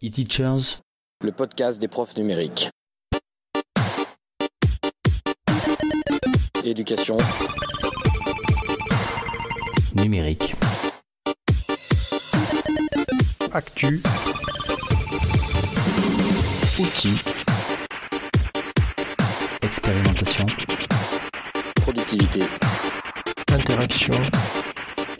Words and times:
E-Teachers, 0.00 0.80
le 1.24 1.32
podcast 1.32 1.80
des 1.80 1.88
profs 1.88 2.16
numériques. 2.16 2.70
Éducation 6.62 7.16
numérique. 9.96 10.54
Actu. 13.52 14.00
Outils. 16.78 17.24
Expérimentation. 19.62 20.46
Productivité. 21.82 22.42
Interaction. 23.50 24.14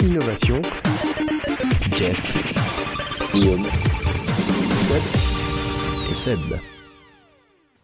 Innovation. 0.04 0.62
Jeff. 1.96 3.32
Guillaume. 3.32 3.64
Seb. 4.52 5.02
Et 6.10 6.14
Seb. 6.14 6.38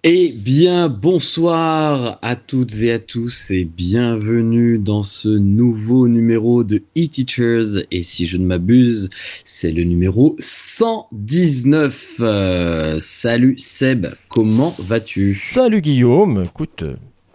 Eh 0.02 0.32
bien, 0.32 0.88
bonsoir 0.88 2.18
à 2.22 2.36
toutes 2.36 2.74
et 2.80 2.90
à 2.92 2.98
tous 2.98 3.50
et 3.50 3.64
bienvenue 3.64 4.78
dans 4.78 5.02
ce 5.02 5.28
nouveau 5.28 6.08
numéro 6.08 6.64
de 6.64 6.82
e-Teachers. 6.96 7.84
Et 7.90 8.02
si 8.02 8.24
je 8.24 8.38
ne 8.38 8.46
m'abuse, 8.46 9.10
c'est 9.44 9.72
le 9.72 9.84
numéro 9.84 10.36
119. 10.38 12.14
Euh, 12.20 12.96
salut 12.98 13.56
Seb, 13.58 14.06
comment 14.28 14.72
vas-tu? 14.88 15.34
Salut 15.34 15.82
Guillaume, 15.82 16.44
écoute, 16.44 16.84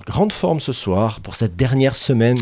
grande 0.07 0.31
forme 0.31 0.59
ce 0.59 0.71
soir 0.71 1.19
pour 1.21 1.35
cette 1.35 1.55
dernière 1.55 1.95
semaine. 1.95 2.37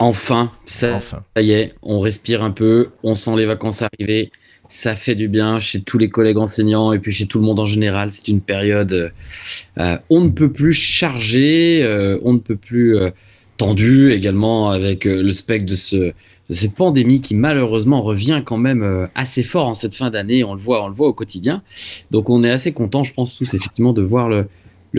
Enfin, 0.00 0.50
ça, 0.66 0.94
Enfin. 0.96 1.22
ça 1.36 1.42
y 1.42 1.52
est, 1.52 1.74
on 1.82 2.00
respire 2.00 2.42
un 2.42 2.50
peu, 2.50 2.88
on 3.04 3.14
sent 3.14 3.36
les 3.36 3.46
vacances 3.46 3.82
arriver. 3.82 4.30
Ça 4.68 4.96
fait 4.96 5.14
du 5.14 5.28
bien 5.28 5.58
chez 5.58 5.80
tous 5.80 5.98
les 5.98 6.08
collègues 6.08 6.38
enseignants 6.38 6.92
et 6.92 6.98
puis 6.98 7.12
chez 7.12 7.26
tout 7.26 7.38
le 7.38 7.44
monde 7.44 7.60
en 7.60 7.66
général. 7.66 8.10
C'est 8.10 8.28
une 8.28 8.40
période, 8.40 9.12
euh, 9.78 9.98
on 10.10 10.20
ne 10.20 10.30
peut 10.30 10.50
plus 10.50 10.72
chargée, 10.72 11.80
euh, 11.82 12.18
on 12.22 12.32
ne 12.32 12.38
peut 12.38 12.56
plus 12.56 12.96
euh, 12.96 13.10
tendue 13.56 14.12
également 14.12 14.70
avec 14.70 15.06
euh, 15.06 15.22
le 15.22 15.30
spectre 15.30 15.66
de, 15.66 15.74
ce, 15.74 15.96
de 15.96 16.54
cette 16.54 16.74
pandémie 16.74 17.20
qui 17.20 17.34
malheureusement 17.34 18.02
revient 18.02 18.42
quand 18.44 18.56
même 18.56 18.82
euh, 18.82 19.06
assez 19.14 19.42
fort 19.42 19.68
en 19.68 19.74
cette 19.74 19.94
fin 19.94 20.10
d'année. 20.10 20.44
On 20.44 20.54
le 20.54 20.60
voit, 20.60 20.84
on 20.84 20.88
le 20.88 20.94
voit 20.94 21.08
au 21.08 21.12
quotidien. 21.12 21.62
Donc 22.10 22.30
on 22.30 22.44
est 22.44 22.50
assez 22.50 22.72
content, 22.72 23.02
je 23.02 23.12
pense 23.12 23.36
tous 23.36 23.54
effectivement 23.54 23.92
de 23.92 24.02
voir 24.02 24.28
le, 24.28 24.46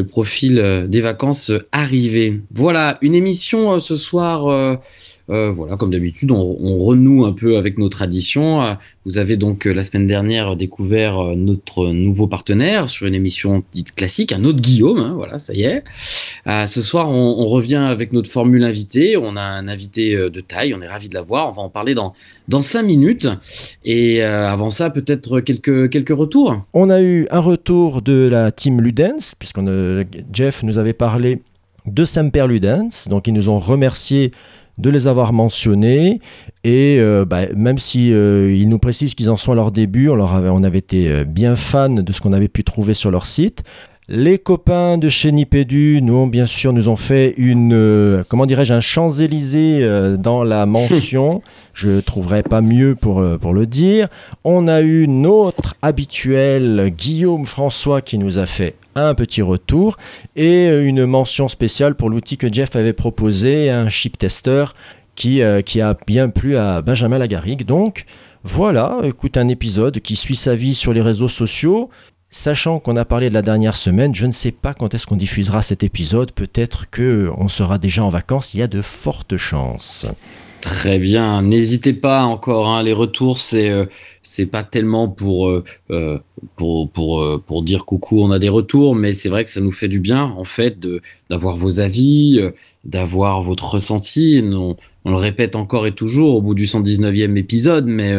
profil 0.03 0.59
euh, 0.59 0.85
des 0.85 1.01
vacances 1.01 1.49
euh, 1.49 1.67
arriver. 1.71 2.39
Voilà, 2.53 2.99
une 3.01 3.15
émission 3.15 3.73
euh, 3.73 3.79
ce 3.79 3.95
soir. 3.95 4.79
Euh, 5.29 5.51
voilà, 5.51 5.75
comme 5.75 5.91
d'habitude, 5.91 6.31
on, 6.31 6.77
renoue 6.77 7.25
un 7.25 7.33
peu 7.33 7.57
avec 7.57 7.77
nos 7.77 7.89
traditions. 7.89 8.61
Euh, 8.61 8.73
Vous 9.05 9.17
avez 9.17 9.35
donc 9.35 9.67
euh, 9.67 9.73
la 9.73 9.83
semaine 9.83 10.07
dernière 10.07 10.55
découvert 10.55 11.35
notre 11.35 11.89
nouveau 11.89 12.27
partenaire 12.27 12.89
sur 12.89 13.07
une 13.07 13.15
émission 13.15 13.63
dite 13.73 13.93
classique, 13.93 14.31
un 14.31 14.45
autre 14.45 14.61
Guillaume. 14.61 14.99
hein, 14.99 15.13
voilà, 15.15 15.39
ça 15.39 15.53
y 15.53 15.63
est. 15.63 15.83
Ce 16.45 16.81
soir, 16.81 17.09
on, 17.09 17.47
revient 17.47 17.75
avec 17.75 18.13
notre 18.13 18.29
formule 18.29 18.63
invité. 18.63 19.17
On 19.17 19.35
a 19.35 19.41
un 19.41 19.67
invité 19.67 20.15
de 20.15 20.41
taille. 20.41 20.73
On 20.73 20.81
est 20.81 20.87
ravi 20.87 21.09
de 21.09 21.13
l'avoir. 21.13 21.49
On 21.49 21.51
va 21.51 21.61
en 21.61 21.69
parler 21.69 21.93
dans 21.93 22.13
dans 22.47 22.61
cinq 22.61 22.83
minutes. 22.83 23.27
Et 23.83 24.21
avant 24.21 24.69
ça, 24.69 24.89
peut-être 24.89 25.41
quelques 25.41 25.89
quelques 25.89 26.15
retours. 26.15 26.61
On 26.73 26.89
a 26.89 27.01
eu 27.01 27.27
un 27.31 27.39
retour 27.39 28.01
de 28.01 28.29
la 28.31 28.51
team 28.51 28.81
Ludens, 28.81 29.33
puisque 29.37 29.59
Jeff 30.31 30.63
nous 30.63 30.77
avait 30.77 30.93
parlé 30.93 31.41
de 31.85 32.05
Semper 32.05 32.47
Ludens, 32.47 33.07
donc 33.09 33.27
ils 33.27 33.33
nous 33.33 33.49
ont 33.49 33.59
remercié 33.59 34.31
de 34.77 34.89
les 34.89 35.07
avoir 35.07 35.33
mentionnés 35.33 36.21
et 36.63 36.97
euh, 36.99 37.25
bah, 37.25 37.47
même 37.55 37.79
si 37.79 38.13
euh, 38.13 38.53
ils 38.53 38.69
nous 38.69 38.79
précisent 38.79 39.15
qu'ils 39.15 39.29
en 39.29 39.37
sont 39.37 39.51
à 39.51 39.55
leur 39.55 39.71
début, 39.71 40.09
on, 40.09 40.15
leur 40.15 40.33
avait, 40.33 40.49
on 40.49 40.63
avait 40.63 40.77
été 40.79 41.09
euh, 41.09 41.23
bien 41.23 41.55
fans 41.55 41.89
de 41.89 42.11
ce 42.11 42.21
qu'on 42.21 42.33
avait 42.33 42.47
pu 42.47 42.63
trouver 42.63 42.93
sur 42.93 43.11
leur 43.11 43.25
site. 43.25 43.63
Les 44.09 44.37
copains 44.37 44.97
de 44.97 45.09
chez 45.09 45.33
Nipédu 45.33 45.99
nous 46.01 46.13
ont 46.15 46.27
bien 46.27 46.45
sûr 46.45 46.71
nous 46.71 46.87
ont 46.87 46.95
fait 46.95 47.33
une 47.35 47.73
euh, 47.73 48.23
comment 48.29 48.45
dirais-je 48.45 48.73
un 48.73 48.79
Champs-Élysées 48.79 49.79
euh, 49.81 50.15
dans 50.15 50.45
la 50.45 50.65
mention. 50.67 51.41
Je 51.73 51.99
trouverais 51.99 52.43
pas 52.43 52.61
mieux 52.61 52.95
pour, 52.95 53.21
pour 53.41 53.53
le 53.53 53.65
dire. 53.65 54.07
On 54.45 54.67
a 54.69 54.81
eu 54.81 55.07
notre 55.07 55.75
habituel 55.81 56.91
Guillaume 56.97 57.45
François 57.45 58.01
qui 58.01 58.17
nous 58.17 58.39
a 58.39 58.45
fait 58.45 58.75
un 59.05 59.15
petit 59.15 59.41
retour 59.41 59.97
et 60.35 60.67
euh, 60.67 60.87
une 60.87 61.05
mention 61.05 61.47
spéciale 61.47 61.95
pour 61.95 62.09
l'outil 62.09 62.37
que 62.37 62.51
Jeff 62.51 62.75
avait 62.75 62.93
proposé, 62.93 63.69
un 63.69 63.89
chip 63.89 64.17
tester 64.17 64.65
qui, 65.15 65.41
euh, 65.41 65.61
qui 65.61 65.81
a 65.81 65.97
bien 66.05 66.29
plu 66.29 66.57
à 66.57 66.81
Benjamin 66.81 67.17
Lagarigue. 67.17 67.65
Donc 67.65 68.05
voilà, 68.43 68.99
écoute 69.03 69.37
un 69.37 69.47
épisode 69.47 69.99
qui 69.99 70.15
suit 70.15 70.35
sa 70.35 70.55
vie 70.55 70.75
sur 70.75 70.93
les 70.93 71.01
réseaux 71.01 71.27
sociaux. 71.27 71.89
Sachant 72.29 72.79
qu'on 72.79 72.97
a 72.97 73.05
parlé 73.05 73.29
de 73.29 73.33
la 73.33 73.41
dernière 73.41 73.75
semaine, 73.75 74.13
je 74.13 74.25
ne 74.25 74.31
sais 74.31 74.51
pas 74.51 74.73
quand 74.73 74.93
est-ce 74.93 75.07
qu'on 75.07 75.15
diffusera 75.15 75.61
cet 75.61 75.83
épisode. 75.83 76.33
Peut-être 76.33 76.89
que 76.89 77.31
on 77.37 77.47
sera 77.47 77.77
déjà 77.77 78.03
en 78.03 78.09
vacances. 78.09 78.53
Il 78.53 78.59
y 78.59 78.63
a 78.63 78.67
de 78.67 78.81
fortes 78.81 79.37
chances. 79.37 80.05
Très 80.67 80.99
bien, 80.99 81.43
n'hésitez 81.43 81.93
pas 81.93 82.23
encore. 82.25 82.67
hein, 82.67 82.83
les 82.83 82.91
retours, 82.91 83.37
c'est 83.37 83.69
euh, 83.69 83.85
c'est 84.21 84.45
pas 84.47 84.63
tellement 84.63 85.07
pour 85.07 85.47
euh, 85.47 85.63
euh, 85.91 86.19
pour 86.57 86.89
pour 86.91 87.41
pour 87.45 87.63
dire 87.63 87.85
coucou, 87.85 88.21
on 88.21 88.31
a 88.31 88.37
des 88.39 88.49
retours, 88.49 88.93
mais 88.93 89.13
c'est 89.13 89.29
vrai 89.29 89.45
que 89.45 89.49
ça 89.49 89.61
nous 89.61 89.71
fait 89.71 89.87
du 89.87 90.01
bien 90.01 90.23
en 90.23 90.43
fait 90.43 90.77
d'avoir 91.29 91.55
vos 91.55 91.79
avis, 91.79 92.41
d'avoir 92.83 93.41
votre 93.41 93.63
ressenti. 93.75 94.41
On, 94.43 94.75
on 95.05 95.09
le 95.09 95.15
répète 95.15 95.55
encore 95.55 95.87
et 95.87 95.93
toujours 95.93 96.35
au 96.35 96.41
bout 96.41 96.53
du 96.53 96.65
119e 96.67 97.37
épisode, 97.37 97.85
mais 97.87 98.13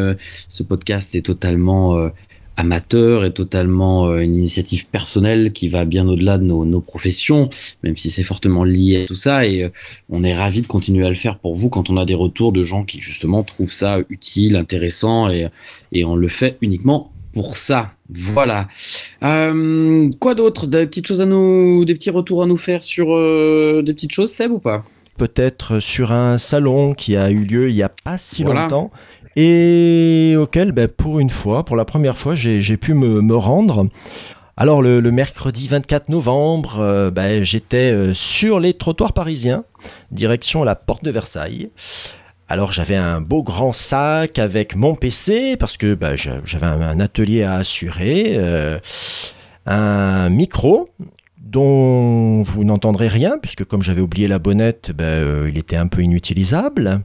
ce 0.49 0.63
podcast 0.63 1.15
est 1.15 1.27
totalement 1.27 2.11
amateur 2.59 3.25
et 3.25 3.33
totalement 3.33 4.09
euh, 4.09 4.19
une 4.19 4.37
initiative 4.37 4.89
personnelle 4.89 5.53
qui 5.53 5.69
va 5.69 5.85
bien 5.87 6.07
au-delà 6.09 6.37
de 6.37 6.45
nos, 6.45 6.65
nos 6.65 6.81
professions, 6.81 7.49
même 7.83 7.97
si 7.97 8.11
c'est 8.11 8.25
fortement 8.25 8.65
lié 8.65 9.05
à 9.05 9.07
tout 9.07 9.15
ça. 9.15 9.47
Et 9.47 9.63
euh, 9.63 9.71
on 10.11 10.23
est 10.25 10.35
ravi 10.35 10.61
de 10.61 10.67
continuer 10.67 11.07
à 11.07 11.09
le 11.09 11.15
faire 11.15 11.39
pour 11.39 11.55
vous 11.55 11.71
quand 11.71 11.89
on 11.89 11.97
a 11.97 12.05
des 12.05 12.15
retours 12.15 12.53
de 12.53 12.63
gens 12.63 12.85
qui 12.85 13.01
justement 13.01 13.43
trouvent 13.45 13.73
ça 13.73 14.01
utile, 14.11 14.57
intéressant, 14.57 15.31
et, 15.31 15.49
et 15.93 16.05
on 16.05 16.17
le 16.17 16.29
fait 16.29 16.59
uniquement 16.61 17.13
pour 17.33 17.55
ça. 17.55 17.93
Voilà. 18.11 18.67
Euh, 19.23 20.11
quoi 20.19 20.35
d'autre? 20.35 20.67
Des 20.67 20.87
petites 20.87 21.07
choses 21.07 21.21
à 21.21 21.27
nous, 21.27 21.85
des 21.85 21.95
petits 21.95 22.11
retours 22.11 22.43
à 22.43 22.47
nous 22.47 22.57
faire 22.57 22.83
sur 22.83 23.15
euh, 23.15 23.83
des 23.85 23.95
petites 23.95 24.13
choses, 24.13 24.33
Seb 24.33 24.51
ou 24.51 24.59
pas? 24.59 24.83
Peut-être 25.19 25.81
sur 25.81 26.13
un 26.13 26.39
salon 26.39 26.95
qui 26.95 27.17
a 27.17 27.31
eu 27.31 27.45
lieu 27.45 27.69
il 27.71 27.75
n'y 27.75 27.83
a 27.83 27.89
pas 28.05 28.19
si 28.19 28.45
Voilà. 28.45 28.63
longtemps 28.63 28.91
et 29.41 30.35
auquel, 30.37 30.73
ben, 30.73 30.89
pour 30.89 31.21
une 31.21 31.31
fois, 31.31 31.65
pour 31.65 31.77
la 31.77 31.85
première 31.85 32.19
fois, 32.19 32.35
j'ai 32.35 32.77
pu 32.77 32.93
me, 32.93 33.37
rendre. 33.37 33.87
Alors 34.57 34.83
le, 34.83 35.01
mercredi 35.13 35.69
24 35.69 36.09
novembre, 36.09 36.81
euh, 36.81 37.13
ben, 37.13 37.45
j'étais 37.45 37.93
euh, 37.93 38.15
sur 38.15 38.59
les 38.59 38.75
trottoirs 38.75 39.13
parisiens, 39.13 39.63
direction 40.11 40.65
la 40.65 40.75
porte 40.75 41.05
de 41.05 41.13
Versailles. 41.13 41.71
Alors 42.49 42.73
j'avais 42.73 42.97
un 42.97 43.21
beau 43.21 43.45
grand 43.45 43.73
sac 43.73 44.41
avec 44.41 44.75
mon 44.75 44.97
PC 44.97 45.57
parce 45.57 45.77
que 45.77 45.95
ben, 45.95 46.17
j'a- 46.17 46.41
j'avais 46.45 46.67
un, 46.67 46.81
un 46.81 46.99
atelier 46.99 47.45
à 47.45 47.55
assurer, 47.55 48.35
euh, 48.39 48.81
un 49.67 50.31
micro 50.31 50.89
dont 51.41 52.43
vous 52.43 52.65
n'entendrez 52.65 53.09
rien 53.09 53.39
puisque 53.41 53.65
comme 53.65 53.83
j'avais 53.83 54.01
oublié 54.01 54.29
la 54.29 54.39
bonnette, 54.39 54.93
ben, 54.93 55.05
euh, 55.05 55.49
il 55.51 55.59
était 55.59 55.77
un 55.77 55.87
peu 55.87 56.03
inutilisable. 56.03 57.01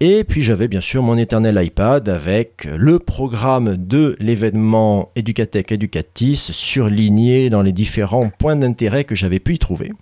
Et 0.00 0.24
puis 0.24 0.42
j'avais 0.42 0.66
bien 0.66 0.80
sûr 0.80 1.02
mon 1.02 1.16
éternel 1.16 1.60
iPad 1.64 2.08
avec 2.08 2.64
le 2.64 2.98
programme 2.98 3.76
de 3.76 4.16
l'événement 4.18 5.10
Educatec 5.14 5.70
Educatis 5.70 6.50
surligné 6.52 7.50
dans 7.50 7.62
les 7.62 7.72
différents 7.72 8.30
points 8.38 8.56
d'intérêt 8.56 9.04
que 9.04 9.14
j'avais 9.14 9.38
pu 9.38 9.54
y 9.54 9.58
trouver. 9.58 9.92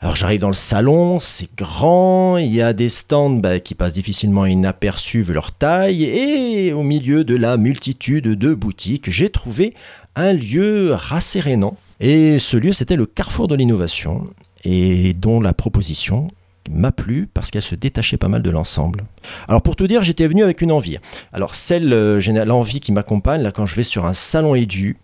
Alors 0.00 0.16
j'arrive 0.16 0.40
dans 0.40 0.48
le 0.48 0.54
salon, 0.54 1.18
c'est 1.20 1.48
grand, 1.56 2.36
il 2.36 2.54
y 2.54 2.60
a 2.60 2.74
des 2.74 2.90
stands 2.90 3.30
bah, 3.30 3.58
qui 3.60 3.74
passent 3.74 3.94
difficilement 3.94 4.44
inaperçus 4.44 5.22
vu 5.22 5.32
leur 5.32 5.52
taille, 5.52 6.04
et 6.04 6.74
au 6.74 6.82
milieu 6.82 7.24
de 7.24 7.34
la 7.34 7.56
multitude 7.56 8.28
de 8.28 8.52
boutiques, 8.52 9.10
j'ai 9.10 9.30
trouvé 9.30 9.72
un 10.14 10.34
lieu 10.34 10.92
rassérénant. 10.92 11.78
Et 12.00 12.38
ce 12.38 12.56
lieu, 12.56 12.72
c'était 12.72 12.96
le 12.96 13.06
carrefour 13.06 13.48
de 13.48 13.54
l'innovation, 13.54 14.24
et 14.64 15.14
dont 15.14 15.40
la 15.40 15.52
proposition 15.52 16.28
m'a 16.70 16.92
plu 16.92 17.28
parce 17.32 17.50
qu'elle 17.50 17.62
se 17.62 17.74
détachait 17.74 18.16
pas 18.16 18.28
mal 18.28 18.42
de 18.42 18.50
l'ensemble. 18.50 19.04
Alors 19.48 19.62
pour 19.62 19.76
tout 19.76 19.86
dire, 19.86 20.02
j'étais 20.02 20.26
venu 20.26 20.42
avec 20.42 20.62
une 20.62 20.72
envie. 20.72 20.98
Alors 21.32 21.54
celle, 21.54 21.92
euh, 21.92 22.44
l'envie 22.46 22.80
qui 22.80 22.92
m'accompagne 22.92 23.42
là 23.42 23.52
quand 23.52 23.66
je 23.66 23.74
vais 23.74 23.82
sur 23.82 24.06
un 24.06 24.14
salon 24.14 24.54
édu, 24.54 24.96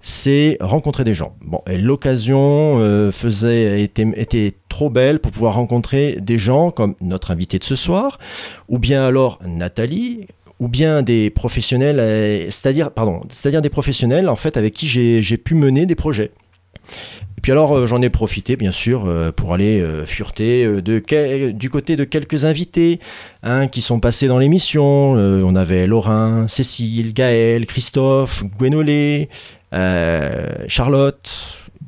c'est 0.00 0.56
rencontrer 0.60 1.04
des 1.04 1.14
gens. 1.14 1.36
Bon, 1.42 1.60
l'occasion 1.66 2.78
euh, 2.78 3.10
faisait 3.10 3.82
était, 3.82 4.06
était 4.16 4.54
trop 4.68 4.90
belle 4.90 5.20
pour 5.20 5.32
pouvoir 5.32 5.54
rencontrer 5.54 6.18
des 6.20 6.38
gens 6.38 6.70
comme 6.70 6.94
notre 7.00 7.30
invité 7.30 7.58
de 7.58 7.64
ce 7.64 7.76
soir, 7.76 8.18
ou 8.68 8.78
bien 8.78 9.04
alors 9.04 9.38
Nathalie, 9.46 10.26
ou 10.58 10.68
bien 10.68 11.02
des 11.02 11.30
professionnels, 11.30 11.98
euh, 12.00 12.44
c'est-à-dire 12.50 12.90
pardon, 12.90 13.20
c'est-à-dire 13.28 13.62
des 13.62 13.68
professionnels 13.70 14.28
en 14.28 14.36
fait 14.36 14.56
avec 14.56 14.72
qui 14.74 14.86
j'ai 14.86 15.36
pu 15.36 15.54
mener 15.54 15.86
des 15.86 15.94
projets. 15.94 16.30
Et 17.36 17.40
puis 17.42 17.52
alors 17.52 17.76
euh, 17.76 17.86
j'en 17.86 18.00
ai 18.00 18.08
profité 18.10 18.56
bien 18.56 18.72
sûr 18.72 19.04
euh, 19.06 19.32
pour 19.32 19.52
aller 19.52 19.84
fureter 20.06 20.66
de 20.80 20.98
quel- 20.98 21.56
du 21.56 21.68
côté 21.68 21.96
de 21.96 22.04
quelques 22.04 22.44
invités 22.44 23.00
hein, 23.42 23.68
qui 23.68 23.82
sont 23.82 24.00
passés 24.00 24.28
dans 24.28 24.38
l'émission. 24.38 25.12
On 25.12 25.56
avait 25.56 25.86
Laurin, 25.86 26.48
Cécile, 26.48 27.12
Gaël, 27.12 27.66
Christophe, 27.66 28.42
Gwenolé, 28.58 29.28
Charlotte 30.68 31.30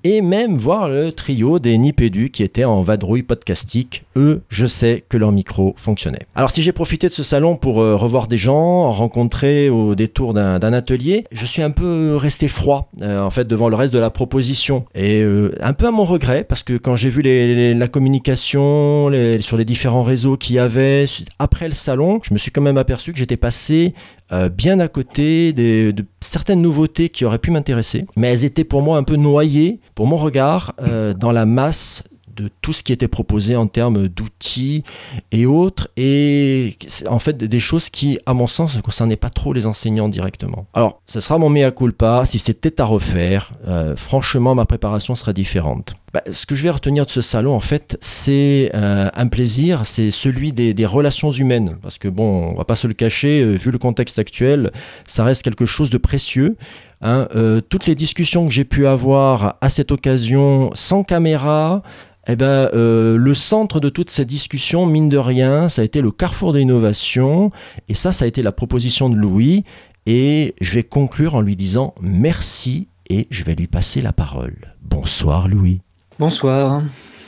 et 0.04 0.20
même 0.20 0.56
voir 0.56 0.88
le 0.88 1.12
trio 1.12 1.58
des 1.58 1.76
Nipédus 1.78 2.30
qui 2.30 2.42
étaient 2.42 2.64
en 2.64 2.82
vadrouille 2.82 3.22
podcastique. 3.22 4.04
Eux, 4.16 4.42
je 4.48 4.66
sais 4.66 5.04
que 5.08 5.16
leur 5.16 5.32
micro 5.32 5.74
fonctionnait. 5.76 6.26
Alors 6.34 6.50
si 6.50 6.62
j'ai 6.62 6.72
profité 6.72 7.08
de 7.08 7.12
ce 7.12 7.22
salon 7.22 7.56
pour 7.56 7.80
euh, 7.80 7.96
revoir 7.96 8.28
des 8.28 8.36
gens, 8.36 8.90
rencontrer 8.92 9.70
au 9.70 9.94
détour 9.94 10.34
d'un 10.34 10.72
atelier, 10.72 11.24
je 11.32 11.46
suis 11.46 11.62
un 11.62 11.70
peu 11.70 12.16
resté 12.16 12.48
froid 12.48 12.90
euh, 13.02 13.20
en 13.20 13.30
fait 13.30 13.46
devant 13.46 13.68
le 13.68 13.76
reste 13.76 13.92
de 13.92 13.98
la 13.98 14.10
proposition 14.10 14.84
et 14.94 15.22
euh, 15.22 15.52
un 15.60 15.72
peu 15.72 15.86
à 15.86 15.90
mon 15.90 16.04
regret 16.04 16.44
parce 16.44 16.62
que 16.62 16.74
quand 16.74 16.96
j'ai 16.96 17.10
vu 17.10 17.22
la 17.22 17.88
communication 17.88 19.10
sur 19.40 19.56
les 19.56 19.64
différents 19.64 20.02
réseaux 20.02 20.36
qu'il 20.36 20.56
y 20.56 20.58
avait 20.58 21.06
après 21.38 21.68
le 21.68 21.74
salon, 21.74 22.20
je 22.22 22.32
me 22.32 22.38
suis 22.38 22.50
quand 22.50 22.62
même 22.62 22.78
aperçu 22.78 23.12
que 23.12 23.18
j'étais 23.18 23.36
passé 23.36 23.94
euh, 24.32 24.48
bien 24.48 24.80
à 24.80 24.88
côté 24.88 25.52
de 25.52 25.94
certaines 26.20 26.62
nouveautés 26.62 27.08
qui 27.08 27.24
auraient 27.24 27.38
pu 27.38 27.50
m'intéresser, 27.50 28.06
mais 28.16 28.28
elles 28.28 28.44
étaient 28.44 28.64
pour 28.64 28.82
moi 28.82 28.98
un 28.98 29.02
peu 29.02 29.16
noyées, 29.16 29.80
pour 29.94 30.06
mon 30.06 30.16
regard, 30.16 30.74
euh, 30.80 31.14
dans 31.14 31.32
la 31.32 31.46
masse 31.46 32.02
de 32.38 32.50
tout 32.62 32.72
ce 32.72 32.82
qui 32.82 32.92
était 32.92 33.08
proposé 33.08 33.56
en 33.56 33.66
termes 33.66 34.06
d'outils 34.06 34.84
et 35.32 35.44
autres, 35.44 35.88
et 35.96 36.76
en 37.08 37.18
fait 37.18 37.36
des 37.36 37.58
choses 37.58 37.90
qui, 37.90 38.18
à 38.26 38.34
mon 38.34 38.46
sens, 38.46 38.76
ne 38.76 38.80
concernaient 38.80 39.16
pas 39.16 39.30
trop 39.30 39.52
les 39.52 39.66
enseignants 39.66 40.08
directement. 40.08 40.66
Alors, 40.74 41.00
ce 41.06 41.20
sera 41.20 41.38
mon 41.38 41.50
mea 41.50 41.70
culpa, 41.72 42.22
si 42.26 42.38
c'était 42.38 42.80
à 42.80 42.84
refaire, 42.84 43.52
euh, 43.66 43.96
franchement, 43.96 44.54
ma 44.54 44.66
préparation 44.66 45.14
serait 45.16 45.34
différente. 45.34 45.94
Bah, 46.18 46.32
ce 46.32 46.46
que 46.46 46.56
je 46.56 46.64
vais 46.64 46.70
retenir 46.70 47.06
de 47.06 47.10
ce 47.10 47.20
salon, 47.20 47.54
en 47.54 47.60
fait, 47.60 47.96
c'est 48.00 48.72
euh, 48.74 49.08
un 49.14 49.28
plaisir, 49.28 49.82
c'est 49.84 50.10
celui 50.10 50.52
des, 50.52 50.86
relations 50.86 51.30
humaines. 51.30 51.76
Parce 51.80 51.98
que, 51.98 52.08
bon, 52.08 52.50
on 52.52 52.54
va 52.54 52.64
pas 52.64 52.74
se 52.74 52.86
le 52.88 52.94
cacher, 52.94 53.42
euh, 53.42 53.52
vu 53.52 53.70
le 53.70 53.78
contexte 53.78 54.18
actuel, 54.18 54.72
ça 55.06 55.22
reste 55.22 55.42
quelque 55.42 55.66
chose 55.66 55.90
de 55.90 55.98
précieux. 55.98 56.56
hein. 57.02 57.28
Euh, 57.36 57.60
toutes 57.60 57.86
les 57.86 57.94
discussions 57.94 58.46
que 58.46 58.52
j'ai 58.52 58.64
pu 58.64 58.86
avoir 58.86 59.58
à 59.60 59.68
cette 59.68 59.92
occasion, 59.92 60.70
sans 60.74 61.04
caméra, 61.04 61.82
eh 62.26 62.34
ben, 62.34 62.68
le 62.72 63.34
centre 63.34 63.78
de 63.78 63.88
toutes 63.88 64.10
ces 64.10 64.24
discussions, 64.24 64.86
mine 64.86 65.08
de 65.08 65.18
rien, 65.18 65.68
ça 65.68 65.82
a 65.82 65.84
été 65.84 66.00
le 66.00 66.10
carrefour 66.10 66.52
de 66.52 66.58
l'innovation. 66.58 67.52
Et 67.88 67.94
ça, 67.94 68.10
ça 68.12 68.24
a 68.24 68.28
été 68.28 68.42
la 68.42 68.52
proposition 68.52 69.08
de 69.08 69.16
Louis. 69.16 69.64
Et 70.04 70.54
je 70.60 70.74
vais 70.74 70.82
conclure 70.82 71.36
en 71.36 71.40
lui 71.40 71.54
disant 71.54 71.94
merci 72.02 72.88
et 73.08 73.28
je 73.30 73.44
vais 73.44 73.54
lui 73.54 73.68
passer 73.68 74.02
la 74.02 74.12
parole. 74.12 74.74
Bonsoir 74.82 75.48
Louis. 75.48 75.80
Bonsoir. 76.18 76.82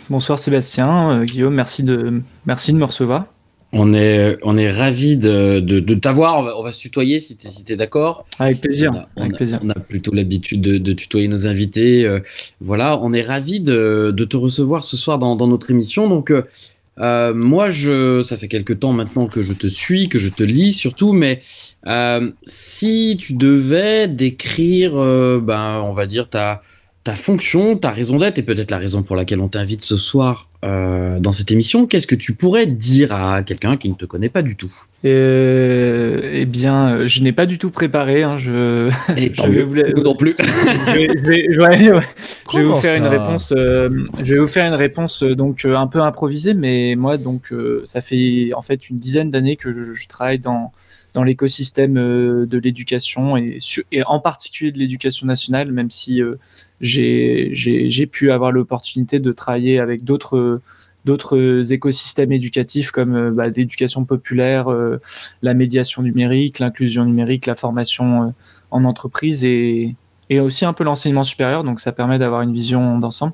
Bonsoir 0.08 0.38
Sébastien. 0.38 1.20
Euh, 1.20 1.25
Guillaume, 1.25 1.54
merci 1.54 1.82
de, 1.82 2.20
merci 2.46 2.72
de 2.72 2.78
me 2.78 2.84
recevoir. 2.84 3.26
On 3.72 3.94
est, 3.94 4.37
on 4.42 4.58
est 4.58 4.69
ravis 4.70 5.16
de, 5.16 5.60
de, 5.60 5.78
de 5.78 5.94
t'avoir. 5.94 6.40
On 6.40 6.42
va, 6.42 6.58
on 6.58 6.62
va 6.62 6.72
se 6.72 6.81
tutoyer 6.81 7.20
si 7.20 7.37
tu 7.37 7.46
si 7.46 7.62
t'es 7.64 7.76
d'accord. 7.76 8.26
Avec 8.40 8.60
plaisir. 8.60 8.90
On 8.92 8.96
a, 8.98 9.08
on 9.16 9.20
Avec 9.22 9.34
a- 9.34 9.37
plaisir. 9.37 9.60
on 9.62 9.70
a 9.70 9.75
plutôt 9.75 10.12
l'habitude 10.12 10.60
de, 10.60 10.78
de 10.78 10.92
tutoyer 10.92 11.28
nos 11.28 11.46
invités. 11.46 12.04
euh, 12.04 12.19
voilà, 12.60 12.98
on 13.00 13.12
est 13.12 13.22
ravis 13.22 13.60
de, 13.60 14.12
de 14.16 14.25
te 14.25 14.37
recevoir 14.37 14.82
ce 14.82 14.96
soir 14.96 15.20
dans, 15.20 15.36
dans 15.36 15.46
notre 15.46 15.70
émission. 15.70 16.08
Donc, 16.08 16.32
euh, 16.98 17.32
moi, 17.32 17.70
je, 17.70 18.25
ça 18.25 18.36
fait 18.36 18.48
quelque 18.48 18.72
temps 18.72 18.93
maintenant 18.93 19.28
que 19.28 19.40
je 19.40 19.52
te 19.52 19.69
suis, 19.69 20.08
que 20.08 20.19
je 20.19 20.31
te 20.31 20.43
lis 20.43 20.72
surtout, 20.72 21.12
mais 21.12 21.38
euh, 21.86 22.28
si 22.44 23.16
tu 23.20 23.34
devais 23.34 24.08
décrire, 24.08 24.94
ben, 24.94 25.81
on 25.84 25.93
va 25.93 26.06
dire, 26.06 26.28
ta, 26.28 26.60
ta 27.05 27.14
fonction, 27.14 27.76
ta 27.76 27.91
raison 27.91 28.19
d'être, 28.19 28.38
et 28.38 28.43
peut-être 28.43 28.70
la 28.70 28.79
raison 28.79 29.02
pour 29.02 29.17
laquelle 29.17 29.41
on 29.41 29.49
t'invite 29.49 29.81
ce 29.81 29.97
soir 29.97 30.49
euh, 30.64 31.19
dans 31.19 31.32
cette 31.32 31.50
émission, 31.50 31.87
qu'est-ce 31.87 32.06
que 32.06 32.14
tu 32.14 32.35
pourrais 32.35 32.67
dire 32.67 33.12
à 33.14 33.43
quelqu'un 33.43 33.79
qui 33.79 33.88
ne 33.88 33.94
te 33.94 34.05
connaît 34.05 34.29
pas 34.29 34.43
du 34.43 34.55
tout? 34.56 34.70
Euh, 35.06 36.31
eh 36.35 36.44
bien, 36.44 36.88
euh, 36.91 37.06
je 37.06 37.23
n'ai 37.23 37.32
pas 37.32 37.47
du 37.47 37.56
tout 37.56 37.70
préparé. 37.70 38.23
hein, 38.23 38.37
je... 38.37 38.91
Et 39.17 39.32
Je 39.35 39.49
vais 39.49 39.62
vous 39.62 39.73
la- 39.75 39.91
nous 39.93 40.02
non 40.02 40.14
plus. 40.14 40.35
je 40.38 40.93
vais, 40.93 41.08
je 41.17 41.25
vais- 41.26 41.58
ouais, 41.58 41.69
ouais. 41.69 41.79
Je 41.91 41.93
vais 41.97 42.05
Comment 42.44 42.75
vous 42.75 42.81
faire 42.82 42.97
une 42.99 43.06
réponse. 43.06 43.55
euh, 43.56 43.88
je 44.23 44.35
vais 44.35 44.41
vous 44.41 44.46
faire 44.46 44.67
une 44.67 44.75
réponse 44.79 45.23
euh, 45.23 45.35
donc 45.35 45.64
euh, 45.64 45.76
un 45.76 45.87
peu 45.87 46.03
improvisée, 46.03 46.53
mais 46.53 46.94
moi 46.96 47.17
donc 47.17 47.53
euh, 47.53 47.81
ça 47.87 48.03
fait 48.03 48.50
en 48.55 48.61
fait 48.62 48.91
une 48.91 48.96
dizaine 48.96 49.31
d'années 49.31 49.56
que 49.56 49.73
je, 49.73 49.93
je 49.94 50.08
travaille 50.08 50.38
dans 50.41 50.73
dans 51.14 51.23
l'écosystème 51.25 51.96
euh, 51.96 52.46
de 52.46 52.58
l'éducation 52.58 53.37
et, 53.37 53.58
en 54.06 54.20
particulier 54.20 54.70
de 54.73 54.79
l'éducation 54.79 55.26
nationale, 55.26 55.73
même 55.73 55.91
si 55.91 56.20
euh, 56.23 56.37
j'ai 56.81 58.09
pu 58.11 58.31
avoir 58.31 58.53
l'opportunité 58.53 59.19
de 59.21 59.32
travailler 59.32 59.81
avec 59.81 60.05
d'autres 60.05 60.61
d'autres 61.05 61.73
écosystèmes 61.73 62.32
éducatifs 62.32 62.91
comme 62.91 63.17
euh, 63.17 63.31
bah, 63.31 63.49
l'éducation 63.49 64.05
populaire, 64.05 64.71
euh, 64.71 65.00
la 65.43 65.55
médiation 65.55 66.03
numérique, 66.03 66.59
l'inclusion 66.59 67.05
numérique, 67.05 67.47
la 67.47 67.55
formation 67.55 68.23
euh, 68.23 68.31
en 68.71 68.85
entreprise 68.85 69.44
et, 69.44 69.94
et 70.29 70.41
aussi 70.41 70.65
un 70.65 70.73
peu 70.73 70.85
l'enseignement 70.85 71.23
supérieur, 71.23 71.65
donc 71.65 71.81
ça 71.81 71.93
permet 71.93 72.19
d'avoir 72.19 72.43
une 72.43 72.53
vision 72.53 72.99
d'ensemble. 72.99 73.32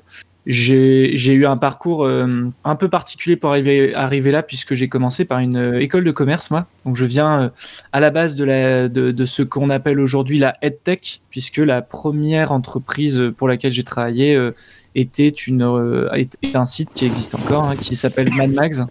J'ai 0.49 1.33
eu 1.33 1.45
un 1.45 1.57
parcours 1.57 2.05
euh, 2.05 2.49
un 2.63 2.75
peu 2.77 2.87
particulier 2.87 3.35
pour 3.35 3.49
arriver, 3.49 3.93
arriver 3.93 4.31
là, 4.31 4.43
puisque 4.43 4.75
j'ai 4.75 4.87
commencé 4.87 5.25
par 5.25 5.39
une 5.39 5.57
euh, 5.57 5.81
école 5.81 6.05
de 6.05 6.11
commerce, 6.11 6.51
moi. 6.51 6.67
Donc 6.85 6.95
je 6.95 7.03
viens 7.03 7.41
euh, 7.41 7.49
à 7.91 7.99
la 7.99 8.11
base 8.11 8.37
de, 8.37 8.45
la, 8.45 8.87
de, 8.87 9.11
de 9.11 9.25
ce 9.25 9.43
qu'on 9.43 9.69
appelle 9.69 9.99
aujourd'hui 9.99 10.39
la 10.39 10.55
EdTech, 10.61 11.21
puisque 11.29 11.57
la 11.57 11.81
première 11.81 12.53
entreprise 12.53 13.21
pour 13.35 13.49
laquelle 13.49 13.73
j'ai 13.73 13.83
travaillé 13.83 14.35
euh, 14.35 14.51
était, 14.95 15.27
une, 15.27 15.63
euh, 15.63 16.09
était 16.13 16.55
un 16.55 16.65
site 16.65 16.93
qui 16.93 17.05
existe 17.05 17.35
encore, 17.35 17.65
hein, 17.65 17.73
qui 17.75 17.97
s'appelle 17.97 18.29
Mad 18.33 18.53
Mags, 18.53 18.85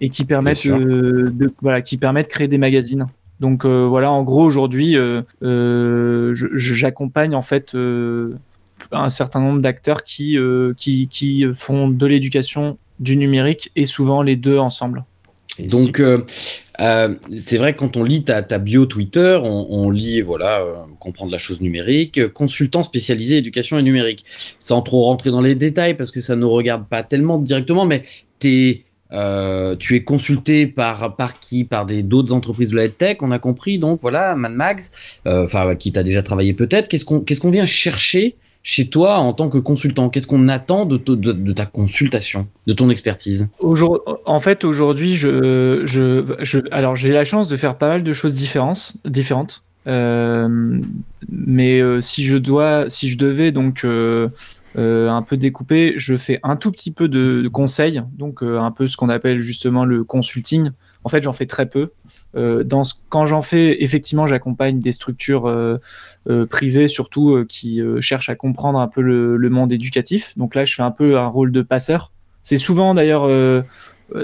et 0.00 0.08
qui 0.08 0.24
permet, 0.24 0.54
de, 0.54 1.30
de- 1.30 1.52
voilà, 1.60 1.82
qui 1.82 1.98
permet 1.98 2.22
de 2.22 2.28
créer 2.28 2.48
des 2.48 2.58
magazines. 2.58 3.06
Donc 3.38 3.64
euh, 3.66 3.86
voilà, 3.86 4.10
en 4.10 4.22
gros 4.22 4.44
aujourd'hui, 4.44 4.96
euh, 4.96 5.20
euh, 5.42 6.32
j'accompagne 6.54 7.34
en 7.34 7.42
fait 7.42 7.74
euh, 7.74 8.34
un 8.90 9.10
certain 9.10 9.40
nombre 9.40 9.60
d'acteurs 9.60 10.02
qui, 10.04 10.36
euh, 10.36 10.74
qui, 10.76 11.08
qui 11.08 11.44
font 11.54 11.88
de 11.88 12.06
l'éducation, 12.06 12.78
du 13.00 13.16
numérique 13.16 13.70
et 13.76 13.84
souvent 13.84 14.22
les 14.22 14.36
deux 14.36 14.58
ensemble. 14.58 15.04
Et 15.58 15.66
Donc, 15.66 16.00
euh, 16.00 16.24
euh, 16.80 17.14
c'est 17.36 17.58
vrai 17.58 17.74
que 17.74 17.78
quand 17.78 17.96
on 17.96 18.04
lit 18.04 18.22
ta, 18.24 18.42
ta 18.42 18.58
bio 18.58 18.86
Twitter, 18.86 19.38
on, 19.42 19.66
on 19.70 19.90
lit, 19.90 20.22
voilà, 20.22 20.60
euh, 20.60 20.74
comprendre 20.98 21.30
la 21.30 21.38
chose 21.38 21.60
numérique, 21.60 22.32
consultant 22.32 22.82
spécialisé 22.82 23.36
éducation 23.36 23.78
et 23.78 23.82
numérique. 23.82 24.24
Sans 24.58 24.80
trop 24.80 25.02
rentrer 25.02 25.30
dans 25.30 25.42
les 25.42 25.54
détails, 25.54 25.94
parce 25.94 26.10
que 26.10 26.20
ça 26.20 26.36
ne 26.36 26.40
nous 26.40 26.50
regarde 26.50 26.86
pas 26.88 27.02
tellement 27.02 27.38
directement, 27.38 27.84
mais 27.84 28.02
t'es, 28.38 28.84
euh, 29.12 29.76
tu 29.76 29.94
es 29.94 30.04
consulté 30.04 30.66
par, 30.66 31.16
par 31.16 31.38
qui? 31.38 31.64
Par 31.64 31.84
des 31.84 32.02
d'autres 32.02 32.32
entreprises 32.32 32.70
de 32.70 32.76
la 32.76 32.88
tech, 32.88 33.18
on 33.20 33.30
a 33.30 33.38
compris, 33.38 33.78
donc 33.78 34.00
voilà, 34.00 34.34
Mad 34.36 34.52
Max, 34.52 35.20
euh, 35.26 35.44
enfin, 35.44 35.74
qui 35.74 35.92
t'a 35.92 36.02
déjà 36.02 36.22
travaillé 36.22 36.54
peut-être. 36.54 36.88
Qu'est-ce 36.88 37.04
qu'on 37.04 37.20
qu'est-ce 37.20 37.40
qu'on 37.40 37.50
vient 37.50 37.66
chercher 37.66 38.36
chez 38.62 38.88
toi 38.88 39.18
en 39.18 39.32
tant 39.32 39.48
que 39.48 39.58
consultant? 39.58 40.08
Qu'est-ce 40.08 40.26
qu'on 40.26 40.48
attend 40.48 40.86
de, 40.86 40.96
ta 41.52 41.66
consultation, 41.66 42.46
de 42.66 42.72
ton 42.72 42.90
expertise? 42.90 43.48
En 43.60 44.40
fait, 44.40 44.64
aujourd'hui, 44.64 45.20
alors 46.70 46.96
j'ai 46.96 47.12
la 47.12 47.24
chance 47.24 47.48
de 47.48 47.56
faire 47.56 47.76
pas 47.76 47.88
mal 47.88 48.02
de 48.02 48.12
choses 48.12 48.34
différentes, 48.34 48.94
différentes. 49.04 49.62
Euh, 49.88 50.78
mais 51.28 51.80
euh, 51.80 52.00
si 52.00 52.24
je 52.24 52.36
dois, 52.36 52.88
si 52.88 53.08
je 53.08 53.18
devais 53.18 53.50
donc 53.50 53.84
euh, 54.78 55.10
un 55.10 55.22
peu 55.22 55.36
découper, 55.36 55.94
je 55.96 56.16
fais 56.16 56.40
un 56.42 56.56
tout 56.56 56.70
petit 56.70 56.90
peu 56.90 57.08
de, 57.08 57.42
de 57.42 57.48
conseils, 57.48 58.02
donc 58.16 58.42
euh, 58.42 58.58
un 58.58 58.70
peu 58.70 58.88
ce 58.88 58.96
qu'on 58.96 59.10
appelle 59.10 59.38
justement 59.38 59.84
le 59.84 60.02
consulting. 60.02 60.70
En 61.04 61.08
fait, 61.08 61.22
j'en 61.22 61.32
fais 61.32 61.46
très 61.46 61.66
peu. 61.66 61.90
Euh, 62.36 62.64
quand 63.10 63.26
j'en 63.26 63.42
fais, 63.42 63.82
effectivement, 63.82 64.26
j'accompagne 64.26 64.78
des 64.78 64.92
structures 64.92 65.52
privées, 66.48 66.88
surtout 66.88 67.44
qui 67.48 67.80
cherchent 68.00 68.30
à 68.30 68.34
comprendre 68.34 68.78
un 68.78 68.88
peu 68.88 69.02
le, 69.02 69.50
monde 69.50 69.72
éducatif. 69.72 70.36
Donc 70.38 70.54
là, 70.54 70.64
je 70.64 70.74
fais 70.74 70.82
un 70.82 70.90
peu 70.90 71.18
un 71.18 71.26
rôle 71.26 71.52
de 71.52 71.62
passeur. 71.62 72.12
C'est 72.42 72.56
souvent 72.56 72.94
d'ailleurs, 72.94 73.28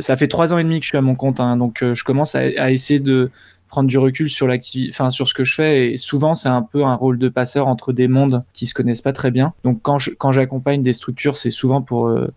ça 0.00 0.16
fait 0.16 0.28
trois 0.28 0.52
ans 0.52 0.58
et 0.58 0.64
demi 0.64 0.80
que 0.80 0.84
je 0.84 0.88
suis 0.88 0.98
à 0.98 1.02
mon 1.02 1.14
compte, 1.14 1.40
hein, 1.40 1.56
donc 1.56 1.84
je 1.84 2.04
commence 2.04 2.34
à 2.34 2.70
essayer 2.70 3.00
de 3.00 3.30
prendre 3.68 3.88
du 3.88 3.98
recul 3.98 4.28
sur 4.30 4.46
l'activité, 4.46 4.90
enfin 4.92 5.10
sur 5.10 5.28
ce 5.28 5.34
que 5.34 5.44
je 5.44 5.54
fais. 5.54 5.92
Et 5.92 5.96
souvent, 5.96 6.34
c'est 6.34 6.48
un 6.48 6.62
peu 6.62 6.84
un 6.84 6.94
rôle 6.94 7.18
de 7.18 7.28
passeur 7.28 7.68
entre 7.68 7.92
des 7.92 8.08
mondes 8.08 8.42
qui 8.52 8.66
se 8.66 8.74
connaissent 8.74 9.02
pas 9.02 9.12
très 9.12 9.30
bien. 9.30 9.52
Donc 9.64 9.80
quand 9.82 9.98
je- 9.98 10.10
quand 10.10 10.32
j'accompagne 10.32 10.82
des 10.82 10.92
structures, 10.92 11.36
c'est 11.36 11.50
souvent 11.50 11.82
pour 11.82 12.08
euh, 12.08 12.32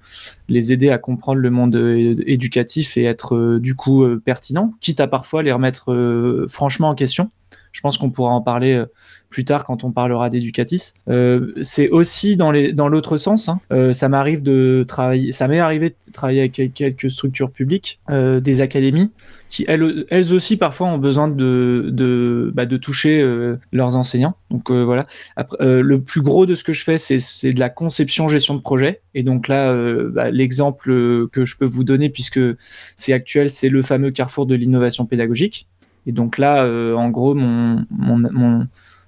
les 0.49 0.71
aider 0.73 0.89
à 0.89 0.97
comprendre 0.97 1.39
le 1.39 1.49
monde 1.49 1.75
euh, 1.75 2.15
éducatif 2.27 2.97
et 2.97 3.05
être 3.05 3.35
euh, 3.35 3.59
du 3.59 3.75
coup 3.75 4.05
pertinent, 4.23 4.73
quitte 4.81 4.99
à 4.99 5.07
parfois 5.07 5.41
les 5.43 5.51
remettre 5.51 6.45
franchement 6.49 6.89
en 6.89 6.95
question. 6.95 7.29
Je 7.71 7.81
pense 7.81 7.97
qu'on 7.97 8.09
pourra 8.09 8.31
en 8.31 8.41
parler 8.41 8.73
euh, 8.73 8.85
plus 9.31 9.45
tard 9.45 9.63
quand 9.63 9.83
on 9.83 9.91
parlera 9.91 10.29
d'éducatis. 10.29 10.93
Euh, 11.09 11.53
c'est 11.63 11.89
aussi 11.89 12.37
dans 12.37 12.51
l'autre 12.51 13.17
sens. 13.17 13.49
Hein. 13.49 13.59
Euh, 13.71 13.93
ça 13.93 14.09
m'arrive 14.09 14.43
de 14.43 14.85
travailler, 14.87 15.31
ça 15.31 15.47
m'est 15.47 15.59
arrivé 15.59 15.89
de 15.89 16.11
travailler 16.11 16.41
avec 16.41 16.73
quelques 16.75 17.09
structures 17.09 17.49
publiques, 17.49 17.99
euh, 18.11 18.39
des 18.39 18.61
académies, 18.61 19.11
qui 19.49 19.65
elles, 19.67 20.33
aussi 20.33 20.57
parfois 20.57 20.87
ont 20.87 20.97
besoin 20.97 21.27
de 21.27 22.51
bah, 22.53 22.65
toucher 22.67 23.25
leurs 23.71 23.95
enseignants. 23.95 24.35
Donc 24.51 24.69
voilà. 24.69 25.07
Après, 25.35 25.81
le 25.81 26.01
plus 26.01 26.21
gros 26.21 26.45
de 26.45 26.55
ce 26.55 26.63
que 26.63 26.73
je 26.73 26.83
fais, 26.83 26.97
c'est 26.97 27.53
de 27.53 27.59
la 27.59 27.69
conception 27.69 28.27
gestion 28.27 28.55
de 28.55 28.61
projet. 28.61 29.01
Et 29.13 29.23
donc 29.23 29.47
là, 29.47 29.73
bah, 30.09 30.29
l'exemple 30.29 30.89
que 31.31 31.45
je 31.45 31.57
peux 31.57 31.65
vous 31.65 31.83
donner 31.83 32.09
puisque 32.09 32.39
c'est 32.95 33.13
actuel, 33.13 33.49
c'est 33.49 33.69
le 33.69 33.81
fameux 33.81 34.11
carrefour 34.11 34.45
de 34.45 34.55
l'innovation 34.55 35.05
pédagogique. 35.05 35.67
Et 36.07 36.11
donc 36.11 36.37
là, 36.37 36.63
euh, 36.63 36.95
en 36.95 37.09
gros, 37.09 37.35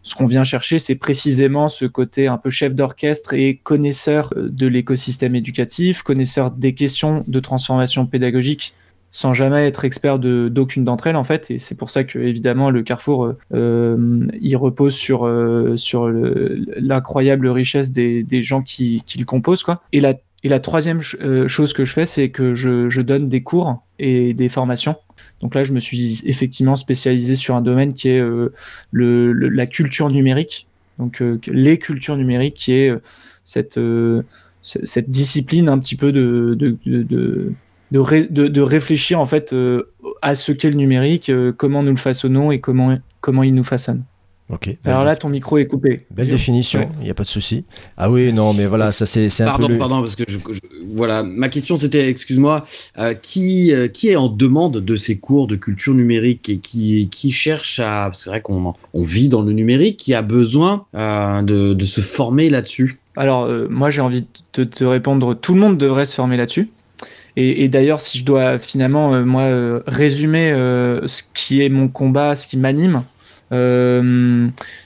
ce 0.06 0.16
qu'on 0.16 0.26
vient 0.26 0.44
chercher, 0.44 0.80
c'est 0.80 0.96
précisément 0.96 1.70
ce 1.70 1.86
côté 1.86 2.28
un 2.28 2.38
peu 2.38 2.50
chef 2.50 2.76
d'orchestre 2.76 3.34
et 3.34 3.56
connaisseur 3.64 4.34
euh, 4.36 4.50
de 4.52 4.68
l'écosystème 4.68 5.36
éducatif, 5.36 6.04
connaisseur 6.04 6.52
des 6.52 6.74
questions 6.74 7.24
de 7.28 7.40
transformation 7.40 8.06
pédagogique 8.06 8.74
sans 9.16 9.36
jamais 9.36 9.68
être 9.68 9.86
expert 9.86 10.18
d'aucune 10.18 10.84
d'entre 10.84 11.06
elles 11.06 11.16
en 11.16 11.24
fait. 11.24 11.52
Et 11.52 11.60
c'est 11.60 11.76
pour 11.76 11.92
ça 11.92 12.04
que 12.04 12.18
évidemment 12.18 12.72
le 12.72 12.82
Carrefour 12.82 13.26
euh, 13.26 13.38
euh, 13.54 14.28
il 14.42 14.58
repose 14.58 14.96
sur 14.96 15.20
sur 15.76 16.08
le- 16.10 16.66
l'incroyable 16.78 17.48
richesse 17.48 17.92
des, 17.92 18.26
gens 18.44 18.64
qui, 18.64 19.04
qui 19.06 19.20
le 19.20 19.26
composent 19.26 19.62
quoi. 19.64 19.84
Et 19.94 20.02
la 20.02 20.16
et 20.46 20.50
la 20.50 20.60
troisième 20.60 21.02
ch- 21.02 21.48
chose 21.48 21.74
que 21.74 21.86
je 21.86 21.94
fais 21.94 22.08
c'est 22.08 22.30
que 22.32 22.56
je 22.56 23.02
donne 23.02 23.28
des 23.28 23.44
cours 23.44 23.84
et 24.00 24.34
des 24.34 24.50
formations 24.50 24.96
donc 25.44 25.54
là 25.54 25.64
je 25.64 25.74
me 25.74 25.80
suis 25.80 26.22
effectivement 26.26 26.76
spécialisé 26.76 27.36
sur 27.36 27.56
un 27.56 27.62
domaine 27.62 27.94
qui 27.94 28.10
est 28.10 28.20
euh, 28.20 28.50
la 28.94 29.68
culture 29.68 30.10
numérique 30.10 30.66
donc 30.98 31.22
euh, 31.22 31.38
les 31.48 31.78
cultures 31.78 32.18
numériques 32.18 32.56
qui 32.56 32.72
est 32.72 32.90
euh, 32.90 34.24
cette 34.62 35.10
discipline 35.10 35.68
un 35.70 35.78
petit 35.78 35.96
peu 35.96 36.12
de 36.12 36.56
de, 36.58 36.78
de, 36.86 37.04
de 37.04 37.54
de, 37.92 38.00
ré- 38.00 38.28
de, 38.28 38.48
de 38.48 38.62
réfléchir 38.62 39.20
en 39.20 39.26
fait 39.28 39.54
à 40.24 40.34
ce 40.34 40.52
qu'est 40.52 40.72
le 40.72 40.78
numérique, 40.78 41.32
comment 41.58 41.84
nous 41.84 41.92
le 41.92 41.98
façonnons 41.98 42.52
et 42.52 42.60
comment 42.60 43.44
il 43.44 43.54
nous 43.54 43.64
façonne. 43.64 44.04
Alors 44.86 45.04
là, 45.04 45.16
ton 45.16 45.30
micro 45.30 45.58
est 45.58 45.66
coupé. 45.66 46.06
belle 46.12 46.30
définition, 46.30 46.82
il 46.82 46.98
Ouais. 47.00 47.04
n'y 47.06 47.10
a 47.10 47.14
pas 47.14 47.24
de 47.24 47.28
souci. 47.30 47.66
Ah 47.98 48.12
oui, 48.12 48.32
non, 48.32 48.54
mais 48.54 48.66
voilà, 48.68 48.92
ça 48.92 49.06
c'est 49.06 49.26
un 49.42 49.46
Pardon, 49.46 49.68
peu. 49.68 49.78
pardon, 49.78 50.00
parce 50.00 50.16
que 50.16 50.24
je, 50.28 50.38
je- 50.38 50.60
voilà, 50.94 51.24
ma 51.24 51.50
question 51.50 51.76
c'était, 51.76 52.08
excuse-moi, 52.10 52.64
euh, 53.00 53.14
qui 53.16 53.74
euh, 53.74 53.88
qui 53.88 54.10
est 54.10 54.16
en 54.16 54.28
demande 54.28 54.80
de 54.80 54.96
ces 54.96 55.18
cours 55.18 55.48
de 55.48 55.56
culture 55.56 55.94
numérique 55.96 56.50
et 56.50 56.58
qui 56.58 57.10
qui 57.10 57.32
cherche 57.32 57.80
à, 57.80 58.12
c'est 58.14 58.30
vrai 58.30 58.42
qu'on 58.42 58.74
on 58.94 59.04
vit 59.04 59.28
dans 59.28 59.42
le 59.42 59.54
numérique, 59.54 59.98
qui 59.98 60.14
a 60.14 60.22
besoin 60.22 60.86
euh, 60.96 61.42
de, 61.42 61.74
de 61.74 61.86
se 61.86 62.02
former 62.02 62.50
là-dessus? 62.50 63.00
Alors, 63.16 63.46
euh, 63.46 63.68
moi, 63.70 63.90
j'ai 63.90 64.02
envie 64.02 64.26
de 64.56 64.64
te 64.64 64.84
répondre, 64.84 65.34
tout 65.36 65.54
le 65.56 65.60
monde 65.62 65.78
devrait 65.78 66.06
se 66.06 66.16
former 66.16 66.38
là-dessus. 66.38 66.70
Et, 67.36 67.64
et 67.64 67.68
d'ailleurs, 67.68 68.00
si 68.00 68.20
je 68.20 68.26
dois 68.26 68.60
finalement, 68.60 69.14
euh, 69.16 69.24
moi, 69.26 69.44
euh, 69.44 69.80
résumer 69.88 70.52
euh, 70.52 71.08
ce 71.08 71.24
qui 71.34 71.62
est 71.64 71.70
mon 71.70 71.88
combat, 71.88 72.36
ce 72.36 72.48
qui 72.48 72.58
m'anime, 72.58 72.98
euh, 72.98 73.00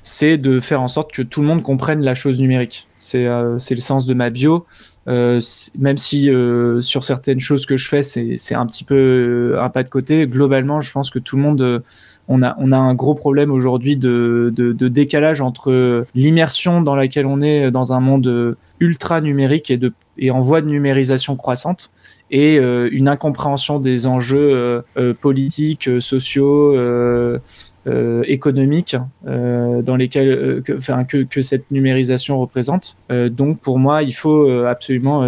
c'est 0.04 0.38
de 0.38 0.60
faire 0.60 0.82
en 0.82 0.88
sorte 0.88 1.12
que 1.12 1.22
tout 1.22 1.42
le 1.42 1.48
monde 1.48 1.64
comprenne 1.64 2.02
la 2.02 2.16
chose 2.16 2.40
numérique. 2.40 2.88
C'est 2.98 3.28
euh, 3.28 3.58
le 3.70 3.82
sens 3.82 4.06
de 4.06 4.14
ma 4.14 4.30
bio. 4.30 4.66
Euh, 5.08 5.40
même 5.80 5.96
si 5.96 6.30
euh, 6.30 6.82
sur 6.82 7.06
certaines 7.06 7.40
choses 7.40 7.66
que 7.66 7.78
je 7.78 7.88
fais, 7.88 8.04
c'est 8.04 8.56
un 8.56 8.66
petit 8.66 8.84
peu 8.84 9.54
euh, 9.56 9.62
un 9.62 9.70
pas 9.70 9.84
de 9.84 9.90
côté, 9.90 10.28
globalement, 10.28 10.82
je 10.82 10.92
pense 10.92 11.10
que 11.10 11.20
tout 11.20 11.38
le 11.38 11.44
monde, 11.44 11.62
euh, 11.62 11.80
on, 12.28 12.44
a, 12.44 12.58
on 12.60 12.74
a 12.74 12.78
un 12.78 12.94
gros 12.94 13.16
problème 13.16 13.52
aujourd'hui 13.52 13.96
de, 13.96 14.52
de, 14.54 14.74
de 14.74 14.88
décalage 14.90 15.40
entre 15.40 16.06
l'immersion 16.14 16.82
dans 16.82 16.96
laquelle 16.96 17.26
on 17.26 17.40
est 17.40 17.72
dans 17.72 17.94
un 17.94 18.02
monde 18.02 18.28
euh, 18.28 18.58
ultra 18.82 19.22
numérique 19.22 19.72
et, 19.72 19.78
de, 19.78 19.94
et 20.18 20.30
en 20.30 20.42
voie 20.42 20.60
de 20.60 20.68
numérisation 20.68 21.38
croissante 21.38 21.90
et 22.30 22.60
euh, 22.60 22.90
une 22.92 23.08
incompréhension 23.08 23.80
des 23.80 24.08
enjeux 24.08 24.52
euh, 24.52 24.82
euh, 24.98 25.14
politiques, 25.14 25.88
euh, 25.88 26.02
sociaux, 26.02 26.76
euh, 27.88 28.24
économiques 28.27 28.96
euh, 29.27 29.82
dans 29.82 29.96
lesquels 29.96 30.27
euh, 30.29 30.62
que, 30.62 30.74
que, 31.03 31.24
que 31.24 31.41
cette 31.41 31.72
numérisation 31.72 32.39
représente. 32.39 32.98
Euh, 33.12 33.29
donc 33.29 33.60
pour 33.60 33.79
moi, 33.79 34.03
il 34.03 34.13
faut 34.13 34.50
euh, 34.50 34.67
absolument 34.67 35.25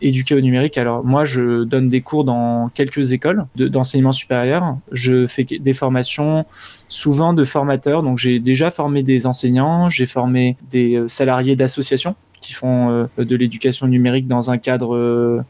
éduquer 0.00 0.34
au 0.34 0.40
numérique. 0.40 0.76
Alors 0.78 1.04
moi, 1.04 1.24
je 1.24 1.64
donne 1.64 1.88
des 1.88 2.02
cours 2.02 2.24
dans 2.24 2.70
quelques 2.74 3.12
écoles 3.12 3.46
de- 3.56 3.68
d'enseignement 3.68 4.12
supérieur. 4.12 4.76
Je 4.92 5.26
fais 5.26 5.44
des 5.44 5.72
formations 5.72 6.44
souvent 6.88 7.32
de 7.32 7.44
formateurs. 7.44 8.02
Donc 8.02 8.18
j'ai 8.18 8.38
déjà 8.38 8.70
formé 8.70 9.02
des 9.02 9.26
enseignants, 9.26 9.88
j'ai 9.88 10.06
formé 10.06 10.56
des 10.70 11.02
salariés 11.06 11.56
d'associations 11.56 12.14
qui 12.40 12.52
font 12.52 13.08
de 13.16 13.36
l'éducation 13.36 13.86
numérique 13.86 14.26
dans 14.26 14.50
un 14.50 14.58
cadre 14.58 15.44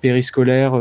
périscolaire 0.00 0.72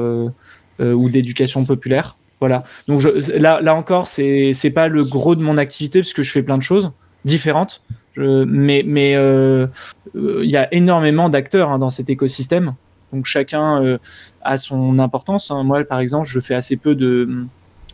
ou 0.80 1.10
d'éducation 1.10 1.66
populaire. 1.66 2.16
Voilà. 2.40 2.64
Donc 2.88 3.04
là, 3.38 3.62
là 3.62 3.76
encore, 3.76 4.08
c'est 4.08 4.52
c'est 4.54 4.72
pas 4.72 4.88
le 4.88 5.04
gros 5.04 5.36
de 5.36 5.42
mon 5.42 5.58
activité 5.58 6.00
parce 6.00 6.14
que 6.14 6.24
je 6.24 6.32
fais 6.32 6.44
plein 6.44 6.58
de 6.58 6.64
choses 6.64 6.92
différentes. 7.26 7.82
Mais 8.18 8.84
mais 8.86 9.16
euh, 9.16 9.68
euh, 10.16 10.42
il 10.44 10.52
y 10.52 10.58
a 10.58 10.74
énormément 10.74 11.30
d'acteurs 11.30 11.70
hein, 11.70 11.80
dans 11.80 11.90
cet 11.90 12.10
écosystème. 12.10 12.74
Donc 13.14 13.26
chacun 13.26 13.82
euh, 13.84 13.98
a 14.42 14.58
son 14.58 15.00
importance. 15.00 15.52
hein. 15.52 15.64
Moi, 15.64 15.84
par 15.84 16.00
exemple, 16.00 16.28
je 16.28 16.40
fais 16.40 16.56
assez 16.56 16.78
peu 16.78 16.96
de 16.96 17.46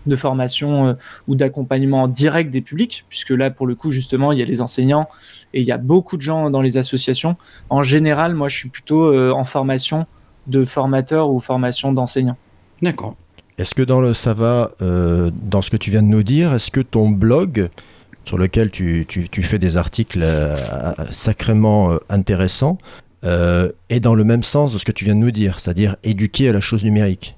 de 0.05 0.15
formation 0.15 0.95
ou 1.27 1.35
d'accompagnement 1.35 2.03
en 2.03 2.07
direct 2.07 2.51
des 2.51 2.61
publics, 2.61 3.05
puisque 3.09 3.31
là, 3.31 3.49
pour 3.49 3.65
le 3.65 3.73
coup, 3.73 3.89
justement, 3.89 4.31
il 4.31 4.37
y 4.37 4.43
a 4.43 4.45
les 4.45 4.61
enseignants 4.61 5.09
et 5.55 5.61
il 5.61 5.65
y 5.65 5.71
a 5.71 5.79
beaucoup 5.79 6.15
de 6.15 6.21
gens 6.21 6.51
dans 6.51 6.61
les 6.61 6.77
associations. 6.77 7.37
En 7.71 7.81
général, 7.81 8.35
moi, 8.35 8.47
je 8.47 8.55
suis 8.55 8.69
plutôt 8.69 9.17
en 9.33 9.43
formation 9.45 10.05
de 10.45 10.63
formateur 10.63 11.31
ou 11.31 11.39
formation 11.39 11.91
d'enseignant. 11.91 12.37
D'accord. 12.83 13.15
Est-ce 13.57 13.73
que 13.73 13.83
dans 13.83 14.01
le 14.01 14.13
ça 14.13 14.33
va, 14.33 14.71
euh, 14.81 15.31
dans 15.43 15.61
ce 15.61 15.69
que 15.69 15.77
tu 15.77 15.89
viens 15.91 16.01
de 16.03 16.07
nous 16.07 16.23
dire, 16.23 16.53
est-ce 16.53 16.71
que 16.71 16.81
ton 16.81 17.09
blog, 17.09 17.69
sur 18.25 18.37
lequel 18.37 18.69
tu, 18.69 19.05
tu- 19.07 19.29
tu 19.29 19.43
fais 19.43 19.59
des 19.59 19.77
articles 19.77 20.19
euh, 20.23 20.55
sacrément 21.11 21.91
euh, 21.91 21.97
intéressants, 22.09 22.77
est 23.89 23.99
dans 24.01 24.13
le 24.13 24.23
même 24.23 24.43
sens 24.43 24.71
de 24.71 24.77
ce 24.77 24.85
que 24.85 24.91
tu 24.91 25.03
viens 25.03 25.15
de 25.15 25.19
nous 25.19 25.31
dire, 25.31 25.57
c'est-à-dire 25.59 25.95
éduquer 26.03 26.49
à 26.49 26.53
la 26.53 26.59
chose 26.59 26.83
numérique? 26.83 27.35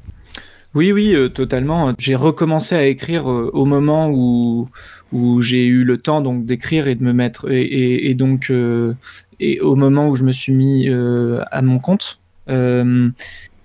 Oui, 0.75 0.91
oui, 0.91 1.15
totalement. 1.33 1.93
J'ai 1.97 2.15
recommencé 2.15 2.75
à 2.75 2.83
écrire 2.85 3.25
au 3.25 3.63
moment 3.63 4.09
où, 4.09 4.67
où 5.13 5.41
j'ai 5.41 5.63
eu 5.65 5.85
le 5.85 5.97
temps 5.97 6.19
donc 6.19 6.45
d'écrire 6.45 6.89
et 6.89 6.95
de 6.95 7.03
me 7.05 7.13
mettre 7.13 7.49
et, 7.49 8.09
et- 8.09 8.15
donc 8.15 8.51
et 9.39 9.61
au 9.61 9.75
moment 9.77 10.09
où 10.09 10.15
je 10.15 10.25
me 10.25 10.33
suis 10.33 10.51
mis 10.53 10.89
à 10.89 11.61
mon 11.61 11.79
compte. 11.79 12.19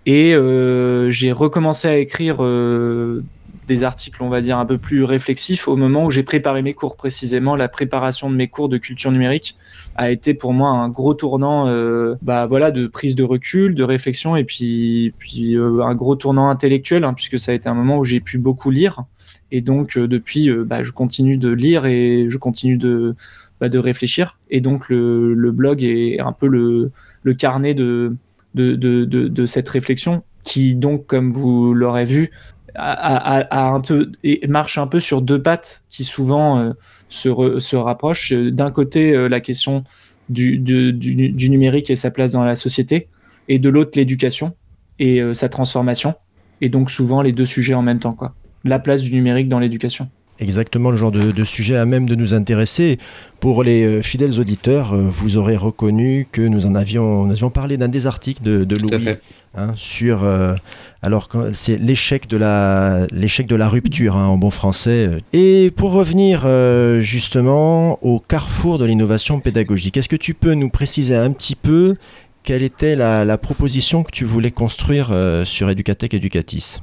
Et 0.07 0.35
euh, 0.35 1.11
j'ai 1.11 1.33
recommencé 1.33 1.87
à 1.87 1.97
écrire 1.97 2.37
euh, 2.41 3.23
des 3.69 3.85
articles, 3.85 4.21
on 4.23 4.29
va 4.29 4.41
dire, 4.41 4.59
un 4.59 4.67
peu 4.67 4.79
plus 4.79 5.05
réflexifs 5.05 5.69
au 5.69 5.77
moment 5.77 6.07
où 6.07 6.11
j'ai 6.11 6.25
préparé 6.25 6.63
mes 6.63 6.75
cours. 6.75 6.97
Précisément, 6.97 7.55
la 7.55 7.69
préparation 7.69 8.29
de 8.29 8.35
mes 8.35 8.49
cours 8.49 8.69
de 8.69 8.79
culture 8.79 9.13
numérique 9.13 9.55
a 9.95 10.11
été 10.11 10.35
pour 10.35 10.55
moi 10.55 10.71
un 10.71 10.89
gros 10.89 11.15
tournant 11.15 11.69
euh, 11.69 12.17
bah, 12.21 12.47
voilà, 12.47 12.73
de 12.73 12.89
prise 12.89 13.15
de 13.15 13.23
recul, 13.23 13.77
de 13.77 13.85
réflexion 13.85 14.35
et 14.35 14.45
puis, 14.45 15.15
un 15.57 15.95
gros 15.95 16.17
tournant 16.17 16.49
intellectuel, 16.49 17.05
hein, 17.05 17.15
puisque 17.15 17.39
ça 17.39 17.53
a 17.53 17.55
été 17.55 17.69
un 17.69 17.75
moment 17.75 17.99
où 17.99 18.05
j'ai 18.05 18.21
pu 18.21 18.39
beaucoup 18.39 18.71
lire. 18.71 19.05
Et 19.53 19.61
donc, 19.61 19.99
depuis, 19.99 20.51
bah, 20.51 20.83
je 20.83 20.91
continue 20.91 21.37
de 21.37 21.51
lire 21.51 21.87
et 21.87 22.25
je 22.27 22.39
continue 22.39 22.77
de, 22.77 23.15
bah, 23.61 23.69
réfléchir. 23.73 24.39
Et 24.51 24.61
donc, 24.61 24.89
le, 24.89 25.51
blog 25.53 25.85
est 25.85 26.19
un 26.19 26.33
peu 26.33 26.49
le 26.49 27.35
carnet 27.35 27.75
de, 27.75 28.17
de, 28.55 28.75
de, 28.75 29.05
de, 29.05 29.47
cette 29.47 29.69
réflexion 29.69 30.23
qui, 30.45 30.75
donc, 30.75 31.07
comme 31.07 31.33
vous 31.33 31.75
l'aurez 31.75 32.05
vu, 32.05 32.31
a, 32.75 33.39
a- 33.41 33.69
un 33.69 33.81
peu, 33.81 34.11
marche 34.49 34.79
un 34.79 34.87
peu 34.87 35.01
sur 35.01 35.23
deux 35.23 35.41
pattes 35.41 35.83
qui 35.91 36.05
souvent 36.05 36.59
euh, 36.59 36.73
se, 37.09 37.59
se 37.61 37.77
rapprochent. 37.77 38.33
D'un 38.33 38.71
côté, 38.71 39.13
euh, 39.15 39.29
la 39.29 39.41
question 39.41 39.85
du, 40.29 40.59
du, 40.59 40.93
du, 40.93 41.31
du 41.31 41.51
numérique 41.51 41.91
et 41.91 41.97
sa 41.97 42.11
place 42.11 42.33
dans 42.33 42.45
la 42.45 42.55
société, 42.57 43.09
et 43.49 43.59
de 43.59 43.69
l'autre, 43.69 43.93
l'éducation 43.97 44.55
et 44.99 45.21
euh, 45.21 45.35
sa 45.35 45.49
transformation. 45.49 46.15
Et 46.61 46.69
donc, 46.69 46.91
souvent, 46.91 47.23
les 47.23 47.33
deux 47.33 47.47
sujets 47.47 47.75
en 47.75 47.83
même 47.83 47.99
temps. 47.99 48.15
Quoi. 48.15 48.35
La 48.65 48.79
place 48.79 49.03
du 49.03 49.13
numérique 49.13 49.49
dans 49.49 49.59
l'éducation. 49.59 50.09
Exactement 50.43 50.91
le 50.91 50.97
genre 50.97 51.13
de, 51.13 51.31
de 51.31 51.45
sujet 51.45 51.77
à 51.77 51.87
même 51.87 52.07
de 52.09 52.17
nous 52.17 52.35
intéresser. 52.35 52.99
Pour 53.39 53.63
les 53.63 53.85
euh, 53.85 54.03
fidèles 54.03 54.41
auditeurs, 54.41 54.93
euh, 54.93 55.03
vous 55.09 55.37
aurez 55.37 55.57
reconnu 55.57 56.27
que 56.33 56.43
nous 56.43 56.67
en 56.67 56.75
avions, 56.75 57.25
nous 57.27 57.33
avions 57.33 57.51
parlé 57.51 57.77
d'un 57.77 57.89
des 57.89 58.07
articles 58.07 58.43
de, 58.43 58.65
de 58.65 58.75
Tout 58.75 58.89
à 58.91 58.97
Louis 58.97 59.05
fait. 59.05 59.21
hein, 59.55 59.71
sur 59.77 60.25
euh, 60.25 60.55
alors 61.01 61.29
c'est 61.53 61.77
l'échec 61.79 62.27
de 62.29 62.37
la 62.37 63.07
l'échec 63.13 63.47
de 63.47 63.57
la 63.57 63.69
rupture 63.69 64.17
hein, 64.17 64.27
en 64.27 64.37
bon 64.37 64.51
français. 64.51 65.11
Et 65.33 65.71
pour 65.71 65.93
revenir 65.93 66.43
euh, 66.45 67.01
justement 67.01 67.99
au 68.05 68.19
carrefour 68.19 68.79
de 68.79 68.85
l'innovation 68.85 69.39
pédagogique, 69.39 69.97
est-ce 69.97 70.09
que 70.09 70.17
tu 70.17 70.35
peux 70.35 70.55
nous 70.55 70.71
préciser 70.71 71.15
un 71.15 71.31
petit 71.33 71.55
peu 71.55 71.95
quelle 72.43 72.65
était 72.65 72.97
la, 72.97 73.25
la 73.25 73.39
proposition 73.39 74.03
que 74.03 74.11
tu 74.11 74.25
voulais 74.25 74.51
construire 74.51 75.11
euh, 75.13 75.45
sur 75.45 75.71
Educatec 75.71 76.15
Educatis? 76.15 76.81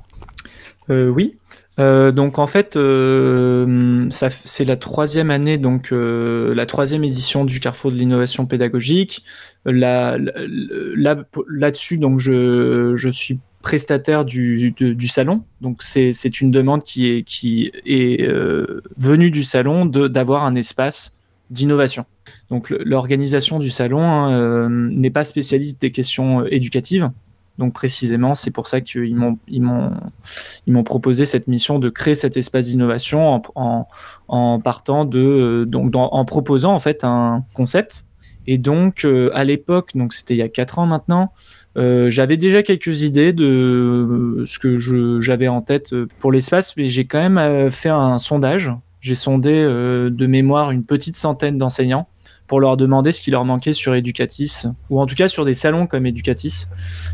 Euh, 0.89 1.10
oui. 1.10 1.36
Euh, 1.80 2.12
donc 2.12 2.40
en 2.40 2.48
fait, 2.48 2.76
euh, 2.76 4.08
c'est 4.10 4.66
la 4.66 4.76
troisième 4.76 5.32
année, 5.32 5.58
donc 5.58 5.92
euh, 5.92 6.54
la 6.54 6.66
troisième 6.66 7.04
édition 7.04 7.46
du 7.46 7.60
Carrefour 7.60 7.92
de 7.92 7.96
l'innovation 7.96 8.46
pédagogique. 8.46 9.24
Là, 9.66 10.18
là, 10.18 11.24
là-dessus, 11.48 11.98
donc 11.98 12.20
je, 12.20 12.94
je 12.96 13.10
suis 13.10 13.40
prestataire 13.62 14.26
du, 14.26 14.72
du, 14.72 15.08
salon. 15.08 15.44
Donc 15.62 15.84
c'est, 15.84 16.42
une 16.42 16.52
demande 16.52 16.84
qui 16.84 17.12
est, 17.12 17.24
qui 17.24 17.72
est 17.86 18.26
venue 18.98 19.32
du 19.32 19.44
salon 19.44 19.86
d'avoir 19.86 20.46
un 20.46 20.54
espace 20.54 21.18
d'innovation. 21.50 22.06
Donc 22.50 22.70
l'organisation 22.70 23.60
du 23.60 23.70
salon 23.70 24.02
hein, 24.02 24.70
n'est 24.70 25.10
pas 25.10 25.26
spécialiste 25.26 25.82
des 25.82 25.92
questions 25.92 26.46
éducatives. 26.46 27.10
Donc 27.60 27.74
précisément, 27.74 28.36
c'est 28.36 28.51
pour 28.51 28.68
ça 28.68 28.80
qu'ils 28.80 29.16
m'ont, 29.16 30.84
proposé 30.86 31.25
cette 31.25 31.48
mission 31.50 31.78
de 31.78 31.89
créer 31.89 32.16
cet 32.16 32.38
espace 32.38 32.68
d'innovation 32.68 33.42
en, 34.30 34.60
partant 34.62 35.04
de, 35.04 35.20
euh, 35.20 35.66
donc 35.66 35.92
en 35.94 36.24
proposant 36.24 36.74
en 36.74 36.80
fait 36.80 37.04
un 37.04 37.44
concept. 37.54 38.06
Et 38.48 38.58
donc 38.58 39.04
euh, 39.04 39.30
à 39.34 39.44
l'époque, 39.44 39.92
donc 39.94 40.13
c'était 40.13 40.36
il 40.36 40.38
y 40.38 40.42
a 40.42 40.48
quatre 40.48 40.80
ans 40.80 40.86
maintenant, 40.86 41.34
euh, 41.78 42.10
j'avais 42.10 42.38
déjà 42.38 42.63
quelques 42.63 43.01
idées 43.01 43.34
de 43.34 44.44
ce 44.48 44.58
que 44.58 44.78
j'avais 45.20 45.50
en 45.50 45.62
tête 45.62 45.94
pour 46.20 46.32
l'espace, 46.32 46.78
mais 46.78 46.88
j'ai 46.88 47.06
quand 47.06 47.30
même 47.30 47.70
fait 47.70 47.89
un 47.89 48.18
sondage. 48.20 48.72
J'ai 49.01 49.16
sondé 49.16 49.51
de 49.51 50.28
mémoire 50.28 50.72
une 50.72 50.86
petite 50.86 51.18
centaine 51.18 51.58
d'enseignants 51.58 52.08
pour 52.50 52.60
leur 52.60 52.75
demander 52.77 53.12
ce 53.13 53.22
qui 53.22 53.29
leur 53.29 53.46
manquait 53.46 53.74
sur 53.74 53.94
Educatis, 53.94 54.63
ou 54.89 55.00
en 55.00 55.06
tout 55.06 55.13
cas 55.15 55.29
sur 55.29 55.46
des 55.46 55.53
salons 55.53 55.86
comme 55.86 56.08
Educatis, 56.08 56.65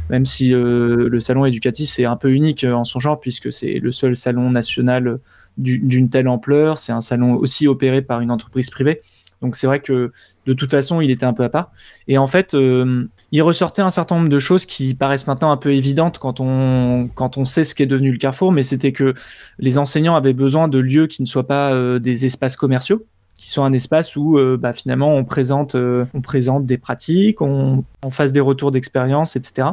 même 0.09 0.25
si 0.25 0.53
euh, 0.53 1.09
le 1.09 1.19
salon 1.19 1.45
Educatis 1.45 1.93
est 1.99 2.05
un 2.05 2.15
peu 2.15 2.31
unique 2.31 2.63
euh, 2.63 2.71
en 2.73 2.85
son 2.85 3.01
genre, 3.01 3.19
puisque 3.19 3.51
c'est 3.51 3.79
le 3.79 3.91
seul 3.91 4.15
salon 4.15 4.49
national 4.49 5.19
du- 5.57 5.79
d'une 5.79 6.09
telle 6.09 6.29
ampleur, 6.29 6.77
c'est 6.77 6.93
un 6.93 7.01
salon 7.01 7.33
aussi 7.35 7.67
opéré 7.67 8.01
par 8.01 8.21
une 8.21 8.31
entreprise 8.31 8.69
privée, 8.69 9.01
donc 9.41 9.57
c'est 9.57 9.67
vrai 9.67 9.81
que 9.81 10.13
de 10.47 10.53
toute 10.53 10.71
façon 10.71 11.01
il 11.01 11.11
était 11.11 11.25
un 11.25 11.33
peu 11.33 11.43
à 11.43 11.49
part. 11.49 11.69
Et 12.07 12.17
en 12.17 12.27
fait, 12.27 12.53
euh, 12.53 13.05
il 13.33 13.41
ressortait 13.41 13.81
un 13.81 13.89
certain 13.89 14.15
nombre 14.15 14.29
de 14.29 14.39
choses 14.39 14.65
qui 14.65 14.95
paraissent 14.95 15.27
maintenant 15.27 15.51
un 15.51 15.57
peu 15.57 15.73
évidentes 15.73 16.17
quand 16.17 16.39
on, 16.39 17.09
quand 17.13 17.37
on 17.37 17.43
sait 17.43 17.65
ce 17.65 17.75
qu'est 17.75 17.85
devenu 17.85 18.09
le 18.09 18.17
Carrefour, 18.17 18.53
mais 18.53 18.63
c'était 18.63 18.93
que 18.93 19.13
les 19.59 19.77
enseignants 19.77 20.15
avaient 20.15 20.33
besoin 20.33 20.69
de 20.69 20.77
lieux 20.79 21.07
qui 21.07 21.21
ne 21.21 21.27
soient 21.27 21.45
pas 21.45 21.99
des 21.99 22.25
espaces 22.25 22.55
commerciaux, 22.55 23.05
qui 23.37 23.49
soient 23.49 23.65
un 23.65 23.73
espace 23.73 24.15
où 24.15 24.37
euh, 24.37 24.57
bah, 24.57 24.73
finalement 24.73 25.13
on 25.13 25.25
présente, 25.25 25.75
euh, 25.75 26.05
on 26.13 26.21
présente 26.21 26.65
des 26.65 26.77
pratiques, 26.77 27.41
on, 27.41 27.83
on 28.03 28.09
fasse 28.09 28.31
des 28.31 28.39
retours 28.39 28.71
d'expérience, 28.71 29.35
etc. 29.35 29.69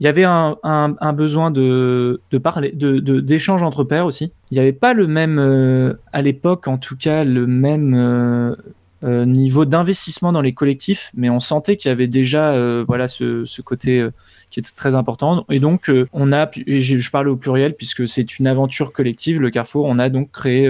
Il 0.00 0.04
y 0.04 0.08
avait 0.08 0.24
un, 0.24 1.12
besoin 1.12 1.52
de, 1.52 2.20
de 2.32 2.38
parler, 2.38 2.72
de, 2.72 2.98
de- 2.98 3.62
entre 3.62 3.84
pairs 3.84 4.06
aussi. 4.06 4.32
Il 4.50 4.54
n'y 4.54 4.60
avait 4.60 4.72
pas 4.72 4.92
le 4.92 5.06
même, 5.06 5.38
euh, 5.38 5.94
à 6.12 6.20
l'époque 6.20 6.66
en 6.66 6.78
tout 6.78 6.96
cas, 6.96 7.22
le 7.22 7.46
même 7.46 8.56
niveau 9.02 9.66
d'investissement 9.66 10.32
dans 10.32 10.40
les 10.40 10.54
collectifs, 10.54 11.12
mais 11.14 11.28
on 11.28 11.38
sentait 11.38 11.76
qu'il 11.76 11.90
y 11.90 11.92
avait 11.92 12.06
déjà 12.06 12.56
voilà 12.84 13.06
ce, 13.06 13.44
ce 13.44 13.60
côté 13.60 14.04
qui 14.50 14.60
était 14.60 14.72
très 14.74 14.94
important. 14.94 15.44
Et 15.50 15.60
donc 15.60 15.92
on 16.12 16.32
a, 16.32 16.50
je, 16.66 17.10
parle 17.10 17.28
au 17.28 17.36
pluriel 17.36 17.74
puisque 17.74 18.08
c'est 18.08 18.38
une 18.38 18.46
aventure 18.46 18.92
collective, 18.92 19.40
le 19.40 19.50
Carrefour. 19.50 19.84
On 19.84 19.98
a 19.98 20.08
donc 20.08 20.32
créé 20.32 20.68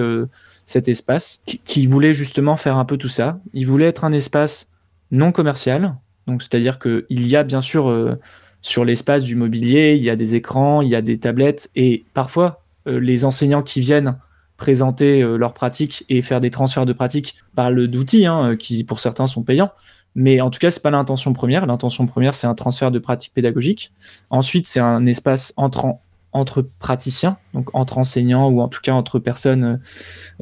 cet 0.64 0.88
espace 0.88 1.42
qui, 1.64 1.86
voulait 1.86 2.14
justement 2.14 2.56
faire 2.56 2.76
un 2.76 2.84
peu 2.84 2.96
tout 2.96 3.08
ça. 3.08 3.40
Il 3.52 3.66
voulait 3.66 3.86
être 3.86 4.04
un 4.04 4.12
espace 4.12 4.72
non 5.10 5.32
commercial, 5.32 5.96
donc 6.26 6.42
c'est-à-dire 6.42 6.78
que 6.78 7.06
il 7.10 7.26
y 7.26 7.36
a 7.36 7.42
bien 7.42 7.60
sûr 7.60 7.88
euh, 7.88 8.18
sur 8.62 8.84
l'espace 8.84 9.24
du 9.24 9.36
mobilier, 9.36 9.94
il 9.96 10.02
y 10.02 10.10
a 10.10 10.16
des 10.16 10.34
écrans, 10.34 10.80
il 10.80 10.88
y 10.88 10.94
a 10.94 11.02
des 11.02 11.18
tablettes, 11.18 11.70
et 11.76 12.04
parfois 12.14 12.62
euh, 12.86 12.98
les 12.98 13.24
enseignants 13.24 13.62
qui 13.62 13.80
viennent 13.80 14.18
présenter 14.56 15.22
euh, 15.22 15.36
leurs 15.36 15.52
pratiques 15.52 16.04
et 16.08 16.22
faire 16.22 16.40
des 16.40 16.50
transferts 16.50 16.86
de 16.86 16.92
pratiques 16.92 17.34
parlent 17.54 17.86
d'outils 17.88 18.26
hein, 18.26 18.56
qui 18.56 18.84
pour 18.84 19.00
certains 19.00 19.26
sont 19.26 19.42
payants. 19.42 19.70
Mais 20.14 20.40
en 20.40 20.50
tout 20.50 20.60
cas, 20.60 20.70
c'est 20.70 20.82
pas 20.82 20.92
l'intention 20.92 21.32
première. 21.32 21.66
L'intention 21.66 22.06
première, 22.06 22.34
c'est 22.34 22.46
un 22.46 22.54
transfert 22.54 22.90
de 22.90 23.00
pratiques 23.00 23.32
pédagogiques. 23.34 23.90
Ensuite, 24.30 24.66
c'est 24.66 24.80
un 24.80 25.04
espace 25.06 25.52
entre, 25.56 25.84
en- 25.84 26.02
entre 26.34 26.62
praticiens, 26.78 27.38
donc 27.54 27.74
entre 27.74 27.96
enseignants 27.96 28.48
ou 28.48 28.60
en 28.60 28.68
tout 28.68 28.80
cas 28.82 28.92
entre 28.92 29.18
personnes 29.18 29.80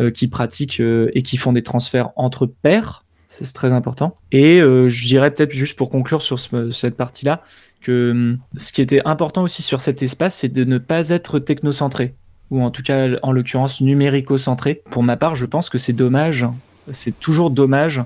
euh, 0.01 0.11
qui 0.11 0.27
pratiquent 0.27 0.81
euh, 0.81 1.11
et 1.15 1.23
qui 1.23 1.37
font 1.37 1.53
des 1.53 1.63
transferts 1.63 2.11
entre 2.17 2.47
pairs. 2.47 3.05
C'est 3.29 3.51
très 3.53 3.73
important. 3.73 4.17
Et 4.33 4.61
euh, 4.61 4.89
je 4.89 5.07
dirais 5.07 5.31
peut-être 5.31 5.53
juste 5.53 5.77
pour 5.77 5.89
conclure 5.91 6.23
sur 6.23 6.39
ce- 6.39 6.71
cette 6.71 6.97
partie-là, 6.97 7.43
que 7.81 8.11
hum, 8.11 8.39
ce 8.57 8.73
qui 8.73 8.83
était 8.83 9.03
important 9.07 9.43
aussi 9.43 9.63
sur 9.63 9.81
cet 9.81 10.03
espace, 10.03 10.35
c'est 10.35 10.49
de 10.53 10.65
ne 10.65 10.79
pas 10.79 11.09
être 11.11 11.39
technocentré, 11.39 12.15
ou 12.51 12.63
en 12.63 12.71
tout 12.71 12.83
cas 12.83 13.09
en 13.23 13.33
l'occurrence 13.33 13.81
numérico-centré. 13.81 14.83
Pour 14.91 15.03
ma 15.03 15.17
part, 15.17 15.35
je 15.37 15.47
pense 15.47 15.71
que 15.71 15.79
c'est 15.79 15.93
dommage, 15.95 16.47
c'est 16.91 17.19
toujours 17.19 17.51
dommage 17.51 18.03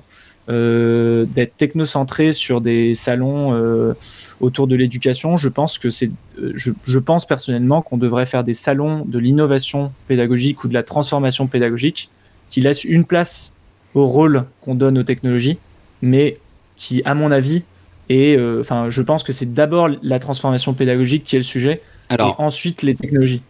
euh, 0.49 1.25
d'être 1.25 1.57
technocentré 1.57 2.31
sur 2.31 2.61
des 2.61 2.95
salons 2.95 3.53
euh, 3.53 3.93
autour 4.39 4.67
de 4.67 4.77
l'éducation. 4.77 5.35
Je 5.35 5.49
pense 5.49 5.77
que 5.77 5.89
c'est, 5.89 6.09
euh, 6.39 6.53
je, 6.55 6.71
je 6.85 6.99
pense 6.99 7.25
personnellement 7.25 7.81
qu'on 7.81 7.97
devrait 7.97 8.25
faire 8.25 8.45
des 8.45 8.53
salons 8.53 9.03
de 9.05 9.19
l'innovation 9.19 9.91
pédagogique 10.07 10.63
ou 10.63 10.69
de 10.69 10.73
la 10.73 10.83
transformation 10.83 11.47
pédagogique 11.47 12.09
qui 12.49 12.61
laissent 12.61 12.85
une 12.85 13.03
place 13.03 13.55
au 13.93 14.07
rôle 14.07 14.45
qu'on 14.61 14.73
donne 14.73 14.97
aux 14.97 15.03
technologies, 15.03 15.57
mais 16.01 16.37
qui, 16.77 17.01
à 17.03 17.13
mon 17.13 17.31
avis, 17.31 17.63
est, 18.07 18.39
enfin, 18.59 18.89
je 18.89 19.01
pense 19.01 19.23
que 19.23 19.33
c'est 19.33 19.53
d'abord 19.53 19.89
la 20.01 20.19
transformation 20.19 20.73
pédagogique 20.73 21.25
qui 21.25 21.35
est 21.35 21.39
le 21.39 21.43
sujet, 21.43 21.81
Alors, 22.07 22.37
et 22.39 22.41
ensuite 22.41 22.83
les 22.83 22.95
technologies. 22.95 23.41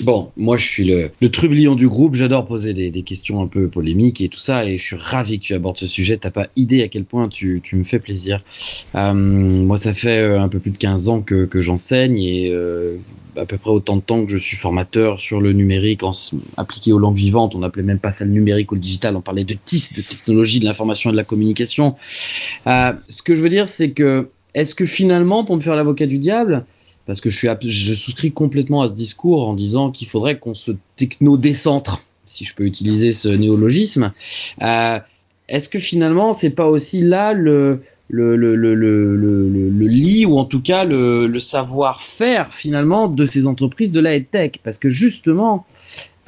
Bon, 0.00 0.32
moi 0.36 0.56
je 0.56 0.66
suis 0.66 0.84
le, 0.84 1.28
trublion 1.28 1.74
du 1.74 1.86
groupe, 1.86 2.14
j'adore 2.14 2.46
poser 2.46 2.72
des, 2.72 3.02
questions 3.02 3.42
un 3.42 3.46
peu 3.46 3.68
polémiques 3.68 4.20
et 4.20 4.28
tout 4.28 4.38
ça, 4.38 4.64
et 4.64 4.78
je 4.78 4.82
suis 4.82 4.96
ravi 4.96 5.38
que 5.38 5.44
tu 5.44 5.54
abordes 5.54 5.76
ce 5.76 5.86
sujet, 5.86 6.16
t'as 6.16 6.30
pas 6.30 6.48
idée 6.56 6.82
à 6.82 6.88
quel 6.88 7.04
point 7.04 7.28
tu, 7.28 7.62
me 7.72 7.82
fais 7.82 7.98
plaisir. 7.98 8.40
Euh, 8.94 9.12
moi 9.12 9.76
ça 9.76 9.92
fait 9.92 10.18
euh, 10.18 10.40
un 10.40 10.48
peu 10.48 10.60
plus 10.60 10.70
de 10.70 10.78
15 10.78 11.08
ans 11.08 11.20
que, 11.20 11.48
j'enseigne 11.60 12.18
et 12.18 12.50
euh, 12.50 12.96
à 13.36 13.44
peu 13.44 13.58
près 13.58 13.70
autant 13.70 13.96
de 13.96 14.00
temps 14.00 14.24
que 14.24 14.30
je 14.30 14.38
suis 14.38 14.56
formateur 14.56 15.20
sur 15.20 15.40
le 15.40 15.52
numérique 15.52 16.02
en, 16.02 16.12
appliqué 16.56 16.92
aux 16.92 16.98
langues 16.98 17.16
vivantes, 17.16 17.54
on 17.54 17.62
appelait 17.62 17.82
même 17.82 17.98
pas 17.98 18.10
ça 18.10 18.24
le 18.24 18.30
numérique 18.30 18.72
ou 18.72 18.76
le 18.76 18.80
digital, 18.80 19.14
on 19.14 19.20
parlait 19.20 19.44
de 19.44 19.56
TIS, 19.62 19.90
de 19.94 20.02
technologie 20.02 20.58
de 20.58 20.64
l'information 20.64 21.10
et 21.10 21.12
de 21.12 21.18
la 21.18 21.24
communication. 21.24 21.96
Ce 22.66 23.22
que 23.22 23.34
je 23.34 23.42
veux 23.42 23.50
dire 23.50 23.68
c'est 23.68 23.90
que, 23.90 24.28
est-ce 24.54 24.74
que 24.74 24.86
finalement, 24.86 25.44
pour 25.44 25.56
me 25.56 25.60
faire 25.60 25.76
l'avocat 25.76 26.06
du 26.06 26.18
diable, 26.18 26.64
parce 27.06 27.20
que 27.20 27.28
je, 27.30 27.36
suis, 27.36 27.48
je 27.60 27.94
souscris 27.94 28.32
complètement 28.32 28.82
à 28.82 28.88
ce 28.88 28.94
discours 28.94 29.48
en 29.48 29.54
disant 29.54 29.90
qu'il 29.90 30.08
faudrait 30.08 30.38
qu'on 30.38 30.54
se 30.54 30.72
techno-décentre, 30.96 32.02
si 32.24 32.44
je 32.44 32.54
peux 32.54 32.64
utiliser 32.64 33.12
ce 33.12 33.28
néologisme. 33.28 34.12
Euh, 34.62 34.98
Est-ce 35.48 35.68
que 35.68 35.78
finalement, 35.78 36.32
c'est 36.32 36.50
pas 36.50 36.66
aussi 36.66 37.02
là 37.02 37.32
le, 37.32 37.82
le, 38.08 38.36
le, 38.36 38.54
le, 38.54 38.74
le, 38.74 39.86
lit 39.86 40.26
ou 40.26 40.38
en 40.38 40.44
tout 40.44 40.60
cas 40.60 40.84
le, 40.84 41.26
le 41.26 41.38
savoir-faire 41.38 42.52
finalement 42.52 43.08
de 43.08 43.26
ces 43.26 43.46
entreprises 43.46 43.92
de 43.92 44.00
la 44.00 44.20
tech 44.20 44.52
Parce 44.62 44.78
que 44.78 44.88
justement, 44.88 45.66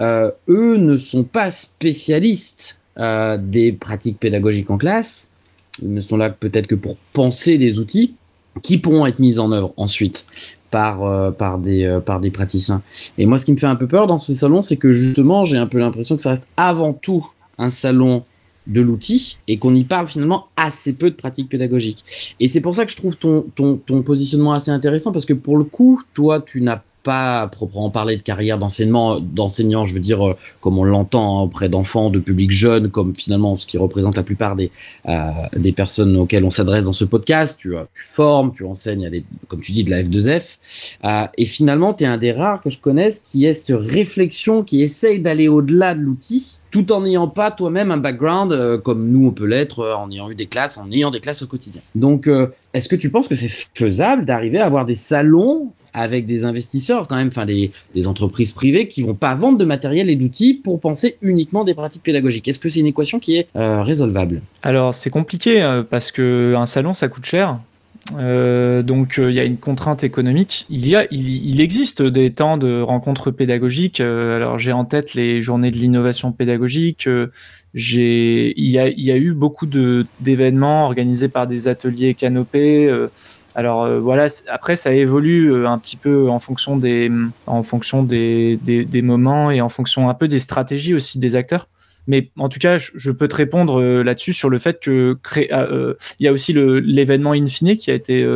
euh, 0.01 0.31
eux 0.49 0.77
ne 0.77 0.97
sont 0.97 1.25
pas 1.25 1.51
spécialistes 1.51 2.81
euh, 2.99 3.39
des 3.39 3.73
pratiques 3.73 4.19
pédagogiques 4.19 4.71
en 4.71 4.79
classe. 4.79 5.31
Ils 5.83 5.93
ne 5.93 6.01
sont 6.01 6.17
là 6.17 6.31
peut-être 6.31 6.67
que 6.67 6.75
pour 6.75 6.97
penser 7.13 7.59
des 7.59 7.79
outils 7.79 8.15
qui 8.63 8.79
pourront 8.79 9.07
être 9.07 9.19
mis 9.19 9.39
en 9.39 9.53
œuvre 9.53 9.75
ensuite 9.77 10.27
par, 10.75 11.05
euh, 11.05 11.31
par, 11.31 11.59
des, 11.59 11.85
euh, 11.85 12.01
par 12.01 12.19
des 12.19 12.33
praticiens. 12.33 12.83
Et 13.17 13.27
moi, 13.27 13.39
ce 13.39 13.45
qui 13.45 13.53
me 13.53 13.57
fait 13.57 13.69
un 13.69 13.77
peu 13.77 13.87
peur 13.87 14.09
dans 14.09 14.19
ce 14.19 14.35
salon, 14.35 14.61
c'est 14.61 14.77
que 14.77 14.91
justement, 14.91 15.45
j'ai 15.45 15.57
un 15.57 15.69
peu 15.69 15.79
l'impression 15.79 16.17
que 16.17 16.23
ça 16.23 16.31
reste 16.31 16.49
avant 16.57 16.93
tout 16.93 17.25
un 17.59 17.71
salon 17.71 18.25
de 18.67 18.81
l'outil 18.81 19.39
et 19.47 19.61
qu'on 19.61 19.73
y 19.73 19.85
parle 19.85 20.09
finalement 20.09 20.49
assez 20.57 20.95
peu 20.95 21.11
de 21.11 21.15
pratiques 21.15 21.49
pédagogiques. 21.49 22.35
Et 22.41 22.49
c'est 22.49 22.61
pour 22.61 22.75
ça 22.75 22.85
que 22.85 22.91
je 22.91 22.97
trouve 22.97 23.17
ton, 23.17 23.47
ton, 23.55 23.77
ton 23.77 24.03
positionnement 24.03 24.53
assez 24.53 24.73
intéressant 24.73 25.13
parce 25.13 25.27
que 25.27 25.33
pour 25.33 25.59
le 25.59 25.63
coup, 25.65 26.03
toi, 26.13 26.41
tu 26.41 26.61
n'as 26.61 26.83
pas 27.05 27.47
proprement 27.47 27.91
parler 27.91 28.17
de 28.17 28.23
carrière 28.23 28.59
d'enseignement, 28.59 29.21
d'enseignant, 29.21 29.85
je 29.85 29.95
veux 29.95 30.01
dire, 30.01 30.27
euh, 30.27 30.37
comme 30.61 30.79
on 30.79 30.85
l'entend 30.85 31.39
hein, 31.39 31.43
auprès 31.43 31.69
d'enfants, 31.69 32.11
de 32.11 32.19
publics 32.19 32.51
jeunes, 32.51 32.91
comme 32.91 33.15
finalement 33.15 33.57
ce 33.57 33.67
qui 33.67 33.79
représente 33.79 34.17
la 34.17 34.25
plupart 34.25 34.57
des, 34.57 34.73
euh, 35.09 35.31
des 35.55 35.71
personnes 35.71 36.17
auxquelles 36.17 36.45
on 36.45 36.51
s'adresse 36.51 36.87
dans 36.87 36.93
ce 36.93 37.05
podcast. 37.05 37.59
Tu, 37.61 37.75
tu 37.95 38.05
formes, 38.05 38.53
tu 38.53 38.65
enseignes, 38.65 39.23
comme 39.47 39.61
tu 39.61 39.73
dis, 39.73 39.85
de 39.85 39.91
la 39.91 40.03
F2F. 40.03 40.59
Euh, 41.05 41.27
et 41.39 41.45
finalement, 41.45 41.95
tu 41.95 42.05
es 42.05 42.07
un 42.07 42.19
des 42.19 42.33
rares 42.33 42.63
que 42.63 42.71
je 42.71 42.79
connaisse 42.79 43.21
qui 43.21 43.47
ait 43.47 43.53
cette 43.53 43.77
réflexion, 43.79 44.65
qui 44.65 44.83
essaye 44.83 45.21
d'aller 45.21 45.47
au-delà 45.47 45.95
de 45.95 46.01
l'outil, 46.01 46.59
tout 46.75 46.91
en 46.91 47.03
n'ayant 47.03 47.29
pas 47.29 47.53
toi-même 47.53 47.93
un 47.93 47.99
background 47.99 48.51
euh, 48.51 48.79
comme 48.79 49.09
nous 49.09 49.29
on 49.29 49.31
peut 49.31 49.47
l'être, 49.47 49.79
euh, 49.79 49.95
en 49.95 50.11
ayant 50.11 50.29
eu 50.29 50.35
des 50.35 50.47
classes, 50.47 50.77
en 50.77 50.91
ayant 50.91 51.13
des 51.13 51.21
classes 51.21 51.41
au 51.43 51.47
quotidien. 51.47 51.83
Donc, 51.95 52.27
euh, 52.27 52.49
est-ce 52.73 52.89
que 52.89 52.97
tu 52.97 53.11
penses 53.11 53.29
que 53.29 53.37
c'est 53.37 53.69
faisable 53.75 54.25
d'arriver 54.25 54.59
à 54.59 54.67
avoir 54.67 54.85
des 54.85 54.97
salons 54.97 55.71
avec 55.95 56.27
des 56.27 56.45
investisseurs 56.45 57.07
quand 57.07 57.17
même, 57.17 57.29
enfin 57.29 57.47
des, 57.47 57.71
entreprises 58.07 58.53
privées 58.53 58.89
qui 58.89 59.03
vont 59.03 59.15
pas 59.15 59.35
vendre 59.35 59.57
de 59.57 59.65
matériel 59.65 60.11
et 60.11 60.17
d'outils 60.17 60.53
pour 60.53 60.81
penser 60.81 61.17
uniquement 61.23 61.65
des 61.65 61.73
pratiques 61.73 62.03
pédagogiques. 62.03 62.47
Est-ce 62.49 62.59
que 62.59 62.69
c'est 62.69 62.81
une 62.81 62.87
équation 62.87 63.19
qui 63.19 63.37
est 63.37 63.47
euh, 63.57 63.83
résolvable? 63.83 64.43
Alors 64.63 64.93
c'est 64.93 65.11
compliqué 65.11 65.63
euh, 65.63 65.83
parce 65.83 66.13
que 66.13 66.55
un 66.57 66.67
salon 66.67 66.93
ça 66.93 67.09
coûte 67.09 67.25
cher 67.25 67.59
Euh, 68.19 68.83
donc 68.83 69.15
il 69.17 69.35
y 69.35 69.41
a 69.41 69.45
une 69.45 69.57
contrainte 69.57 70.05
économique. 70.05 70.67
Il 70.69 70.87
y 70.87 70.95
a, 70.95 71.07
il, 71.11 71.59
existe 71.63 72.03
des 72.03 72.31
temps 72.31 72.59
de 72.59 72.83
rencontres 72.83 73.31
pédagogiques. 73.31 74.01
Alors 74.01 74.59
j'ai 74.59 74.73
en 74.73 74.85
tête 74.85 75.15
les 75.15 75.41
journées 75.41 75.71
de 75.71 75.77
l'innovation 75.77 76.31
pédagogique. 76.31 77.09
j'ai, 77.73 78.53
il 78.61 78.71
y 78.71 78.79
a, 78.79 78.89
il 78.89 79.03
y 79.03 79.11
a 79.11 79.17
eu 79.17 79.33
beaucoup 79.33 79.65
de 79.65 80.05
d'événements 80.21 80.85
organisés 80.85 81.31
par 81.31 81.47
des 81.47 81.67
ateliers 81.67 82.13
canopés. 82.13 82.91
Alors 83.55 83.89
voilà. 84.01 84.27
Après 84.49 84.77
ça 84.77 84.93
évolue 84.93 85.67
un 85.67 85.79
petit 85.79 85.97
peu 85.97 86.29
en 86.29 86.39
fonction 86.39 86.77
des, 86.77 87.11
en 87.47 87.63
fonction 87.63 88.03
des, 88.03 88.59
des, 88.63 88.85
des 88.85 89.03
moments 89.03 89.51
et 89.51 89.61
en 89.61 89.69
fonction 89.69 90.09
un 90.09 90.15
peu 90.15 90.29
des 90.29 90.41
stratégies 90.41 90.95
aussi 90.95 91.19
des 91.19 91.37
acteurs. 91.37 91.69
Mais 92.07 92.31
en 92.39 92.49
tout 92.49 92.59
cas, 92.59 92.77
je, 92.79 93.11
peux 93.11 93.29
te 93.29 93.37
répondre 93.37 93.81
euh, 93.81 94.03
là-dessus 94.03 94.35
sur 94.35 94.51
le 94.51 94.59
fait 94.59 94.81
que 94.81 95.17
euh, 95.37 95.47
euh, 95.53 95.95
il 96.19 96.25
y 96.25 96.29
a 96.29 96.33
aussi 96.33 96.53
l'événement 96.53 97.33
Infine 97.33 97.77
qui 97.77 97.91
a 97.91 97.95
été 97.95 98.27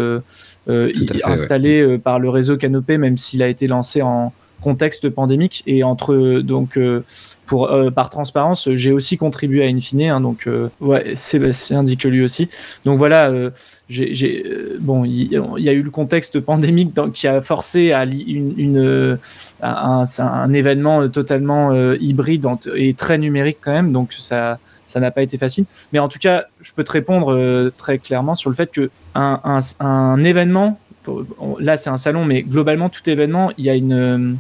installé 1.24 1.98
par 1.98 2.18
le 2.18 2.30
réseau 2.30 2.56
Canopé, 2.56 2.98
même 2.98 3.16
s'il 3.16 3.42
a 3.42 3.48
été 3.48 3.66
lancé 3.66 4.02
en 4.02 4.32
contexte 4.60 5.08
pandémique 5.08 5.62
et 5.66 5.82
entre 5.82 6.40
donc 6.40 6.78
pour 7.46 7.70
par 7.94 8.10
transparence 8.10 8.68
j'ai 8.74 8.92
aussi 8.92 9.16
contribué 9.16 9.64
à 9.64 9.68
Infine 9.68 10.02
hein, 10.02 10.20
donc 10.20 10.48
ouais 10.80 11.12
Sébastien 11.14 11.82
dit 11.84 11.96
que 11.96 12.08
lui 12.08 12.22
aussi 12.22 12.48
donc 12.84 12.98
voilà 12.98 13.30
j'ai 13.88 14.44
bon 14.80 15.04
il 15.04 15.32
y, 15.32 15.68
a 15.68 15.72
eu 15.72 15.82
le 15.82 15.90
contexte 15.90 16.40
pandémique 16.40 16.92
qui 17.12 17.26
a 17.26 17.40
forcé 17.40 17.92
à 17.92 18.04
une, 18.04 19.18
un, 19.62 20.52
événement 20.52 21.08
totalement 21.08 21.72
euh, 21.72 21.96
hybride 22.00 22.46
et 22.74 22.94
très 22.94 23.18
numérique 23.18 23.58
quand 23.60 23.72
même, 23.72 23.92
donc 23.92 24.12
ça 24.12 24.58
ça 24.84 25.00
n'a 25.00 25.10
pas 25.10 25.22
été 25.22 25.36
facile. 25.36 25.66
Mais 25.92 25.98
en 25.98 26.08
tout 26.08 26.18
cas, 26.18 26.46
je 26.60 26.72
peux 26.72 26.84
te 26.84 26.92
répondre 26.92 27.32
euh, 27.32 27.72
très 27.76 27.98
clairement 27.98 28.34
sur 28.34 28.48
le 28.48 28.56
fait 28.56 28.72
que 28.72 28.90
un, 29.14 29.60
un, 29.80 30.22
événement, 30.22 30.78
là 31.58 31.76
c'est 31.76 31.90
un 31.90 31.96
salon, 31.96 32.24
mais 32.24 32.42
globalement 32.42 32.88
tout 32.88 33.08
événement, 33.08 33.50
il 33.58 33.64
y 33.64 33.70
a 33.70 33.74
une 33.74 34.38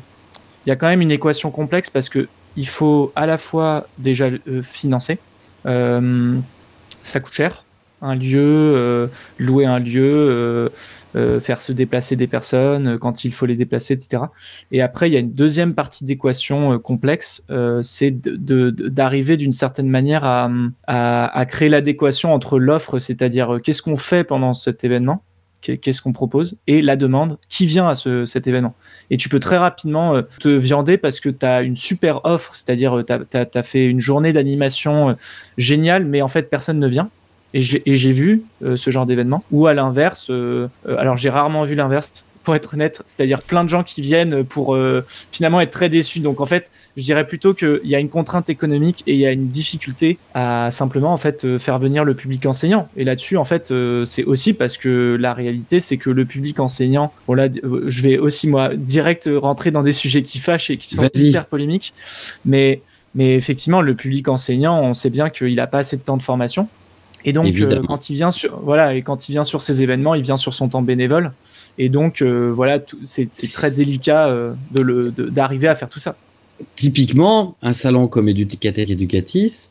il 0.66 0.68
y 0.68 0.72
a 0.72 0.76
quand 0.76 0.88
même 0.88 1.00
une 1.00 1.10
équation 1.10 1.50
complexe 1.50 1.90
parce 1.90 2.08
que 2.08 2.28
il 2.56 2.66
faut 2.66 3.12
à 3.14 3.26
la 3.26 3.38
fois 3.38 3.86
déjà 3.98 4.28
euh, 4.48 4.62
financer, 4.62 5.18
ça 5.64 7.20
coûte 7.20 7.32
cher, 7.32 7.64
un 8.00 8.14
lieu, 8.14 9.10
louer 9.38 9.66
un 9.66 9.78
lieu, 9.78 10.70
euh, 11.16 11.40
faire 11.40 11.62
se 11.62 11.72
déplacer 11.72 12.16
des 12.16 12.26
personnes 12.26 12.86
euh, 12.86 12.98
quand 12.98 13.24
il 13.24 13.32
faut 13.32 13.46
les 13.46 13.56
déplacer, 13.56 13.94
etc. 13.94 14.24
Et 14.72 14.82
après, 14.82 15.08
il 15.08 15.14
y 15.14 15.16
a 15.16 15.20
une 15.20 15.32
deuxième 15.32 15.72
partie 15.72 16.04
d'équation 16.04 16.74
euh, 16.74 16.78
complexe, 16.78 17.42
c'est 17.80 18.10
d'arriver 18.10 19.38
d'une 19.38 19.52
certaine 19.52 19.88
manière 19.88 20.24
à, 20.24 20.50
à, 20.86 21.46
créer 21.46 21.70
l'adéquation 21.70 22.34
entre 22.34 22.58
l'offre, 22.58 22.98
c'est-à-dire 22.98 23.58
qu'est-ce 23.64 23.80
qu'on 23.80 23.96
fait 23.96 24.22
pendant 24.22 24.52
cet 24.52 24.84
événement, 24.84 25.22
qu'est-ce 25.60 26.00
qu'on 26.00 26.12
propose, 26.12 26.56
et 26.66 26.82
la 26.82 26.96
demande, 26.96 27.38
qui 27.48 27.66
vient 27.66 27.88
à 27.88 27.94
ce, 27.94 28.26
cet 28.26 28.46
événement. 28.46 28.74
Et 29.10 29.16
tu 29.16 29.28
peux 29.28 29.40
très 29.40 29.58
rapidement 29.58 30.22
te 30.40 30.48
viander 30.48 30.98
parce 30.98 31.20
que 31.20 31.28
tu 31.28 31.44
as 31.44 31.62
une 31.62 31.76
super 31.76 32.24
offre, 32.24 32.56
c'est-à-dire 32.56 33.02
tu 33.06 33.36
as, 33.36 33.62
fait 33.62 33.86
une 33.86 34.00
journée 34.00 34.32
d'animation 34.32 35.16
géniale, 35.56 36.04
mais 36.04 36.22
en 36.22 36.28
fait 36.28 36.50
personne 36.50 36.78
ne 36.78 36.88
vient. 36.88 37.10
Et 37.54 37.62
j'ai 37.62 38.12
vu 38.12 38.42
euh, 38.62 38.76
ce 38.76 38.90
genre 38.90 39.06
d'événement. 39.06 39.42
Ou 39.50 39.66
à 39.66 39.74
l'inverse, 39.74 40.28
euh, 40.30 40.68
euh, 40.86 40.96
alors 40.98 41.16
j'ai 41.16 41.30
rarement 41.30 41.62
vu 41.62 41.74
l'inverse, 41.74 42.26
pour 42.48 42.54
être 42.54 42.72
honnête, 42.72 43.02
c'est-à-dire 43.04 43.42
plein 43.42 43.62
de 43.62 43.68
gens 43.68 43.82
qui 43.82 44.00
viennent 44.00 44.42
pour 44.42 44.74
finalement 45.30 45.60
être 45.60 45.70
très 45.70 45.90
déçus. 45.90 46.20
Donc 46.20 46.40
en 46.40 46.46
fait, 46.46 46.70
je 46.96 47.02
dirais 47.02 47.26
plutôt 47.26 47.52
qu'il 47.52 47.80
y 47.84 47.94
a 47.94 47.98
une 47.98 48.08
contrainte 48.08 48.48
économique 48.48 49.02
et 49.06 49.12
il 49.12 49.20
y 49.20 49.26
a 49.26 49.32
une 49.32 49.48
difficulté 49.48 50.16
à 50.32 50.70
simplement 50.70 51.12
en 51.12 51.18
fait 51.18 51.58
faire 51.58 51.76
venir 51.78 52.04
le 52.04 52.14
public 52.14 52.46
enseignant. 52.46 52.88
Et 52.96 53.04
là-dessus, 53.04 53.36
en 53.36 53.44
fait, 53.44 53.70
c'est 54.06 54.24
aussi 54.24 54.54
parce 54.54 54.78
que 54.78 55.18
la 55.20 55.34
réalité, 55.34 55.78
c'est 55.78 55.98
que 55.98 56.08
le 56.08 56.24
public 56.24 56.58
enseignant, 56.58 57.12
bon 57.26 57.34
là, 57.34 57.48
je 57.52 58.02
vais 58.02 58.16
aussi 58.16 58.48
moi 58.48 58.70
direct 58.74 59.28
rentrer 59.30 59.70
dans 59.70 59.82
des 59.82 59.92
sujets 59.92 60.22
qui 60.22 60.38
fâchent 60.38 60.70
et 60.70 60.78
qui 60.78 60.94
sont 60.94 61.10
hyper 61.14 61.44
polémiques, 61.44 61.92
mais 62.46 62.80
mais 63.14 63.34
effectivement, 63.34 63.82
le 63.82 63.94
public 63.94 64.26
enseignant, 64.28 64.80
on 64.80 64.94
sait 64.94 65.10
bien 65.10 65.28
qu'il 65.28 65.54
n'a 65.54 65.66
pas 65.66 65.80
assez 65.80 65.98
de 65.98 66.02
temps 66.02 66.16
de 66.16 66.22
formation. 66.22 66.66
Et 67.24 67.32
donc, 67.32 67.54
euh, 67.56 67.82
quand 67.86 68.10
il 68.10 68.14
vient 68.14 68.30
sur, 68.30 68.60
voilà, 68.60 68.94
et 68.94 69.02
quand 69.02 69.28
il 69.28 69.32
vient 69.32 69.44
sur 69.44 69.60
ces 69.60 69.82
événements, 69.82 70.14
il 70.14 70.22
vient 70.22 70.36
sur 70.36 70.54
son 70.54 70.68
temps 70.68 70.82
bénévole. 70.82 71.32
Et 71.78 71.88
donc, 71.88 72.22
euh, 72.22 72.52
voilà, 72.54 72.80
c'est 73.04 73.28
très 73.52 73.70
délicat 73.70 74.28
euh, 74.28 74.54
d'arriver 74.72 75.68
à 75.68 75.74
faire 75.74 75.88
tout 75.88 76.00
ça. 76.00 76.16
Typiquement, 76.74 77.54
un 77.62 77.72
salon 77.72 78.08
comme 78.08 78.28
Educatec 78.28 78.90
Educatis, 78.90 79.70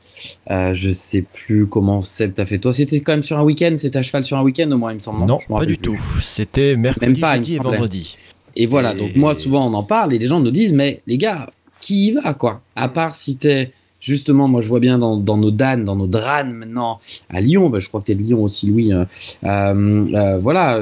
je 0.50 0.90
sais 0.90 1.22
plus 1.22 1.66
comment 1.66 2.02
tu 2.02 2.24
as 2.38 2.46
fait 2.46 2.60
toi. 2.60 2.72
C'était 2.72 3.02
quand 3.02 3.12
même 3.12 3.24
sur 3.24 3.38
un 3.38 3.44
week-end, 3.44 3.74
c'était 3.76 4.00
à 4.00 4.04
cheval 4.04 4.24
sur 4.24 4.38
un 4.38 4.42
week-end 4.42 4.72
au 4.72 4.78
moins, 4.78 4.92
il 4.92 4.96
me 4.96 5.00
semble. 5.00 5.26
Non, 5.26 5.40
pas 5.50 5.66
du 5.66 5.78
tout. 5.78 6.00
C'était 6.22 6.78
mercredi, 6.78 7.20
jeudi 7.20 7.56
et 7.56 7.60
vendredi. 7.60 8.18
Et 8.56 8.66
voilà, 8.66 8.94
donc 8.94 9.16
moi 9.16 9.36
souvent 9.36 9.70
on 9.70 9.74
en 9.74 9.84
parle 9.84 10.14
et 10.14 10.20
les 10.20 10.28
gens 10.28 10.40
nous 10.40 10.50
disent, 10.50 10.74
mais 10.74 11.02
les 11.08 11.18
gars, 11.18 11.50
qui 11.82 12.08
y 12.08 12.12
va 12.12 12.34
quoi? 12.34 12.62
À 12.76 12.88
part 12.88 13.16
si 13.16 13.36
t'es 13.36 13.74
Justement, 14.00 14.48
moi 14.48 14.62
je 14.62 14.70
vois 14.70 14.80
bien 14.80 15.00
dans, 15.00 15.18
nos 15.18 15.52
Dan, 15.52 15.84
dans 15.84 15.96
nos 15.96 16.08
DRAN 16.08 16.46
maintenant 16.46 17.00
à 17.30 17.42
Lyon, 17.42 17.70
bah, 17.70 17.80
je 17.80 17.88
crois 17.88 18.00
que 18.00 18.06
tu 18.06 18.12
es 18.12 18.16
de 18.16 18.22
Lyon 18.22 18.44
aussi 18.44 18.68
Louis, 18.68 18.92
hein. 18.94 19.08
euh, 19.44 20.08
euh, 20.14 20.38
voilà, 20.38 20.80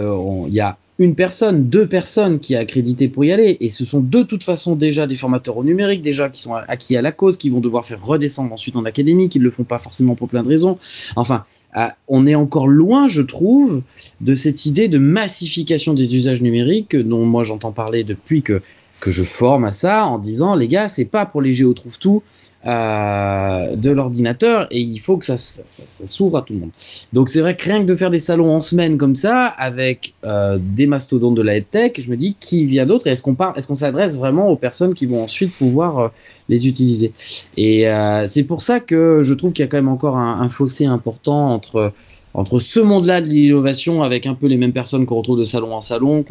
il 0.48 0.54
y 0.54 0.60
a 0.60 0.78
une 0.98 1.16
personne, 1.16 1.66
deux 1.66 1.88
personnes 1.88 2.40
qui 2.40 2.56
a 2.56 2.60
accrédité 2.60 3.08
pour 3.08 3.26
y 3.26 3.32
aller, 3.32 3.58
et 3.60 3.70
ce 3.70 3.84
sont 3.84 4.00
de 4.00 4.24
toute 4.24 4.44
façon 4.44 4.76
déjà 4.76 5.08
des 5.08 5.16
formateurs 5.16 5.58
au 5.58 5.64
numérique, 5.64 6.02
déjà 6.02 6.30
qui 6.30 6.42
sont 6.42 6.54
acquis 6.54 6.96
à 6.96 7.02
la 7.02 7.12
cause, 7.12 7.38
qui 7.38 7.50
vont 7.50 7.60
devoir 7.60 7.86
faire 7.86 8.04
redescendre 8.04 8.54
ensuite 8.54 8.76
en 8.76 8.86
académie, 8.86 9.28
qui 9.28 9.40
ne 9.40 9.44
le 9.44 9.52
font 9.52 9.66
pas 9.66 9.80
forcément 9.80 10.16
pour 10.16 10.30
plein 10.30 10.44
de 10.44 10.48
raisons. 10.48 10.78
Enfin, 11.16 11.44
euh, 11.76 11.88
on 12.08 12.26
est 12.26 12.36
encore 12.36 12.68
loin, 12.68 13.08
je 13.08 13.22
trouve, 13.22 13.84
de 14.22 14.36
cette 14.36 14.66
idée 14.66 14.88
de 14.88 14.98
massification 14.98 15.94
des 15.94 16.16
usages 16.16 16.42
numériques 16.42 16.96
dont 16.96 17.26
moi 17.26 17.44
j'entends 17.44 17.74
parler 17.74 18.04
depuis 18.04 18.42
que 18.42 18.62
je 19.06 19.24
forme 19.24 19.66
à 19.66 19.72
ça 19.72 20.08
en 20.08 20.18
disant 20.18 20.56
les 20.56 20.68
gars 20.68 20.88
c'est 20.88 21.06
pas 21.06 21.28
pour 21.28 21.40
les 21.40 21.54
géo 21.54 21.74
trouve 21.74 22.00
tout 22.00 22.24
euh, 22.68 23.76
de 23.76 23.92
l'ordinateur 23.92 24.66
et 24.72 24.82
il 24.82 24.98
faut 24.98 25.18
que 25.18 25.26
ça, 25.28 25.38
s'ouvre 25.38 26.38
à 26.38 26.42
tout 26.42 26.54
le 26.54 26.62
monde. 26.62 26.72
Donc 27.14 27.30
c'est 27.30 27.40
vrai 27.40 27.56
que 27.56 27.64
rien 27.64 27.82
que 27.82 27.86
de 27.86 27.96
faire 27.96 28.10
des 28.10 28.18
salons 28.18 28.56
en 28.56 28.60
semaine 28.60 28.98
comme 28.98 29.14
ça 29.14 29.46
avec 29.46 30.16
euh, 30.26 30.58
des 30.60 30.88
mastodontes 30.88 31.36
de 31.36 31.44
la 31.44 31.62
tech, 31.62 31.92
je 32.00 32.10
me 32.10 32.18
dis 32.18 32.36
qui 32.40 32.66
vient 32.66 32.88
d'autre? 32.88 33.06
Et 33.06 33.12
est-ce 33.12 33.22
qu'on 33.22 33.38
est-ce 33.56 33.76
s'adresse 33.76 34.18
vraiment 34.18 34.50
aux 34.50 34.56
personnes 34.56 34.96
qui 34.96 35.06
vont 35.06 35.22
ensuite 35.22 35.54
pouvoir 35.54 36.00
euh, 36.00 36.08
les 36.50 36.68
utiliser? 36.68 37.14
Et 37.56 37.86
c'est 38.28 38.44
pour 38.44 38.64
ça 38.64 38.80
que 38.80 39.22
je 39.22 39.36
trouve 39.36 39.54
qu'il 39.54 39.62
y 39.62 39.68
a 39.68 39.70
quand 39.70 39.78
même 39.78 39.88
encore 39.88 40.18
un, 40.18 40.50
fossé 40.50 40.88
important 40.88 41.54
entre 41.54 41.94
entre 42.34 42.58
ce 42.58 42.80
monde-là 42.80 43.22
de 43.22 43.28
l'innovation 43.28 44.02
avec 44.02 44.26
un 44.26 44.34
peu 44.34 44.48
les 44.48 44.58
mêmes 44.58 44.74
personnes 44.74 45.06
qu'on 45.06 45.18
retrouve 45.18 45.40
de 45.40 45.46
salon 45.46 45.76
en 45.76 45.82
salon, 45.82 46.26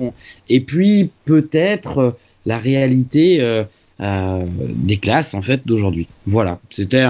et 0.48 0.60
puis 0.60 1.10
peut-être 1.26 2.16
la 2.44 2.58
réalité 2.58 3.64
euh, 4.00 4.44
des 4.58 4.96
classes 4.96 5.34
en 5.34 5.42
fait 5.42 5.62
d'aujourd'hui. 5.66 6.08
Voilà, 6.24 6.58
c'était 6.70 7.04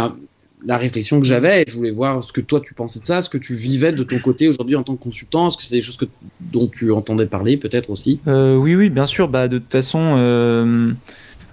la 0.66 0.79
réflexion 0.79 1.20
que 1.20 1.27
j'avais 1.27 1.62
et 1.62 1.64
je 1.68 1.77
voulais 1.77 1.90
voir 1.90 2.25
ce 2.25 2.33
que 2.33 2.40
toi 2.40 2.61
tu 2.61 2.75
pensais 2.75 3.01
de 3.01 3.05
ça, 3.05 3.20
ce 3.20 3.29
que 3.29 3.38
tu 3.38 3.55
vivais 3.55 3.92
de 3.92 4.03
ton 4.03 4.18
côté 4.18 4.49
aujourd'hui 4.49 4.77
en 4.77 4.83
tant 4.83 4.97
que 4.97 5.03
consultant, 5.03 5.49
est-ce 5.49 5.57
que 5.57 5.62
c'est 5.62 5.77
des 5.77 5.83
choses 5.83 5.97
que, 5.97 6.07
dont 6.40 6.68
tu 6.68 6.90
entendais 6.92 7.27
parler 7.27 7.57
peut-être 7.57 7.90
aussi? 7.90 8.20
Euh, 8.27 8.57
Oui, 8.57 8.75
oui, 8.75 8.90
bien 8.90 9.07
sûr. 9.07 9.29
Bah, 9.29 9.49
de 9.49 9.59
toute 9.59 9.70
façon, 9.73 10.14
euh, 10.18 10.92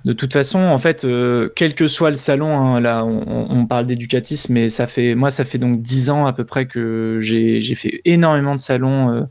de 0.06 0.14
toute 0.14 0.34
façon, 0.34 0.60
en 0.60 0.78
fait, 0.78 1.06
quel 1.56 1.76
que 1.76 1.88
soit 1.88 2.12
le 2.12 2.18
salon, 2.18 2.58
hein, 2.58 2.80
là, 2.80 3.06
on, 3.06 3.66
parle 3.66 3.86
d'éducatisme, 3.86 4.54
mais 4.54 4.70
ça 4.70 4.88
fait, 4.88 5.16
moi, 5.16 5.30
ça 5.30 5.44
fait 5.44 5.58
donc 5.58 5.82
dix 5.82 6.10
ans 6.10 6.26
à 6.26 6.34
peu 6.34 6.44
près 6.44 6.66
que 6.66 7.20
j'ai 7.22 7.76
fait 7.76 8.02
énormément 8.06 8.56
de 8.56 8.60
salons 8.60 9.28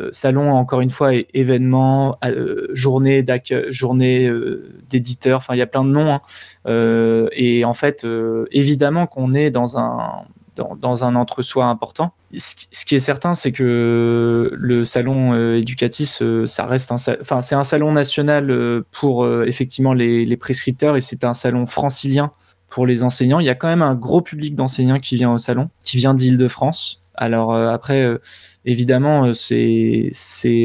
euh, 0.00 0.08
salon, 0.12 0.52
encore 0.52 0.80
une 0.80 0.90
fois, 0.90 1.14
et 1.14 1.26
événements, 1.34 2.16
euh, 2.24 2.68
journée 2.72 3.24
journée 3.70 4.26
euh, 4.26 4.70
d'éditeurs, 4.88 5.38
enfin, 5.38 5.54
il 5.54 5.58
y 5.58 5.62
a 5.62 5.66
plein 5.66 5.84
de 5.84 5.90
noms. 5.90 6.12
Hein. 6.14 7.28
et 7.32 7.64
en 7.64 7.74
fait, 7.74 8.06
évidemment 8.50 9.06
qu'on 9.06 9.32
est 9.32 9.50
dans 9.50 9.78
un, 9.78 10.24
dans, 10.56 11.04
un 11.04 11.14
entre-soi 11.14 11.64
important. 11.66 12.12
Ce, 12.36 12.84
qui 12.84 12.94
est 12.94 13.00
certain, 13.00 13.34
c'est 13.34 13.52
que 13.52 14.50
le 14.52 14.84
salon 14.84 15.54
éducatif, 15.54 16.22
ça 16.46 16.66
reste 16.66 16.92
un, 16.92 16.96
enfin, 17.20 17.40
c'est 17.40 17.54
un 17.54 17.64
salon 17.64 17.92
national 17.92 18.82
pour 18.90 19.26
effectivement 19.42 19.92
les, 19.92 20.36
prescripteurs 20.36 20.96
et 20.96 21.00
c'est 21.00 21.24
un 21.24 21.34
salon 21.34 21.66
francilien 21.66 22.32
pour 22.68 22.86
les 22.86 23.02
enseignants. 23.02 23.40
Il 23.40 23.46
y 23.46 23.50
a 23.50 23.54
quand 23.54 23.68
même 23.68 23.82
un 23.82 23.94
gros 23.94 24.22
public 24.22 24.54
d'enseignants 24.54 24.98
qui 24.98 25.16
vient 25.16 25.32
au 25.32 25.38
salon, 25.38 25.68
qui 25.82 25.96
vient 25.98 26.14
d'Île-de-France. 26.14 27.02
Alors 27.14 27.54
après, 27.54 28.02
euh, 28.02 28.18
évidemment, 28.64 29.26
euh, 29.26 29.32
c'est 29.34 30.10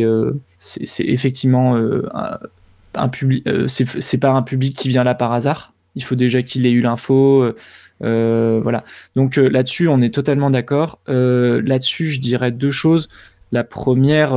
euh, 0.02 0.34
c'est 0.58 1.06
effectivement 1.06 1.78
un, 2.96 3.10
public. 3.10 3.48
c'est 3.68 4.20
pas 4.20 4.32
un 4.32 4.42
public 4.42 4.76
qui 4.76 4.90
vient 4.90 5.04
là 5.04 5.14
par 5.14 5.34
hasard. 5.34 5.74
Il 5.98 6.04
faut 6.04 6.16
déjà 6.16 6.42
qu'il 6.42 6.66
ait 6.66 6.72
eu 6.72 6.82
l'info. 6.82 7.54
voilà. 8.00 8.84
Donc 9.16 9.36
là-dessus, 9.36 9.88
on 9.88 10.02
est 10.02 10.14
totalement 10.14 10.50
d'accord. 10.50 11.00
là-dessus, 11.08 12.10
je 12.10 12.22
dirais 12.22 12.52
deux 12.52 12.72
choses. 12.72 13.10
La 13.52 13.64
première, 13.64 14.36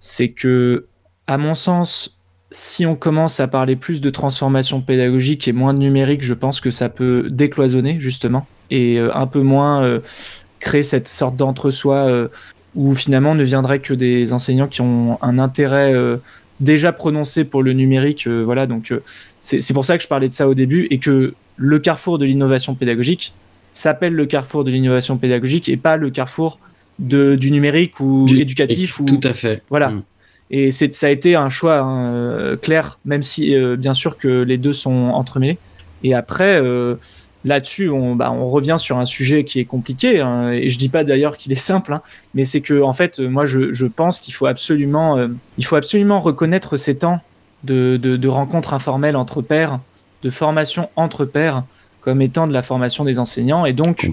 c'est 0.00 0.30
que, 0.30 0.86
à 1.26 1.36
mon 1.36 1.54
sens, 1.54 2.20
si 2.50 2.86
on 2.86 2.96
commence 2.96 3.40
à 3.40 3.48
parler 3.48 3.76
plus 3.76 4.00
de 4.00 4.08
transformation 4.08 4.80
pédagogique 4.80 5.48
et 5.48 5.52
moins 5.52 5.74
de 5.74 5.80
numérique, 5.80 6.22
je 6.22 6.34
pense 6.34 6.60
que 6.60 6.70
ça 6.70 6.88
peut 6.88 7.28
décloisonner 7.30 7.98
justement 8.00 8.46
et 8.70 8.98
un 8.98 9.26
peu 9.26 9.40
moins 9.40 10.00
créer 10.60 10.82
cette 10.82 11.08
sorte 11.08 11.36
d'entre-soi 11.36 11.96
euh, 12.08 12.28
où 12.74 12.94
finalement 12.94 13.34
ne 13.34 13.44
viendraient 13.44 13.80
que 13.80 13.94
des 13.94 14.32
enseignants 14.32 14.68
qui 14.68 14.80
ont 14.80 15.18
un 15.22 15.38
intérêt 15.38 15.94
déjà 16.60 16.92
prononcé 16.92 17.44
pour 17.44 17.62
le 17.62 17.72
numérique. 17.72 18.26
voilà, 18.26 18.66
donc 18.66 18.92
c'est 19.38 19.72
pour 19.72 19.84
ça 19.84 19.96
que 19.96 20.02
je 20.02 20.08
parlais 20.08 20.28
de 20.28 20.32
ça 20.32 20.48
au 20.48 20.54
début 20.54 20.86
et 20.90 20.98
que 20.98 21.34
le 21.56 21.78
carrefour 21.78 22.18
de 22.18 22.24
l'innovation 22.24 22.74
pédagogique 22.74 23.32
s'appelle 23.72 24.14
le 24.14 24.26
carrefour 24.26 24.64
de 24.64 24.70
l'innovation 24.70 25.18
pédagogique 25.18 25.68
et 25.68 25.76
pas 25.76 25.96
le 25.96 26.10
carrefour 26.10 26.58
de, 26.98 27.36
du 27.36 27.50
numérique 27.50 28.00
ou 28.00 28.26
éducatif. 28.28 29.00
Ou, 29.00 29.04
tout 29.04 29.20
à 29.22 29.32
fait. 29.32 29.62
Voilà. 29.70 29.90
Mm. 29.90 30.02
Et 30.50 30.70
ça 30.70 31.06
a 31.06 31.10
été 31.10 31.34
un 31.34 31.50
choix 31.50 31.78
hein, 31.80 32.14
euh, 32.14 32.56
clair, 32.56 32.98
même 33.04 33.22
si 33.22 33.54
euh, 33.54 33.76
bien 33.76 33.92
sûr 33.94 34.16
que 34.16 34.42
les 34.42 34.56
deux 34.56 34.72
sont 34.72 35.08
entremêlés. 35.10 35.58
Et 36.02 36.14
après, 36.14 36.60
euh, 36.62 36.94
là-dessus, 37.44 37.88
on, 37.88 38.16
bah, 38.16 38.32
on, 38.32 38.46
revient 38.46 38.76
sur 38.78 38.98
un 38.98 39.04
sujet 39.04 39.44
qui 39.44 39.60
est 39.60 39.64
compliqué. 39.64 40.20
Hein, 40.20 40.50
et 40.52 40.68
je 40.68 40.78
dis 40.78 40.88
pas 40.88 41.04
d'ailleurs 41.04 41.36
qu'il 41.36 41.52
est 41.52 41.56
simple, 41.56 41.92
hein, 41.92 42.02
mais 42.34 42.44
c'est 42.44 42.60
que 42.60 42.82
en 42.82 42.92
fait, 42.92 43.20
moi, 43.20 43.46
je, 43.46 43.72
je 43.72 43.86
pense 43.86 44.20
qu'il 44.20 44.34
faut 44.34 44.46
absolument, 44.46 45.18
il 45.56 45.64
faut 45.64 45.76
absolument 45.76 46.20
reconnaître 46.20 46.76
ces 46.76 46.98
temps 46.98 47.20
de, 47.64 47.98
de, 48.00 48.16
de 48.16 48.28
rencontres 48.28 48.74
informelles 48.74 49.16
entre 49.16 49.42
pairs, 49.42 49.80
de 50.22 50.30
formation 50.30 50.88
entre 50.96 51.24
pairs 51.24 51.64
comme 52.00 52.22
étant 52.22 52.46
de 52.46 52.52
la 52.52 52.62
formation 52.62 53.04
des 53.04 53.18
enseignants 53.18 53.66
et 53.66 53.72
donc 53.72 54.08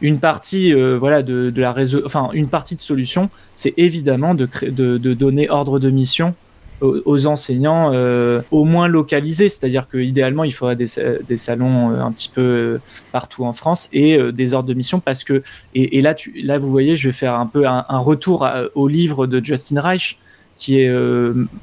une 0.00 0.18
partie 0.18 0.74
euh, 0.74 0.96
voilà 0.98 1.22
de, 1.22 1.52
la 1.54 1.72
réseau 1.72 2.02
enfin 2.04 2.30
une 2.32 2.48
partie 2.48 2.76
de 2.76 2.80
solution 2.80 3.30
c'est 3.54 3.74
évidemment 3.76 4.34
de, 4.34 4.48
de, 4.62 4.98
de, 4.98 5.14
donner 5.14 5.50
ordre 5.50 5.78
de 5.78 5.90
mission 5.90 6.34
aux, 6.80 7.26
enseignants 7.26 7.90
euh, 7.92 8.42
au 8.50 8.64
moins 8.64 8.88
localisés 8.88 9.48
c'est-à-dire 9.48 9.88
que 9.88 9.98
idéalement 9.98 10.44
il 10.44 10.52
faudrait 10.52 10.76
des, 10.76 10.86
des 11.26 11.36
salons 11.36 11.90
euh, 11.90 12.00
un 12.00 12.12
petit 12.12 12.28
peu 12.28 12.78
partout 13.12 13.44
en 13.44 13.52
France 13.52 13.88
et 13.92 14.18
des 14.32 14.54
ordres 14.54 14.68
de 14.68 14.74
mission 14.74 15.00
parce 15.00 15.24
que 15.24 15.42
et, 15.74 16.00
là 16.00 16.14
là 16.42 16.58
vous 16.58 16.70
voyez 16.70 16.96
je 16.96 17.08
vais 17.08 17.12
faire 17.12 17.34
un 17.34 17.46
peu 17.46 17.66
un, 17.66 17.84
retour 17.98 18.46
au 18.74 18.88
livre 18.88 19.26
de 19.26 19.42
Justin 19.42 19.80
Reich 19.80 20.18
qui 20.56 20.80
est 20.80 20.88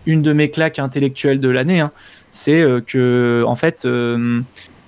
une 0.05 0.21
de 0.21 0.33
mes 0.33 0.51
claques 0.51 0.77
intellectuelles 0.77 1.39
de 1.39 1.49
l'année, 1.49 1.79
hein. 1.79 1.91
c'est 2.29 2.63
que 2.85 3.43
en 3.47 3.55
fait, 3.55 3.87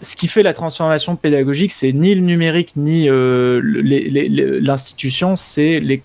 ce 0.05 0.15
qui 0.15 0.27
fait 0.27 0.43
la 0.43 0.53
transformation 0.53 1.15
pédagogique, 1.15 1.71
c'est 1.71 1.91
ni 1.91 2.15
le 2.15 2.21
numérique 2.21 2.73
ni 2.75 3.09
euh, 3.09 3.61
l'institution, 4.61 5.35
c'est 5.35 5.79
les, 5.79 6.03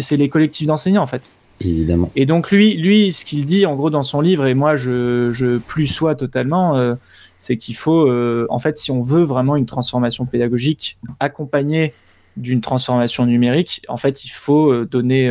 c'est 0.00 0.16
les 0.16 0.28
collectifs 0.28 0.66
d'enseignants 0.66 1.02
en 1.02 1.06
fait. 1.06 1.30
Évidemment. 1.62 2.10
Et 2.16 2.26
donc 2.26 2.50
lui, 2.50 2.74
lui, 2.74 3.12
ce 3.12 3.24
qu'il 3.24 3.44
dit 3.44 3.66
en 3.66 3.76
gros 3.76 3.90
dans 3.90 4.02
son 4.02 4.20
livre, 4.20 4.46
et 4.46 4.54
moi 4.54 4.76
je, 4.76 5.30
je 5.32 5.58
plus 5.58 5.86
sois 5.86 6.14
totalement, 6.14 6.76
euh, 6.76 6.94
c'est 7.38 7.56
qu'il 7.56 7.76
faut, 7.76 8.08
euh, 8.10 8.46
en 8.48 8.58
fait, 8.58 8.76
si 8.76 8.90
on 8.90 9.00
veut 9.00 9.22
vraiment 9.22 9.56
une 9.56 9.66
transformation 9.66 10.24
pédagogique 10.24 10.98
accompagnée 11.18 11.92
d'une 12.36 12.60
transformation 12.60 13.26
numérique, 13.26 13.82
en 13.88 13.96
fait, 13.96 14.24
il 14.24 14.30
faut 14.30 14.84
donner 14.84 15.30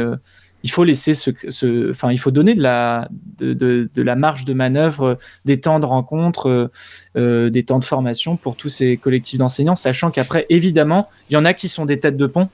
il 0.64 0.72
faut 0.72 0.84
laisser 0.84 1.14
ce, 1.14 1.90
enfin, 1.90 2.12
il 2.12 2.20
faut 2.20 2.32
donner 2.32 2.54
de 2.54 2.62
la, 2.62 3.08
de, 3.40 3.90
la 3.96 4.16
marge 4.16 4.46
de 4.46 4.54
manœuvre, 4.54 5.18
des 5.46 5.60
temps 5.60 5.80
de 5.80 5.86
rencontre, 5.86 6.50
euh, 6.50 6.72
euh, 7.16 7.50
des 7.50 7.64
temps 7.64 7.80
de 7.80 7.84
formation 7.84 8.36
pour 8.36 8.56
tous 8.56 8.70
ces 8.70 8.98
collectifs 8.98 9.40
d'enseignants, 9.40 9.76
sachant 9.76 10.12
qu'après, 10.12 10.46
évidemment, 10.50 11.08
il 11.30 11.34
y 11.34 11.38
en 11.38 11.46
a 11.46 11.54
qui 11.54 11.70
sont 11.70 11.86
des 11.86 12.00
têtes 12.00 12.18
de 12.18 12.28
pont 12.28 12.50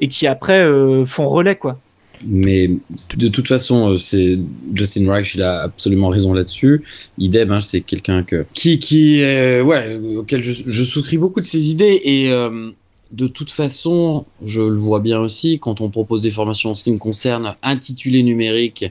et 0.00 0.08
qui 0.08 0.26
après 0.26 0.60
euh, 0.60 1.04
font 1.04 1.28
relais, 1.28 1.56
quoi. 1.56 1.78
Mais 2.26 2.70
de 3.16 3.28
toute 3.28 3.48
façon, 3.48 3.96
c'est 3.96 4.38
Justin 4.74 5.10
Reich, 5.10 5.34
il 5.34 5.42
a 5.42 5.62
absolument 5.62 6.08
raison 6.08 6.32
là-dessus. 6.32 6.82
Idem, 7.18 7.50
hein, 7.50 7.60
c'est 7.60 7.80
quelqu'un 7.80 8.22
que 8.22 8.44
qui 8.52 8.78
qui 8.78 9.20
ouais 9.20 9.98
auquel 10.16 10.42
je, 10.42 10.52
je, 10.66 10.84
souscris 10.84 11.18
beaucoup 11.18 11.40
de 11.40 11.44
ses 11.44 11.70
idées 11.70 12.00
et 12.04 12.30
de 13.12 13.26
toute 13.26 13.50
façon, 13.50 14.24
je 14.44 14.60
le 14.60 14.76
vois 14.76 15.00
bien 15.00 15.18
aussi, 15.18 15.58
quand 15.58 15.80
on 15.80 15.88
propose 15.88 16.22
des 16.22 16.30
formations 16.30 16.70
en 16.70 16.74
ce 16.74 16.84
qui 16.84 16.92
me 16.92 16.98
concerne, 16.98 17.56
intitulé 17.62 18.22
numérique, 18.22 18.84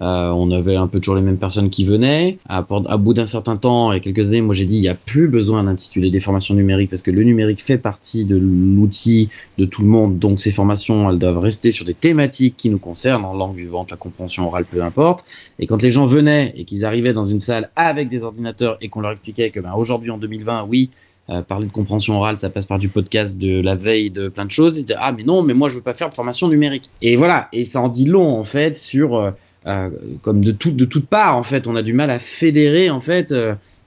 euh, 0.00 0.30
on 0.30 0.50
avait 0.50 0.76
un 0.76 0.86
peu 0.86 1.00
toujours 1.00 1.16
les 1.16 1.22
mêmes 1.22 1.38
personnes 1.38 1.68
qui 1.68 1.84
venaient. 1.84 2.38
À, 2.48 2.62
bout 2.62 3.14
d'un 3.14 3.26
certain 3.26 3.56
temps, 3.56 3.92
et 3.92 4.00
quelques 4.00 4.28
années, 4.28 4.40
moi 4.40 4.54
j'ai 4.54 4.64
dit 4.64 4.76
il 4.76 4.80
n'y 4.80 4.88
a 4.88 4.94
plus 4.94 5.28
besoin 5.28 5.64
d'intituler 5.64 6.10
des 6.10 6.20
formations 6.20 6.54
numériques 6.54 6.90
parce 6.90 7.02
que 7.02 7.10
le 7.10 7.22
numérique 7.22 7.62
fait 7.62 7.78
partie 7.78 8.24
de 8.24 8.36
l'outil 8.36 9.28
de 9.58 9.64
tout 9.64 9.82
le 9.82 9.88
monde. 9.88 10.18
Donc 10.18 10.40
ces 10.40 10.50
formations, 10.50 11.10
elles 11.10 11.18
doivent 11.18 11.38
rester 11.38 11.70
sur 11.70 11.84
des 11.84 11.94
thématiques 11.94 12.56
qui 12.56 12.70
nous 12.70 12.78
concernent, 12.78 13.24
en 13.24 13.34
langue 13.34 13.56
vivante, 13.56 13.90
la 13.90 13.96
compréhension 13.96 14.46
orale, 14.46 14.64
peu 14.64 14.82
importe. 14.82 15.24
Et 15.58 15.66
quand 15.66 15.82
les 15.82 15.90
gens 15.90 16.06
venaient 16.06 16.52
et 16.56 16.64
qu'ils 16.64 16.84
arrivaient 16.84 17.12
dans 17.12 17.26
une 17.26 17.40
salle 17.40 17.70
avec 17.76 18.08
des 18.08 18.24
ordinateurs 18.24 18.78
et 18.80 18.88
qu'on 18.88 19.00
leur 19.00 19.12
expliquait 19.12 19.50
que 19.50 19.60
ben, 19.60 19.72
aujourd'hui 19.74 20.10
en 20.10 20.18
2020, 20.18 20.66
oui, 20.68 20.90
euh, 21.30 21.40
parler 21.40 21.66
de 21.66 21.72
compréhension 21.72 22.16
orale, 22.16 22.36
ça 22.36 22.50
passe 22.50 22.66
par 22.66 22.80
du 22.80 22.88
podcast 22.88 23.38
de 23.38 23.60
la 23.60 23.76
veille 23.76 24.10
de 24.10 24.28
plein 24.28 24.44
de 24.44 24.50
choses. 24.50 24.78
Et 24.78 24.84
ah, 24.98 25.12
mais 25.12 25.22
non, 25.22 25.42
mais 25.42 25.54
moi, 25.54 25.68
je 25.68 25.76
veux 25.76 25.82
pas 25.82 25.94
faire 25.94 26.08
de 26.08 26.14
formation 26.14 26.48
numérique. 26.48 26.90
Et 27.00 27.14
voilà. 27.14 27.48
Et 27.52 27.64
ça 27.64 27.80
en 27.80 27.88
dit 27.88 28.06
long, 28.06 28.38
en 28.38 28.42
fait, 28.42 28.74
sur, 28.74 29.14
euh, 29.14 29.30
euh, 29.66 29.90
comme 30.22 30.44
de, 30.44 30.52
tout, 30.52 30.70
de 30.70 30.84
toutes 30.84 31.06
parts, 31.06 31.36
en 31.36 31.42
fait, 31.42 31.66
on 31.66 31.76
a 31.76 31.82
du 31.82 31.92
mal 31.92 32.10
à 32.10 32.18
fédérer, 32.18 32.90
en 32.90 33.00
fait. 33.00 33.34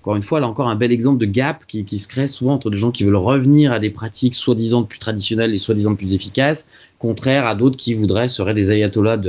encore 0.01 0.15
une 0.15 0.23
fois, 0.23 0.39
là 0.39 0.47
encore, 0.47 0.67
un 0.67 0.75
bel 0.75 0.91
exemple 0.91 1.19
de 1.19 1.25
gap 1.25 1.65
qui, 1.67 1.85
qui 1.85 1.97
se 1.97 2.07
crée 2.07 2.27
souvent 2.27 2.53
entre 2.53 2.69
des 2.69 2.77
gens 2.77 2.91
qui 2.91 3.03
veulent 3.03 3.15
revenir 3.15 3.71
à 3.71 3.79
des 3.79 3.89
pratiques 3.89 4.35
soi-disant 4.35 4.83
plus 4.83 4.99
traditionnelles 4.99 5.53
et 5.53 5.57
soi-disant 5.57 5.95
plus 5.95 6.13
efficaces, 6.13 6.67
contraire 6.99 7.45
à 7.45 7.55
d'autres 7.55 7.77
qui 7.77 7.93
voudraient, 7.93 8.27
seraient 8.27 8.53
des 8.53 8.71
ayatollahs 8.71 9.21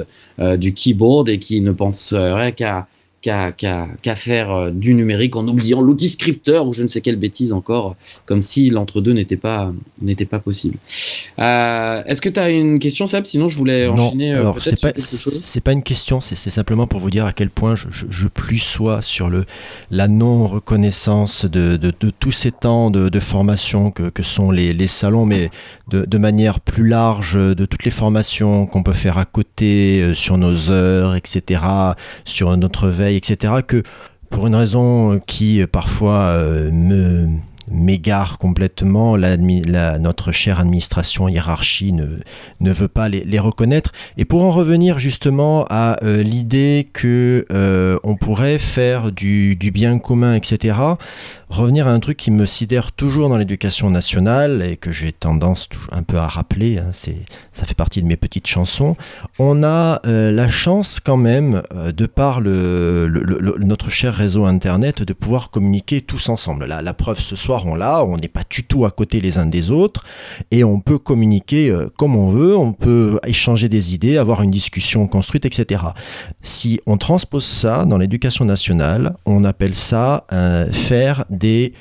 du 0.57 0.75
keyboard 0.75 1.29
et 1.29 1.39
qui 1.39 1.61
ne 1.61 1.73
penseraient 1.73 2.53
qu'à 2.53 2.87
qu'à 3.27 4.15
faire 4.15 4.51
euh, 4.51 4.71
du 4.71 4.95
numérique 4.95 5.37
en 5.37 5.47
oubliant 5.49 5.81
l'outil 5.81 6.09
scripteur 6.09 6.67
ou 6.67 6.73
je 6.73 6.83
ne 6.83 6.89
sais 6.89 7.01
quelle 7.01 7.17
bêtise 7.17 7.53
encore, 7.53 7.97
comme 8.25 8.43
si 8.43 8.71
l'entre-deux 8.71 9.13
n'était 9.13 9.37
pas, 9.37 9.73
n'était 10.01 10.27
pas 10.27 10.39
possible. 10.39 10.79
Euh, 11.38 12.02
est-ce 12.07 12.20
que 12.20 12.29
tu 12.29 12.40
as 12.40 12.50
une 12.50 12.79
question, 12.79 13.07
Seb? 13.07 13.24
Sinon, 13.26 13.48
je 13.48 13.57
voulais 13.57 13.87
enchaîner 13.87 14.35
euh, 14.35 14.40
alors, 14.40 14.61
c'est 14.61 14.81
pas, 14.81 14.92
C'est 14.96 15.61
pas 15.61 15.72
une 15.72 15.83
question, 15.83 16.20
c'est 16.20 16.37
simplement 16.37 16.87
pour 16.87 17.00
vous 17.00 17.11
dire 17.11 17.26
à 17.26 17.33
quel 17.33 17.50
point 17.50 17.74
je, 17.74 17.88
je, 17.90 18.29
plus 18.29 18.59
sois 18.59 19.02
sur 19.02 19.29
le, 19.29 19.44
la 19.90 20.09
non-reconnaissance 20.09 21.44
de, 21.44 21.76
de, 21.76 21.92
de, 21.98 22.11
tous 22.11 22.33
ces 22.33 22.52
temps 22.52 22.90
de, 22.90 23.09
de 23.09 23.20
formation 23.20 23.90
que, 23.90 24.09
que, 24.09 24.22
sont 24.22 24.50
les, 24.50 24.72
les 24.72 24.87
salons, 24.88 25.26
mais 25.26 25.50
de, 25.88 26.05
de, 26.05 26.18
manière 26.18 26.61
plus 26.61 26.87
large, 26.87 27.35
de 27.35 27.66
toutes 27.66 27.85
les 27.85 27.90
formations 27.90 28.66
qu'on 28.66 28.83
peut 28.83 28.92
faire 28.92 29.18
à 29.18 29.24
côté, 29.24 30.12
sur 30.14 30.38
nos 30.38 30.70
heures, 30.70 31.14
etc., 31.14 31.61
sur 32.24 32.57
notre 32.57 32.88
veille 32.88 33.16
etc., 33.16 33.55
que 33.66 33.83
pour 34.31 34.46
une 34.46 34.55
raison 34.55 35.20
qui 35.26 35.62
euh, 35.62 35.66
parfois 35.66 36.20
euh, 36.29 36.70
me 36.70 37.29
m'égare 37.70 38.38
complètement, 38.38 39.16
notre 39.16 40.33
chère 40.33 40.61
administration, 40.61 41.29
hiérarchie 41.29 41.92
ne, 41.92 42.07
ne 42.61 42.72
veut 42.72 42.88
pas 42.88 43.09
les, 43.09 43.38
reconnaître. 43.38 43.92
Et 44.16 44.24
pour 44.24 44.42
en 44.42 44.50
revenir 44.50 44.98
justement 44.98 45.66
à 45.68 46.02
euh, 46.02 46.22
l'idée 46.22 46.88
que 46.92 47.46
on 48.02 48.16
pourrait 48.16 48.59
faire 48.59 49.12
du, 49.12 49.57
bien 49.72 49.98
commun, 49.98 50.35
etc., 50.35 50.76
revenir 51.48 51.87
à 51.87 51.92
un 51.92 52.00
truc 52.00 52.16
qui 52.16 52.31
me 52.31 52.46
sidère 52.46 52.92
toujours 52.92 53.29
dans 53.29 53.37
l'éducation 53.37 53.90
nationale 53.90 54.62
et 54.62 54.76
que 54.76 54.90
j'ai 54.90 55.12
tendance 55.12 55.68
un 55.92 56.02
peu 56.02 56.18
à 56.18 56.26
rappeler, 56.26 56.79
hein, 56.79 56.88
c'est, 56.92 57.24
ça 57.52 57.66
fait 57.66 57.74
partie 57.74 58.02
de 58.02 58.07
mes 58.07 58.16
petites 58.16 58.46
chansons. 58.46 58.96
On 59.38 59.62
a 59.62 60.00
euh, 60.07 60.31
la 60.33 60.48
chance 60.48 61.00
quand 61.00 61.16
même, 61.16 61.62
euh, 61.74 61.92
de 61.92 62.07
par 62.07 62.40
notre 62.40 63.90
cher 63.90 64.14
réseau 64.14 64.44
Internet, 64.44 65.02
de 65.02 65.12
pouvoir 65.12 65.50
communiquer 65.50 66.00
tous 66.00 66.29
ensemble. 66.29 66.66
La 66.66 66.94
preuve 66.94 67.20
ce 67.20 67.37
soir, 67.37 67.56
on 67.64 67.75
l'a, 67.75 68.05
on 68.05 68.19
n'est 68.19 68.29
pas 68.29 68.42
du 68.49 68.64
tout 68.64 68.85
à 68.85 68.90
côté 68.90 69.21
les 69.21 69.38
uns 69.38 69.47
des 69.47 69.71
autres 69.71 70.05
et 70.51 70.64
on 70.64 70.81
peut 70.81 70.99
communiquer 70.99 71.71
euh, 71.71 71.88
comme 71.97 72.16
on 72.16 72.31
veut, 72.31 72.57
on 72.57 72.73
peut 72.73 73.19
échanger 73.27 73.69
des 73.69 73.95
idées, 73.95 74.19
avoir 74.19 74.42
une 74.42 74.51
discussion 74.51 75.07
construite, 75.07 75.47
etc. 75.47 75.83
Si 76.42 76.81
on 76.87 76.99
transpose 76.99 77.45
ça 77.45 77.85
dans 77.85 77.97
l'éducation 77.97 78.45
nationale, 78.45 79.16
on 79.25 79.45
appelle 79.45 79.75
ça 79.75 80.27
faire 80.73 81.25
des 81.31 81.73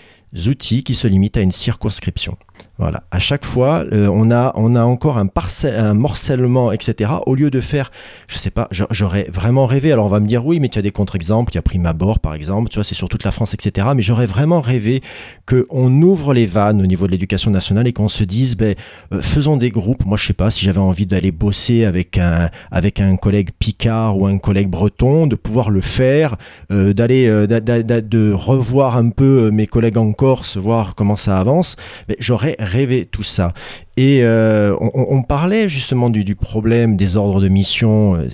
outils 0.48 0.84
qui 0.84 0.96
se 0.96 1.08
limitent 1.08 1.38
à 1.38 1.42
une 1.42 1.52
circonscription. 1.52 2.38
Voilà, 2.78 3.04
à 3.10 3.20
chaque 3.20 3.46
fois, 3.46 3.86
euh, 3.94 4.10
on, 4.12 4.32
a, 4.32 4.52
on 4.56 4.76
a 4.76 4.84
encore 4.84 5.18
un, 5.18 5.94
morcellement, 5.94 6.74
etc. 6.74 7.10
Au 7.26 7.34
lieu 7.34 7.50
de 7.50 7.62
faire, 7.62 7.90
je 8.28 8.38
sais 8.38 8.50
pas, 8.50 8.68
j'aurais 8.70 9.30
vraiment 9.34 9.66
rêvé. 9.66 9.94
Alors 9.94 10.08
on 10.08 10.10
va 10.10 10.20
me 10.20 10.28
dire, 10.28 10.46
oui, 10.46 10.60
mais 10.60 10.68
tu 10.68 10.78
as 10.78 10.82
des 10.82 10.92
contre-exemples, 10.92 11.54
tu 11.54 11.58
as 11.58 11.62
pris 11.62 11.80
Mabor 11.80 12.20
par 12.20 12.34
exemple, 12.34 12.68
tu 12.68 12.76
vois, 12.76 12.84
c'est 12.84 12.96
sur 12.96 13.08
toute 13.08 13.24
la 13.24 13.32
France, 13.32 13.54
etc. 13.54 13.88
Mais 13.96 14.02
j'aurais 14.02 14.26
vraiment 14.26 14.60
rêvé 14.60 15.02
qu'on 15.48 16.02
ouvre 16.02 16.34
les 16.34 16.46
vannes 16.46 16.82
au 16.82 16.86
niveau 16.86 17.08
de 17.08 17.14
l'éducation 17.14 17.50
nationale 17.50 17.88
et 17.88 17.94
qu'on 17.94 18.10
se 18.10 18.26
dise, 18.26 18.58
ben, 18.58 18.76
euh, 19.14 19.22
faisons 19.22 19.56
des 19.56 19.70
groupes. 19.70 20.06
Moi, 20.06 20.18
je 20.18 20.26
sais 20.26 20.34
pas 20.34 20.52
si 20.52 20.66
j'avais 20.66 20.80
envie 20.80 21.06
d'aller 21.06 21.32
bosser 21.32 21.86
avec 21.86 22.18
un, 22.18 22.50
avec 22.72 23.00
un 23.00 23.16
collègue 23.16 23.52
picard 23.58 24.18
ou 24.18 24.28
un 24.28 24.38
collègue 24.38 24.70
breton, 24.70 25.28
de 25.28 25.36
pouvoir 25.36 25.70
le 25.70 25.80
faire, 25.80 26.36
euh, 26.74 26.92
d'aller, 26.92 27.26
de 27.48 28.34
revoir 28.34 28.98
un 28.98 29.12
peu 29.12 29.50
mes 29.50 29.66
collègues 29.66 29.98
en 29.98 30.12
Corse, 30.12 30.58
voir 30.58 30.94
comment 30.96 31.16
ça 31.16 31.38
avance. 31.38 31.78
Mais 32.10 32.18
j'aurais 32.20 32.58
rêver 32.66 33.06
tout 33.06 33.24
ça. 33.24 33.54
Et 33.98 34.24
euh, 34.24 34.76
on, 34.80 35.24
parlait 35.24 35.70
justement 35.70 36.10
du, 36.10 36.36
problème 36.36 36.98
des 36.98 37.16
ordres 37.16 37.40
de 37.40 37.48
mission. 37.48 38.16
euh, 38.16 38.28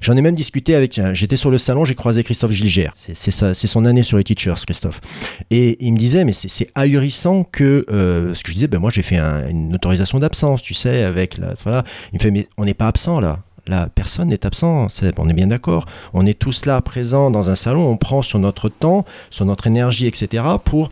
J'en 0.00 0.16
ai 0.16 0.22
même 0.22 0.34
discuté 0.34 0.74
avec. 0.74 0.98
J'étais 1.12 1.36
sur 1.36 1.50
le 1.50 1.58
salon, 1.58 1.84
j'ai 1.84 1.94
croisé 1.94 2.22
Christophe 2.24 2.52
Gilgère. 2.52 2.92
C'est 2.94 3.66
son 3.66 3.84
année 3.84 4.02
sur 4.02 4.16
les 4.16 4.24
teachers, 4.24 4.54
Christophe. 4.64 5.00
Et 5.50 5.76
il 5.84 5.92
me 5.92 5.98
disait, 5.98 6.24
mais 6.24 6.32
c'est- 6.32 6.68
ahurissant 6.74 7.44
que. 7.44 7.84
euh, 7.90 8.32
ce 8.32 8.42
que 8.42 8.48
je 8.50 8.54
disais, 8.54 8.68
ben 8.68 8.78
moi 8.78 8.90
j'ai 8.90 9.02
fait 9.02 9.16
un- 9.18 9.46
une 9.48 9.74
autorisation 9.74 10.18
d'absence, 10.18 10.62
tu 10.62 10.72
sais, 10.74 11.02
avec 11.02 11.36
la. 11.38 11.54
Voilà. 11.62 11.84
Il 12.12 12.16
me 12.16 12.20
fait, 12.22 12.30
mais 12.30 12.46
on 12.56 12.64
n'est 12.64 12.74
pas 12.74 12.86
absent 12.88 13.20
là. 13.20 13.40
Là, 13.66 13.90
personne 13.94 14.28
n'est 14.28 14.46
absent, 14.46 14.86
on 15.18 15.28
est 15.28 15.34
bien 15.34 15.48
d'accord. 15.48 15.84
On 16.14 16.24
est 16.24 16.38
tous 16.38 16.64
là 16.64 16.80
présents 16.80 17.30
dans 17.30 17.50
un 17.50 17.54
salon, 17.54 17.86
on 17.86 17.98
prend 17.98 18.22
sur 18.22 18.38
notre 18.38 18.70
temps, 18.70 19.04
sur 19.28 19.44
notre 19.44 19.66
énergie, 19.66 20.06
etc., 20.06 20.42
pour 20.64 20.90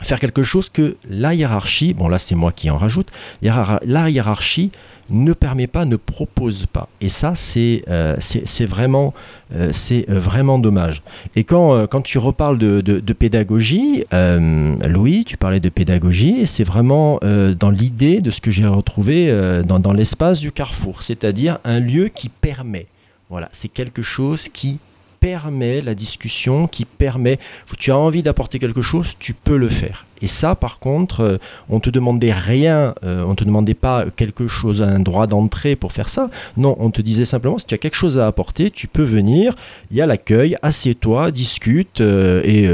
faire 0.00 0.20
quelque 0.20 0.42
chose 0.42 0.68
que 0.68 0.96
la 1.08 1.34
hiérarchie, 1.34 1.94
bon 1.94 2.08
là 2.08 2.18
c'est 2.18 2.34
moi 2.34 2.52
qui 2.52 2.70
en 2.70 2.76
rajoute, 2.76 3.08
la 3.42 4.10
hiérarchie 4.10 4.70
ne 5.10 5.32
permet 5.32 5.66
pas, 5.66 5.84
ne 5.84 5.96
propose 5.96 6.66
pas. 6.66 6.88
Et 7.00 7.08
ça 7.08 7.34
c'est 7.34 7.84
euh, 7.88 8.16
vraiment, 8.60 9.12
euh, 9.54 9.68
c'est 9.72 10.08
euh, 10.08 10.18
vraiment 10.18 10.58
dommage. 10.58 11.02
Et 11.36 11.44
quand, 11.44 11.86
quand 11.86 12.00
tu 12.02 12.18
reparles 12.18 12.58
de, 12.58 12.80
de- 12.80 13.12
pédagogie, 13.12 14.04
Louis, 14.12 15.24
tu 15.24 15.36
parlais 15.36 15.60
de 15.60 15.68
pédagogie, 15.68 16.46
c'est 16.46 16.64
vraiment 16.64 17.20
dans 17.58 17.70
l'idée 17.70 18.20
de 18.20 18.30
ce 18.30 18.40
que 18.40 18.50
j'ai 18.50 18.66
retrouvé 18.66 19.32
dans, 19.66 19.78
dans 19.78 19.92
l'espace 19.92 20.40
du 20.40 20.50
carrefour, 20.52 21.02
c'est-à-dire 21.02 21.58
un 21.64 21.78
lieu 21.80 22.08
qui 22.08 22.28
permet. 22.28 22.86
Voilà, 23.30 23.48
c'est 23.52 23.68
quelque 23.68 24.02
chose 24.02 24.48
qui 24.48 24.78
permet 25.24 25.80
la 25.80 25.94
discussion, 25.94 26.66
qui 26.66 26.84
permet, 26.84 27.38
tu 27.78 27.90
as 27.90 27.96
envie 27.96 28.22
d'apporter 28.22 28.58
quelque 28.58 28.82
chose, 28.82 29.14
tu 29.18 29.32
peux 29.32 29.56
le 29.56 29.70
faire. 29.70 30.04
Et 30.20 30.26
ça, 30.26 30.54
par 30.54 30.80
contre, 30.80 31.20
euh, 31.20 31.38
on 31.70 31.80
te 31.80 31.88
demandait 31.88 32.30
rien, 32.30 32.94
euh, 33.04 33.24
on 33.26 33.34
te 33.34 33.42
demandait 33.42 33.72
pas 33.72 34.04
quelque 34.16 34.48
chose, 34.48 34.82
un 34.82 35.00
droit 35.00 35.26
d'entrée 35.26 35.76
pour 35.76 35.92
faire 35.92 36.10
ça. 36.10 36.28
Non, 36.58 36.76
on 36.78 36.90
te 36.90 37.00
disait 37.00 37.24
simplement, 37.24 37.58
si 37.58 37.64
tu 37.64 37.74
as 37.74 37.78
quelque 37.78 37.96
chose 37.96 38.18
à 38.18 38.26
apporter, 38.26 38.70
tu 38.70 38.86
peux 38.86 39.02
venir, 39.02 39.54
il 39.90 39.96
y 39.96 40.02
a 40.02 40.06
l'accueil, 40.06 40.58
assieds-toi, 40.60 41.30
discute. 41.30 42.02
euh, 42.02 42.42
et 42.44 42.68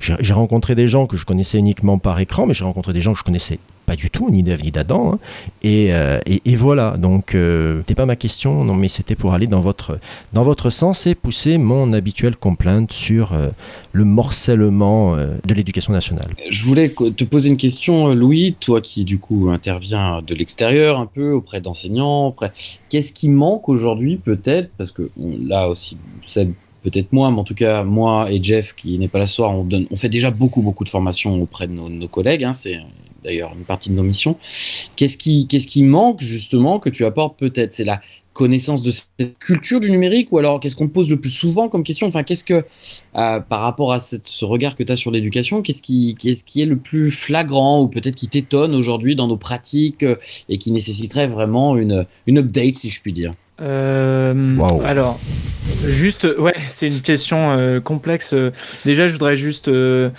j'ai 0.00 0.32
rencontré 0.32 0.74
des 0.74 0.88
gens 0.88 1.06
que 1.06 1.18
je 1.18 1.26
connaissais 1.26 1.58
uniquement 1.58 1.98
par 1.98 2.18
écran, 2.18 2.46
mais 2.46 2.54
j'ai 2.54 2.64
rencontré 2.64 2.94
des 2.94 3.02
gens 3.02 3.12
que 3.12 3.18
je 3.18 3.24
connaissais 3.24 3.58
pas 3.90 3.96
du 3.96 4.08
tout, 4.08 4.30
ni 4.30 4.44
David 4.44 4.78
Adam. 4.78 5.14
hein. 5.14 5.18
Et, 5.64 5.88
euh, 5.90 6.20
et, 6.24 6.40
et 6.44 6.54
voilà, 6.54 6.96
donc 6.96 7.34
euh, 7.34 7.80
c'était 7.80 7.96
pas 7.96 8.06
ma 8.06 8.14
question, 8.14 8.62
non, 8.62 8.76
mais 8.76 8.86
c'était 8.86 9.16
pour 9.16 9.32
aller 9.34 9.48
dans 9.48 9.58
votre, 9.58 9.98
dans 10.32 10.44
votre 10.44 10.70
sens 10.70 11.08
et 11.08 11.16
pousser 11.16 11.58
mon 11.58 11.92
habituelle 11.92 12.36
complainte 12.36 12.92
sur 12.92 13.32
euh, 13.32 13.48
le 13.90 14.04
morcellement 14.04 15.16
de 15.16 15.54
l'éducation 15.54 15.92
nationale. 15.92 16.30
Je 16.48 16.64
voulais 16.66 16.88
te 16.90 17.24
poser 17.24 17.50
une 17.50 17.56
question, 17.56 18.14
Louis, 18.14 18.54
toi 18.60 18.80
qui 18.80 19.04
du 19.04 19.18
coup 19.18 19.50
interviens 19.50 20.22
de 20.24 20.34
l'extérieur 20.36 21.00
un 21.00 21.06
peu 21.06 21.32
auprès 21.32 21.60
d'enseignants, 21.60 22.28
auprès... 22.28 22.52
qu'est-ce 22.90 23.12
qui 23.12 23.28
manque 23.28 23.68
aujourd'hui 23.68 24.18
peut-être? 24.18 24.70
Parce 24.78 24.92
que 24.92 25.10
là 25.52 25.68
aussi, 25.68 25.96
c'est 26.22 26.48
peut-être 26.84 27.12
moi, 27.12 27.30
mais 27.32 27.40
en 27.40 27.44
tout 27.44 27.56
cas 27.64 27.82
moi 27.82 28.30
et 28.30 28.40
Jeff 28.40 28.74
qui 28.76 28.98
n'est 28.98 29.08
pas 29.08 29.18
là 29.18 29.26
ce 29.26 29.34
soir, 29.34 29.50
on, 29.50 29.64
donne, 29.64 29.86
on 29.90 29.96
fait 29.96 30.08
déjà 30.08 30.30
beaucoup 30.30 30.62
beaucoup 30.62 30.84
de 30.84 30.88
formations 30.88 31.42
auprès 31.42 31.66
de 31.66 31.72
nos, 31.72 31.88
nos 31.88 32.08
collègues, 32.08 32.44
hein, 32.44 32.52
c'est 32.52 32.78
d'ailleurs 33.22 33.52
une 33.56 33.64
partie 33.64 33.90
de 33.90 33.94
nos 33.94 34.02
missions. 34.02 34.36
Qu'est-ce 34.96 35.16
qui, 35.16 35.46
qu'est-ce 35.46 35.66
qui 35.66 35.82
manque 35.82 36.20
justement 36.20 36.78
que 36.78 36.90
tu 36.90 37.04
apportes 37.04 37.38
peut-être? 37.38 37.72
C'est 37.72 37.84
la 37.84 38.00
connaissance 38.32 38.82
de 38.82 38.90
cette 38.90 39.38
culture 39.38 39.80
du 39.80 39.90
numérique 39.90 40.32
ou 40.32 40.38
alors 40.38 40.60
qu'est-ce 40.60 40.76
qu'on 40.76 40.88
pose 40.88 41.10
le 41.10 41.20
plus 41.20 41.30
souvent 41.30 41.68
comme 41.68 41.82
question? 41.82 42.06
Enfin, 42.06 42.22
qu'est-ce 42.22 42.44
que 42.44 42.64
euh, 43.16 43.40
par 43.40 43.60
rapport 43.60 43.92
à 43.92 43.98
ce 43.98 44.44
regard 44.44 44.76
que 44.76 44.82
tu 44.82 44.92
as 44.92 44.96
sur 44.96 45.10
l'éducation, 45.10 45.62
qu'est-ce 45.62 45.82
qui, 45.82 46.16
qu'est-ce 46.18 46.44
qui 46.44 46.62
est 46.62 46.66
le 46.66 46.76
plus 46.76 47.10
flagrant 47.10 47.82
ou 47.82 47.88
peut-être 47.88 48.14
qui 48.14 48.28
t'étonne 48.28 48.74
aujourd'hui 48.74 49.16
dans 49.16 49.26
nos 49.26 49.36
pratiques 49.36 50.02
euh, 50.04 50.16
et 50.48 50.58
qui 50.58 50.70
nécessiterait 50.72 51.26
vraiment 51.26 51.76
une, 51.76 52.06
une 52.26 52.38
update, 52.38 52.76
si 52.76 52.88
je 52.88 53.00
puis 53.02 53.12
dire? 53.12 53.34
Euh. 53.60 54.58
Alors, 54.84 55.20
juste, 55.84 56.26
ouais, 56.38 56.54
c'est 56.70 56.86
une 56.88 57.00
question 57.00 57.50
euh, 57.52 57.80
complexe. 57.80 58.34
Déjà, 58.84 59.08
je 59.08 59.12
voudrais 59.12 59.36
juste 59.36 59.68
euh, 59.68 60.10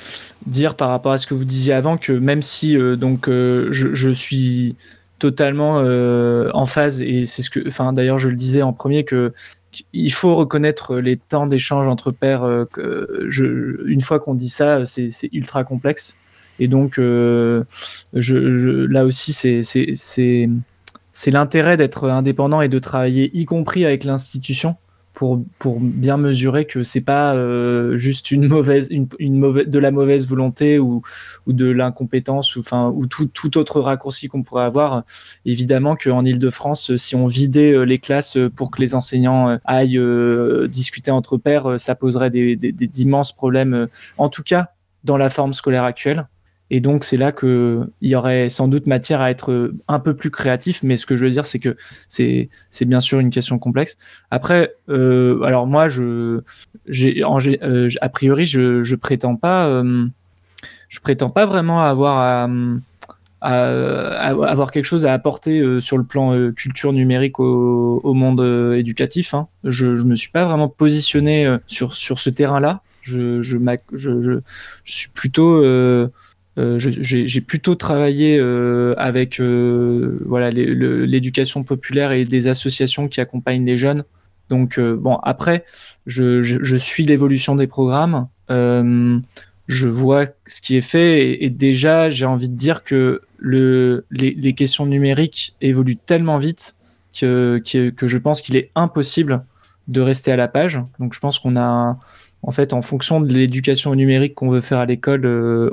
dire 0.46 0.76
par 0.76 0.90
rapport 0.90 1.12
à 1.12 1.18
ce 1.18 1.28
que 1.28 1.34
vous 1.34 1.46
disiez 1.46 1.74
avant 1.74 1.98
que 1.98 2.12
même 2.12 2.42
si 2.42 2.76
donc 2.98 3.28
je, 3.28 3.70
je 3.72 4.10
suis 4.10 4.76
totalement 5.20 5.76
en 5.78 6.66
phase 6.66 7.00
et 7.02 7.26
c'est 7.26 7.42
ce 7.44 7.50
que, 7.52 7.68
enfin 7.68 7.94
d'ailleurs 7.94 8.18
je 8.18 8.28
le 8.28 8.36
disais 8.36 8.64
en 8.64 8.74
premier 8.74 9.04
que 9.04 9.34
il 9.94 10.12
faut 10.12 10.36
reconnaître 10.36 10.98
les 10.98 11.16
temps 11.16 11.46
d'échange 11.46 11.88
entre 11.88 12.12
pairs. 12.12 12.66
que 12.74 13.26
je, 13.30 13.86
une 13.88 14.02
fois 14.02 14.20
qu'on 14.20 14.34
dit 14.34 14.50
ça, 14.50 14.86
c'est 14.86 15.12
ultra 15.32 15.64
complexe. 15.64 16.16
Et 16.60 16.68
donc, 16.68 16.96
je, 16.98 17.64
je- 18.14 18.86
là 18.86 19.06
aussi, 19.06 19.32
c'est 19.34 20.50
c'est- 21.12 21.32
l'intérêt 21.32 21.78
d'être 21.78 22.10
indépendant 22.10 22.62
et 22.62 22.70
de 22.70 22.80
travailler, 22.80 23.30
y 23.38 23.46
compris 23.46 23.86
avec 23.86 24.04
l'institution, 24.04 24.76
pour, 25.14 25.44
pour 25.60 25.80
bien 25.82 26.16
mesurer 26.16 26.66
que 26.66 26.84
c'est 26.84 27.02
pas 27.04 27.36
euh, 27.36 27.98
juste 27.98 28.32
une 28.32 28.48
mauvaise, 28.48 28.88
une, 28.92 29.08
une 29.20 29.38
mauvaise, 29.38 29.68
de 29.68 29.78
la 29.78 29.92
mauvaise 29.92 30.26
volonté 30.26 30.80
ou, 30.80 31.02
ou 31.46 31.52
de 31.54 31.70
l'incompétence 31.70 32.56
ou, 32.56 32.64
ou 32.96 33.08
tout, 33.08 33.28
tout 33.28 33.58
autre 33.58 33.82
raccourci 33.82 34.30
qu'on 34.30 34.42
pourrait 34.42 34.64
avoir. 34.64 35.04
Évidemment 35.46 35.98
qu'en 35.98 36.24
Ile-de-France, 36.24 36.96
si 36.96 37.16
on 37.18 37.28
vidait 37.28 37.74
euh, 37.74 37.84
les 37.84 37.98
classes 38.00 38.38
pour 38.56 38.72
que 38.72 38.80
les 38.82 38.96
enseignants 38.96 39.50
euh, 39.50 39.58
aillent 39.66 39.98
euh, 40.00 40.70
discuter 40.70 41.12
entre 41.12 41.36
pairs, 41.36 41.72
euh, 41.72 41.78
ça 41.78 41.94
poserait 41.94 42.30
des, 42.30 42.56
des- 42.56 42.72
des- 42.72 42.88
d'immenses 42.88 43.34
problèmes, 43.34 43.74
euh, 43.74 43.88
en 44.18 44.30
tout 44.30 44.44
cas 44.44 44.70
dans 45.04 45.18
la 45.18 45.30
forme 45.30 45.52
scolaire 45.54 45.84
actuelle. 45.84 46.26
Et 46.74 46.80
donc, 46.80 47.04
c'est 47.04 47.18
là 47.18 47.34
qu'il 47.34 47.86
y 48.02 48.16
aurait 48.16 48.48
sans 48.48 48.70
doute 48.70 48.88
matière 48.88 49.20
à 49.20 49.30
être 49.30 49.52
euh, 49.52 49.76
un 49.90 50.00
peu 50.00 50.16
plus 50.16 50.32
créatif. 50.32 50.84
Mais 50.84 50.96
ce 50.96 51.06
que 51.06 51.18
je 51.18 51.26
veux 51.26 51.30
dire, 51.30 51.46
c'est 51.46 51.60
que 51.60 51.76
c'est, 52.08 52.50
bien 52.86 53.02
sûr 53.02 53.20
une 53.20 53.30
question 53.30 53.60
complexe. 53.60 53.98
Après, 54.32 54.74
euh, 54.88 55.44
alors 55.44 55.68
moi, 55.68 55.90
euh, 56.00 56.40
a 56.88 58.10
priori, 58.10 58.46
je, 58.46 58.84
je 58.84 58.96
prétends 58.96 59.36
pas, 59.36 59.84
je 60.88 61.00
prétends 61.02 61.30
pas 61.30 61.46
vraiment 61.46 61.84
avoir 61.84 62.48
quelque 64.72 64.86
chose 64.86 65.06
à 65.06 65.12
apporter 65.12 65.82
sur 65.82 65.98
le 65.98 66.06
plan 66.06 66.52
culture 66.54 66.94
numérique 66.94 67.42
au, 67.42 68.14
monde 68.14 68.40
éducatif. 68.78 69.34
hein. 69.34 69.50
Je, 69.66 69.98
je 69.98 70.04
me 70.04 70.16
suis 70.16 70.32
pas 70.32 70.46
vraiment 70.46 70.70
positionné 70.70 71.58
sur 71.68 71.94
ce 71.94 72.30
terrain-là. 72.30 72.82
Je 73.02 73.42
suis 74.86 75.10
plutôt 75.10 75.62
euh, 76.58 76.78
j'ai 76.80 77.42
plutôt 77.42 77.76
travaillé 77.76 78.38
euh, 78.38 78.94
avec 78.98 79.40
euh, 79.40 80.20
voilà 80.26 80.52
l'éducation 80.52 81.64
populaire 81.64 82.12
et 82.12 82.26
des 82.26 82.48
associations 82.48 83.08
qui 83.08 83.22
accompagnent 83.22 83.66
les 83.66 83.78
jeunes. 83.78 84.04
Donc 84.50 84.80
bon 84.80 85.16
après, 85.24 85.64
je, 86.08 86.76
suis 86.78 87.06
l'évolution 87.06 87.56
des 87.56 87.68
programmes. 87.68 88.28
Je 88.50 89.88
vois 89.88 90.26
ce 90.46 90.60
qui 90.60 90.76
est 90.76 90.82
fait 90.82 91.42
et, 91.42 91.50
déjà 91.50 92.10
j'ai 92.10 92.26
envie 92.26 92.50
de 92.50 92.56
dire 92.56 92.84
que 92.84 93.22
le, 93.38 94.06
les, 94.12 94.32
les 94.32 94.54
questions 94.54 94.86
numériques 94.86 95.56
évoluent 95.62 95.96
tellement 95.96 96.38
vite 96.38 96.76
que, 97.18 97.62
que, 97.66 97.90
que 97.90 98.08
je 98.08 98.18
pense 98.18 98.42
qu'il 98.42 98.58
est 98.58 98.72
impossible 98.76 99.46
de 99.88 100.02
rester 100.02 100.32
à 100.32 100.36
la 100.36 100.50
page. 100.50 100.82
Donc 101.00 101.14
je 101.14 101.20
pense 101.20 101.40
qu'on 101.40 101.56
a 101.56 101.62
un- 101.62 102.00
en 102.44 102.52
fait, 102.52 102.74
en 102.74 102.82
fonction 102.82 103.22
de 103.22 103.32
l'éducation 103.32 103.94
numérique 103.96 104.36
qu'on 104.36 104.50
veut 104.50 104.62
faire 104.62 104.80
à 104.80 104.86
l'école, 104.86 105.26
euh, 105.26 105.70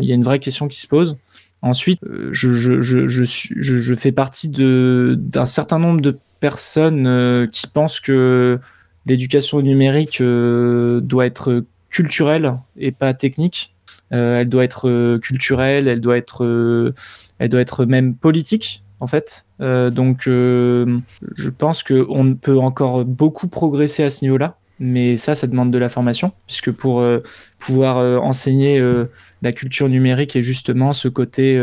il 0.00 0.08
y 0.08 0.12
a 0.12 0.14
une 0.14 0.22
vraie 0.22 0.38
question 0.38 0.68
qui 0.68 0.80
se 0.80 0.88
pose. 0.88 1.18
Ensuite, 1.60 2.00
euh, 2.04 2.30
je, 2.32 3.94
fais 3.94 4.12
partie 4.12 4.48
d'un 4.48 5.44
certain 5.44 5.78
nombre 5.78 6.00
de 6.00 6.18
personnes 6.40 7.06
euh, 7.06 7.46
qui 7.46 7.66
pensent 7.66 8.00
que 8.00 8.58
l'éducation 9.06 9.60
numérique 9.60 10.22
doit 10.22 11.26
être 11.26 11.64
culturelle 11.90 12.58
et 12.76 12.92
pas 12.92 13.12
technique. 13.12 13.74
Elle 14.10 14.48
doit 14.48 14.64
être 14.64 15.18
culturelle, 15.22 15.88
elle 15.88 16.00
doit 16.00 16.18
être, 16.18 16.92
elle 17.38 17.48
doit 17.48 17.60
être 17.60 17.84
même 17.86 18.14
politique 18.14 18.82
en 19.00 19.06
fait. 19.06 19.46
Donc, 19.58 20.22
je 20.26 21.50
pense 21.58 21.82
qu'on 21.82 22.34
peut 22.34 22.58
encore 22.58 23.04
beaucoup 23.04 23.48
progresser 23.48 24.04
à 24.04 24.10
ce 24.10 24.24
niveau-là, 24.24 24.58
mais 24.82 25.16
ça, 25.16 25.36
ça 25.36 25.46
demande 25.46 25.70
de 25.70 25.78
la 25.78 25.88
formation, 25.88 26.32
puisque 26.48 26.72
pour 26.72 27.00
euh, 27.00 27.22
pouvoir 27.60 27.98
euh, 27.98 28.18
enseigner 28.18 28.80
euh, 28.80 29.04
la 29.40 29.52
culture 29.52 29.88
numérique 29.88 30.34
et 30.34 30.42
justement 30.42 30.92
ce 30.92 31.06
côté 31.06 31.60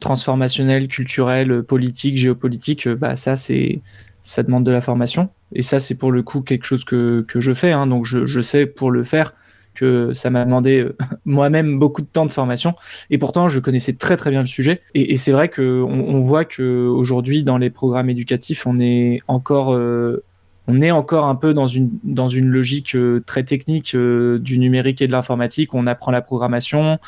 transformationnel, 0.00 0.88
culturel, 0.88 1.62
politique, 1.62 2.16
géopolitique, 2.16 2.88
bah 2.88 3.14
ça 3.14 3.36
c'est 3.36 3.80
ça 4.20 4.42
demande 4.42 4.64
de 4.64 4.72
la 4.72 4.80
formation. 4.80 5.28
Et 5.52 5.62
ça 5.62 5.78
c'est 5.78 5.96
pour 5.96 6.10
le 6.10 6.22
coup 6.22 6.40
quelque 6.40 6.64
chose 6.64 6.84
que, 6.84 7.24
que 7.28 7.40
je 7.40 7.52
fais, 7.54 7.70
hein, 7.70 7.86
donc 7.86 8.04
je, 8.04 8.26
je 8.26 8.40
sais 8.40 8.66
pour 8.66 8.90
le 8.90 9.04
faire 9.04 9.32
que 9.74 10.12
ça 10.12 10.28
m'a 10.30 10.44
demandé 10.44 10.88
moi-même 11.24 11.78
beaucoup 11.78 12.02
de 12.02 12.08
temps 12.08 12.26
de 12.26 12.32
formation. 12.32 12.74
Et 13.10 13.18
pourtant 13.18 13.46
je 13.46 13.60
connaissais 13.60 13.94
très 13.94 14.16
très 14.16 14.30
bien 14.30 14.40
le 14.40 14.46
sujet. 14.46 14.80
Et, 14.94 15.18
c'est 15.18 15.32
vrai 15.32 15.48
que 15.48 15.82
on, 15.82 16.18
voit 16.18 16.44
que 16.44 16.88
aujourd'hui 16.88 17.44
dans 17.44 17.58
les 17.58 17.70
programmes 17.70 18.10
éducatifs 18.10 18.66
on 18.66 18.76
est 18.76 19.20
encore 19.28 19.78
on 20.70 20.80
est 20.80 20.90
encore 20.90 21.26
un 21.26 21.34
peu 21.34 21.54
dans 21.54 21.66
une 21.66 21.90
dans 22.04 22.28
une 22.28 22.48
logique 22.48 22.94
euh, 22.94 23.22
très 23.26 23.44
technique 23.44 23.94
euh, 23.94 24.38
du 24.38 24.58
numérique 24.58 25.02
et 25.02 25.06
de 25.06 25.12
l'informatique 25.12 25.74
on 25.74 25.86
apprend 25.86 26.10
la 26.10 26.22
programmation 26.22 26.98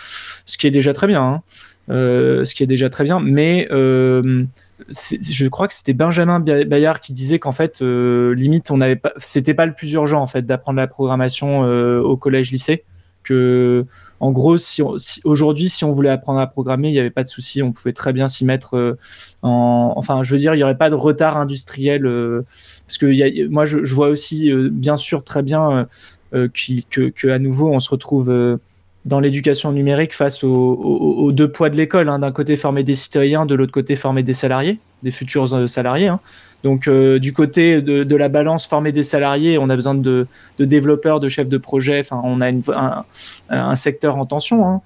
ce 0.45 0.59
qui 0.59 0.67
est 0.67 0.71
déjà 0.71 0.95
très 0.95 1.07
bien 1.07 1.23
hein. 1.23 1.43
ce 1.89 2.55
qui 2.55 2.63
est 2.63 2.67
déjà 2.67 2.91
très 2.91 3.05
bien. 3.05 3.21
Mais 3.21 3.69
je 3.71 5.47
crois 5.49 5.69
que 5.69 5.75
c'était 5.75 5.95
Benjamin 5.95 6.41
Bayard 6.41 7.01
qui 7.01 7.13
disait 7.13 7.39
qu'en 7.39 7.53
fait, 7.53 7.81
limite, 7.81 8.71
on 8.71 8.79
n'avait 8.79 8.97
pas, 8.97 9.13
c'était 9.19 9.55
pas 9.55 9.67
le 9.67 9.75
plus 9.75 9.93
urgent 9.93 10.21
en 10.21 10.27
fait 10.27 10.45
d'apprendre 10.45 10.79
la 10.79 10.87
programmation 10.87 11.61
au 11.61 12.17
collège-lycée 12.17 12.85
que 13.23 13.87
en 14.23 14.31
gros, 14.31 14.57
si, 14.57 14.83
aujourd'hui, 15.25 15.69
si 15.69 15.85
on 15.85 15.91
voulait 15.91 16.09
apprendre 16.09 16.39
à 16.39 16.47
programmer, 16.47 16.89
il 16.89 16.93
n'y 16.93 17.01
avait 17.01 17.11
pas 17.11 17.25
de 17.25 17.29
souci, 17.29 17.61
on 17.61 17.73
pouvait 17.73 17.93
très 17.93 18.13
bien 18.13 18.29
s'y 18.29 18.45
mettre. 18.45 18.77
Euh, 18.77 18.97
en, 19.43 19.95
enfin, 19.97 20.23
je 20.23 20.33
veux 20.33 20.39
dire, 20.39 20.55
il 20.55 20.59
n'y 20.59 20.63
aurait 20.63 20.79
pas 20.79 20.91
de 20.91 20.95
retard 20.95 21.37
industriel 21.37 22.07
euh, 22.07 22.45
parce 22.93 22.99
que 22.99 23.49
moi, 23.49 23.65
je, 23.65 23.95
vois 23.95 24.09
aussi, 24.09 24.51
euh, 24.51 24.69
bien 24.71 24.97
sûr, 24.97 25.25
très 25.25 25.43
bien 25.43 25.87
que, 26.33 27.09
que, 27.09 27.29
à 27.29 27.39
nouveau, 27.39 27.71
on 27.71 27.81
se 27.81 27.91
retrouve 27.91 28.59
dans 29.05 29.19
l'éducation 29.19 29.73
numérique 29.73 30.15
face 30.15 30.45
aux, 30.45 31.33
deux 31.33 31.51
poids 31.51 31.71
de 31.71 31.77
l'école. 31.77 32.09
Hein. 32.09 32.21
D'un 32.21 32.33
côté, 32.33 32.57
former 32.57 32.83
des 32.85 32.95
citoyens, 32.95 33.47
de 33.47 33.55
l'autre 33.55 33.73
côté, 33.73 33.97
former 33.97 34.23
des 34.23 34.33
salariés, 34.33 34.79
des 35.03 35.11
futurs 35.11 35.69
salariés. 35.69 36.09
Hein. 36.09 36.21
Donc, 36.63 36.87
euh, 36.87 37.19
du 37.19 37.33
côté 37.33 37.83
de, 37.83 38.17
la 38.17 38.29
balance, 38.29 38.67
former 38.67 38.93
des 38.93 39.03
salariés, 39.03 39.59
on 39.59 39.69
a 39.71 39.75
besoin 39.75 39.95
de, 39.95 40.27
développeurs, 40.61 41.19
de 41.19 41.29
chefs 41.29 41.49
de 41.49 41.59
projet. 41.59 42.03
On 42.13 42.41
a 42.41 43.05
un, 43.49 43.75
secteur 43.75 44.17
en 44.17 44.27
tension. 44.27 44.67
Hein. 44.69 44.83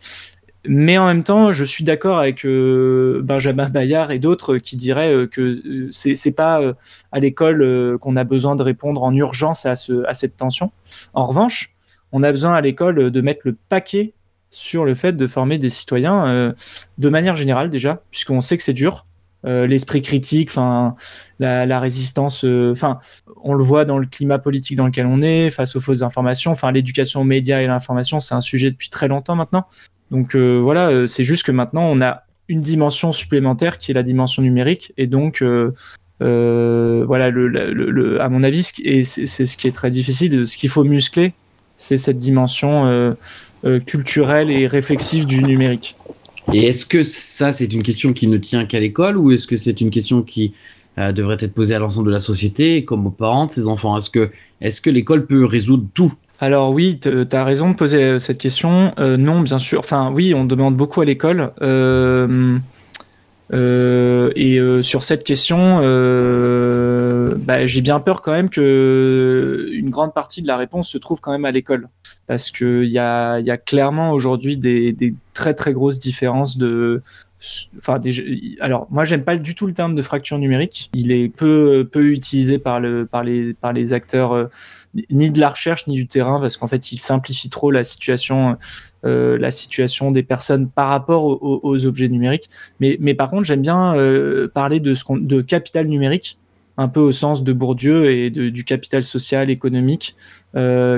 Mais 0.68 0.98
en 0.98 1.06
même 1.06 1.22
temps, 1.22 1.52
je 1.52 1.64
suis 1.64 1.84
d'accord 1.84 2.18
avec 2.18 2.44
euh, 2.44 3.20
Benjamin 3.22 3.68
Bayard 3.68 4.10
et 4.10 4.18
d'autres 4.18 4.58
qui 4.58 4.76
diraient 4.76 5.12
euh, 5.12 5.26
que 5.26 5.88
c'est 5.90 6.14
n'est 6.24 6.32
pas 6.32 6.60
à 7.12 7.20
l'école 7.20 7.98
qu'on 8.00 8.16
a 8.16 8.24
besoin 8.24 8.56
de 8.56 8.62
répondre 8.62 9.02
en 9.02 9.14
urgence 9.14 9.66
à, 9.66 9.74
cette 9.76 10.36
tension. 10.36 10.72
En 11.14 11.26
revanche, 11.26 11.74
on 12.12 12.22
a 12.22 12.30
besoin 12.30 12.54
à 12.54 12.60
l'école 12.60 13.10
de 13.10 13.20
mettre 13.20 13.42
le 13.44 13.56
paquet 13.68 14.12
sur 14.50 14.84
le 14.84 14.94
fait 14.94 15.12
de 15.12 15.26
former 15.26 15.58
des 15.58 15.70
citoyens 15.70 16.54
de 16.98 17.08
manière 17.08 17.36
générale 17.36 17.70
déjà, 17.70 18.02
puisqu'on 18.10 18.40
sait 18.40 18.56
que 18.56 18.62
c'est 18.62 18.72
dur. 18.72 19.06
Euh, 19.46 19.66
l'esprit 19.66 20.02
critique, 20.02 20.50
enfin 20.50 20.96
la, 21.38 21.78
résistance, 21.78 22.44
euh, 22.44 22.72
enfin 22.72 22.98
on 23.44 23.54
le 23.54 23.62
voit 23.62 23.84
dans 23.84 23.98
le 23.98 24.06
climat 24.06 24.38
politique 24.38 24.76
dans 24.76 24.86
lequel 24.86 25.06
on 25.06 25.22
est, 25.22 25.50
face 25.50 25.76
aux 25.76 25.80
fausses 25.80 26.02
informations, 26.02 26.50
enfin 26.50 26.72
l'éducation 26.72 27.20
aux 27.20 27.24
médias 27.24 27.60
et 27.60 27.66
l'information, 27.66 28.18
c'est 28.18 28.34
un 28.34 28.40
sujet 28.40 28.70
depuis 28.72 28.88
très 28.88 29.06
longtemps 29.06 29.36
maintenant. 29.36 29.66
Donc 30.10 30.34
euh, 30.34 30.58
voilà, 30.62 31.08
c'est 31.08 31.24
juste 31.24 31.44
que 31.44 31.52
maintenant 31.52 31.84
on 31.90 32.00
a 32.00 32.22
une 32.48 32.60
dimension 32.60 33.12
supplémentaire 33.12 33.78
qui 33.78 33.90
est 33.90 33.94
la 33.94 34.02
dimension 34.02 34.42
numérique. 34.42 34.92
Et 34.96 35.06
donc 35.06 35.42
voilà, 36.20 37.30
le, 37.30 38.18
à 38.20 38.28
mon 38.28 38.42
avis, 38.42 38.62
c'est 38.62 39.26
ce 39.26 39.56
qui 39.56 39.66
est 39.66 39.74
très 39.74 39.90
difficile, 39.90 40.46
ce 40.46 40.56
qu'il 40.56 40.70
faut 40.70 40.84
muscler, 40.84 41.32
c'est 41.76 41.96
cette 41.96 42.18
dimension 42.18 43.16
culturelle 43.86 44.50
et 44.50 44.66
réflexive 44.68 45.26
du 45.26 45.42
numérique. 45.42 45.96
Et 46.52 46.66
est-ce 46.66 46.86
que 46.86 47.02
ça, 47.02 47.52
c'est 47.52 47.72
une 47.72 47.82
question 47.82 48.12
qui 48.12 48.28
ne 48.28 48.36
tient 48.36 48.66
qu'à 48.66 48.78
l'école 48.78 49.16
ou 49.16 49.32
est-ce 49.32 49.46
que 49.46 49.56
c'est 49.56 49.80
une 49.80 49.90
question 49.90 50.22
qui 50.22 50.54
euh, 50.98 51.12
devrait 51.12 51.36
être 51.40 51.52
posée 51.52 51.74
à 51.74 51.78
l'ensemble 51.78 52.06
de 52.06 52.12
la 52.12 52.20
société, 52.20 52.84
comme 52.84 53.06
aux 53.06 53.10
parents 53.10 53.46
de 53.46 53.52
ces 53.52 53.66
enfants? 53.66 53.96
Est-ce 53.96 54.10
que, 54.10 54.30
est 54.60 54.80
que 54.80 54.90
l'école 54.90 55.26
peut 55.26 55.44
résoudre 55.44 55.86
tout? 55.92 56.12
Alors 56.40 56.70
oui, 56.70 56.98
tu 57.00 57.26
as 57.32 57.44
raison 57.44 57.70
de 57.70 57.74
poser 57.76 58.02
euh, 58.02 58.18
cette 58.18 58.38
question. 58.38 58.92
Euh, 58.98 59.16
non, 59.16 59.40
bien 59.40 59.58
sûr. 59.58 59.78
Enfin 59.80 60.10
oui, 60.12 60.34
on 60.34 60.44
demande 60.44 60.76
beaucoup 60.76 61.00
à 61.00 61.04
l'école. 61.04 61.52
et 63.50 64.58
sur 64.82 65.04
cette 65.04 65.24
question, 65.24 65.78
bah, 67.38 67.66
j'ai 67.66 67.80
bien 67.80 68.00
peur 68.00 68.20
quand 68.20 68.32
même 68.32 68.50
que 68.50 69.68
une 69.72 69.90
grande 69.90 70.12
partie 70.12 70.42
de 70.42 70.46
la 70.46 70.56
réponse 70.56 70.88
se 70.88 70.98
trouve 70.98 71.20
quand 71.20 71.32
même 71.32 71.44
à 71.44 71.52
l'école 71.52 71.88
parce 72.26 72.50
qu'il 72.50 72.88
y 72.88 72.98
a, 72.98 73.38
y 73.40 73.50
a 73.50 73.56
clairement 73.56 74.10
aujourd'hui 74.10 74.58
des, 74.58 75.14
très 75.32 75.54
très 75.54 75.72
grosses 75.72 75.98
différences 75.98 76.58
de. 76.58 77.02
Alors 78.60 78.86
moi 78.90 79.04
j'aime 79.04 79.22
pas 79.22 79.36
du 79.36 79.54
tout 79.54 79.66
le 79.66 79.72
terme 79.72 79.94
de 79.94 80.02
fracture 80.02 80.38
numérique. 80.38 80.90
Il 80.94 81.12
est 81.12 81.28
peu 81.28 81.88
peu 81.90 82.10
utilisé 82.10 82.58
par 82.58 82.80
le 82.80 83.06
par 83.06 83.22
les 83.22 83.92
acteurs 83.92 84.32
euh, 84.32 84.46
ni 85.10 85.30
de 85.30 85.40
la 85.40 85.50
recherche 85.50 85.86
ni 85.86 85.94
du 85.94 86.06
terrain 86.06 86.40
parce 86.40 86.56
qu'en 86.56 86.66
fait 86.66 86.92
il 86.92 86.98
simplifie 86.98 87.48
trop 87.48 87.70
la 87.70 87.84
situation 87.84 88.56
euh, 89.04 89.38
des 90.10 90.22
personnes 90.22 90.68
par 90.68 90.88
rapport 90.88 91.24
aux, 91.42 91.86
objets 91.86 92.08
numériques. 92.08 92.48
Mais 92.80 93.14
par 93.14 93.30
contre 93.30 93.44
j'aime 93.44 93.62
bien 93.62 93.94
euh, 93.96 94.48
parler 94.48 94.80
de 94.80 95.40
capital 95.40 95.86
numérique 95.86 96.38
un 96.78 96.88
peu 96.88 97.00
au 97.00 97.12
sens 97.12 97.42
de 97.42 97.52
Bourdieu 97.54 98.10
et 98.10 98.28
du 98.28 98.64
capital 98.64 99.02
social, 99.02 99.48
économique, 99.48 100.14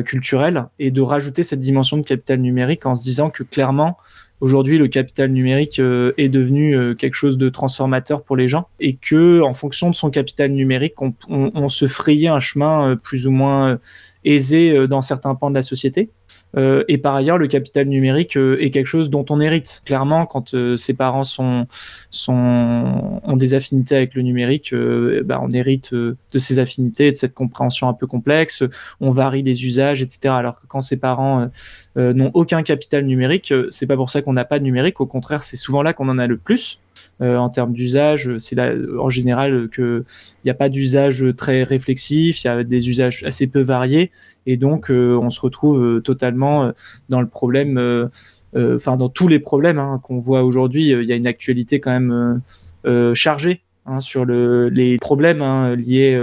culturel, 0.04 0.64
et 0.80 0.90
de 0.90 1.00
rajouter 1.00 1.44
cette 1.44 1.60
dimension 1.60 1.96
de 1.98 2.02
capital 2.02 2.40
numérique 2.40 2.84
en 2.84 2.96
se 2.96 3.04
disant 3.04 3.30
que 3.30 3.44
clairement, 3.44 3.96
aujourd'hui, 4.40 4.78
le 4.78 4.88
capital 4.88 5.30
numérique 5.30 5.78
euh, 5.78 6.12
est 6.16 6.28
devenu 6.28 6.76
euh, 6.76 6.94
quelque 6.94 7.14
chose 7.14 7.38
de 7.38 7.48
transformateur 7.48 8.22
pour 8.22 8.36
les 8.36 8.48
gens, 8.48 8.68
et 8.80 8.94
que 8.94 9.40
en 9.42 9.52
fonction 9.52 9.90
de 9.90 9.94
son 9.94 10.10
capital 10.10 10.50
numérique, 10.52 11.00
on, 11.02 11.14
on, 11.28 11.68
se 11.68 11.86
frayait 11.86 12.28
un 12.28 12.40
chemin 12.40 12.96
plus 13.02 13.26
ou 13.26 13.30
moins 13.30 13.78
aisé 14.24 14.86
dans 14.88 15.00
certains 15.00 15.34
pans 15.34 15.50
de 15.50 15.54
la 15.54 15.62
société. 15.62 16.10
Euh, 16.56 16.84
et 16.88 16.98
par 16.98 17.14
ailleurs, 17.14 17.38
le 17.38 17.46
capital 17.46 17.86
numérique 17.86 18.36
euh, 18.36 18.56
est 18.60 18.70
quelque 18.70 18.86
chose 18.86 19.10
dont 19.10 19.24
on 19.30 19.40
hérite. 19.40 19.82
Clairement, 19.84 20.26
quand 20.26 20.54
euh, 20.54 20.76
ses 20.76 20.94
parents 20.94 21.24
sont, 21.24 21.66
sont, 22.10 23.17
ont 23.28 23.36
des 23.36 23.54
affinités 23.54 23.94
avec 23.94 24.14
le 24.14 24.22
numérique, 24.22 24.74
bah, 25.24 25.40
on 25.42 25.50
hérite 25.50 25.94
de 25.94 26.16
ces 26.34 26.58
affinités, 26.58 27.10
de 27.10 27.16
cette 27.16 27.34
compréhension 27.34 27.88
un 27.88 27.92
peu 27.92 28.06
complexe. 28.06 28.64
On 29.00 29.10
varie 29.10 29.42
les 29.42 29.64
usages, 29.64 30.02
etc. 30.02 30.28
Alors 30.28 30.58
que 30.58 30.66
quand 30.66 30.80
ses 30.80 30.98
parents 30.98 31.48
n'ont 31.96 32.30
aucun 32.34 32.62
capital 32.62 33.04
numérique, 33.04 33.52
c'est 33.70 33.86
pas 33.86 33.96
pour 33.96 34.10
ça 34.10 34.22
qu'on 34.22 34.32
n'a 34.32 34.44
pas 34.44 34.58
de 34.58 34.64
numérique. 34.64 35.00
Au 35.00 35.06
contraire, 35.06 35.42
c'est 35.42 35.56
souvent 35.56 35.82
là 35.82 35.92
qu'on 35.92 36.08
en 36.08 36.18
a 36.18 36.26
le 36.26 36.36
plus. 36.36 36.80
Euh, 37.20 37.36
en 37.36 37.48
termes 37.48 37.72
d'usage. 37.72 38.38
C'est 38.38 38.54
là, 38.54 38.72
en 39.00 39.10
général, 39.10 39.68
qu'il 39.74 40.04
n'y 40.44 40.52
a 40.52 40.54
pas 40.54 40.68
d'usage 40.68 41.24
très 41.36 41.64
réflexif, 41.64 42.44
il 42.44 42.46
y 42.46 42.50
a 42.50 42.62
des 42.62 42.88
usages 42.88 43.24
assez 43.24 43.48
peu 43.48 43.60
variés, 43.60 44.12
et 44.46 44.56
donc 44.56 44.88
euh, 44.88 45.18
on 45.20 45.28
se 45.28 45.40
retrouve 45.40 45.82
euh, 45.82 46.00
totalement 46.00 46.72
dans 47.08 47.20
le 47.20 47.26
problème, 47.26 48.08
enfin 48.56 48.96
dans 48.96 49.08
tous 49.08 49.26
les 49.26 49.40
problèmes 49.40 49.80
hein, 49.80 50.00
qu'on 50.00 50.20
voit 50.20 50.44
aujourd'hui. 50.44 50.90
Il 50.90 51.04
y 51.04 51.12
a 51.12 51.16
une 51.16 51.26
actualité 51.26 51.80
quand 51.80 51.90
même 51.90 52.40
chargée 53.14 53.62
hein, 53.86 54.00
sur 54.00 54.24
le, 54.24 54.68
les 54.68 54.96
problèmes 54.98 55.42
hein, 55.42 55.76
liés 55.76 56.18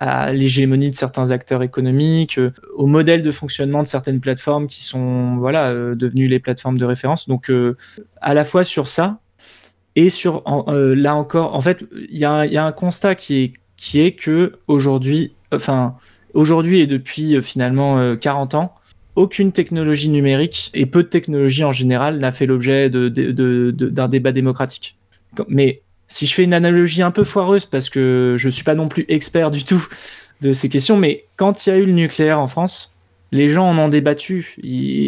à 0.00 0.32
l'hégémonie 0.32 0.90
de 0.90 0.94
certains 0.96 1.30
acteurs 1.30 1.62
économiques, 1.62 2.40
au 2.74 2.86
modèle 2.86 3.22
de 3.22 3.30
fonctionnement 3.30 3.82
de 3.82 3.86
certaines 3.86 4.20
plateformes 4.20 4.66
qui 4.66 4.82
sont 4.82 5.36
devenues 5.36 6.26
les 6.26 6.40
plateformes 6.40 6.78
de 6.78 6.84
référence. 6.84 7.28
Donc 7.28 7.52
à 8.20 8.34
la 8.34 8.44
fois 8.44 8.64
sur 8.64 8.88
ça, 8.88 9.20
et 9.96 10.10
sur 10.10 10.42
euh, 10.68 10.94
là 10.94 11.14
encore, 11.14 11.54
en 11.54 11.60
fait, 11.60 11.84
il 12.10 12.18
y, 12.18 12.24
a 12.24 12.64
un 12.64 12.72
constat 12.72 13.14
qui 13.14 13.42
est, 13.42 13.52
qui 13.76 14.00
est 14.00 14.12
que 14.12 14.52
aujourd'hui, 14.66 15.34
enfin, 15.52 15.96
aujourd'hui 16.34 16.80
et 16.80 16.86
depuis 16.86 17.36
euh, 17.36 17.42
finalement 17.42 18.16
40 18.16 18.54
euh, 18.54 18.58
ans, 18.58 18.74
aucune 19.14 19.52
technologie 19.52 20.08
numérique 20.08 20.70
et 20.72 20.86
peu 20.86 21.02
de 21.02 21.08
technologie 21.08 21.64
en 21.64 21.72
général 21.72 22.18
n'a 22.18 22.30
fait 22.30 22.46
l'objet 22.46 22.88
d'un 22.88 24.08
débat 24.08 24.32
démocratique. 24.32 24.96
Mais 25.48 25.82
si 26.08 26.26
je 26.26 26.34
fais 26.34 26.44
une 26.44 26.54
analogie 26.54 27.02
un 27.02 27.10
peu 27.10 27.24
foireuse, 27.24 27.66
parce 27.66 27.88
que 27.88 28.34
je 28.36 28.48
ne 28.48 28.50
suis 28.50 28.64
pas 28.64 28.74
non 28.74 28.88
plus 28.88 29.04
expert 29.08 29.50
du 29.50 29.64
tout 29.64 29.86
de 30.42 30.52
ces 30.52 30.68
questions, 30.68 30.96
mais 30.96 31.24
quand 31.36 31.66
il 31.66 31.70
y 31.70 31.72
a 31.72 31.76
eu 31.76 31.86
le 31.86 31.92
nucléaire 31.92 32.40
en 32.40 32.46
France, 32.46 32.92
les 33.32 33.48
gens 33.48 33.66
en 33.66 33.78
ont 33.78 33.88
débattu, 33.88 34.56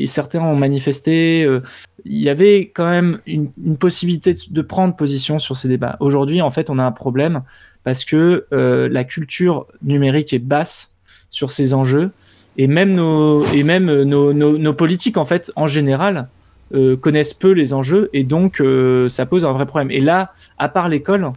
certains 0.07 0.41
ont 0.41 0.57
manifesté. 0.57 1.45
Euh, 1.45 1.61
il 2.07 2.21
y 2.21 2.31
avait 2.31 2.73
quand 2.75 2.89
même 2.89 3.21
une, 3.27 3.51
possibilité 3.77 4.35
de, 4.51 4.63
prendre 4.63 4.97
position 4.97 5.39
sur 5.39 5.57
ces 5.57 5.69
débats. 5.69 5.97
Aujourd'hui, 6.01 6.41
en 6.41 6.51
fait, 6.51 6.71
on 6.71 6.79
a 6.79 6.85
un 6.85 6.93
problème 6.93 7.43
parce 7.83 8.05
que 8.05 8.47
euh, 8.53 8.89
la 8.89 9.05
culture 9.05 9.67
numérique 9.83 10.33
est 10.33 10.39
basse 10.39 10.97
sur 11.29 11.51
ces 11.51 11.75
enjeux 11.75 12.11
et 12.57 12.67
même 12.67 12.95
nos, 12.95 13.45
et 13.53 13.63
même 13.63 13.87
nos, 14.05 14.75
politiques, 14.75 15.19
en 15.19 15.25
fait, 15.25 15.53
en 15.57 15.67
général, 15.67 16.29
euh, 16.75 16.97
connaissent 16.97 17.35
peu 17.35 17.53
les 17.53 17.73
enjeux 17.73 18.11
et 18.13 18.25
donc 18.25 18.63
ça 19.09 19.27
pose 19.27 19.45
un 19.45 19.53
vrai 19.53 19.67
problème. 19.67 19.91
Et 19.91 20.01
là, 20.01 20.33
à 20.59 20.69
part 20.69 20.89
l'école, 20.89 21.33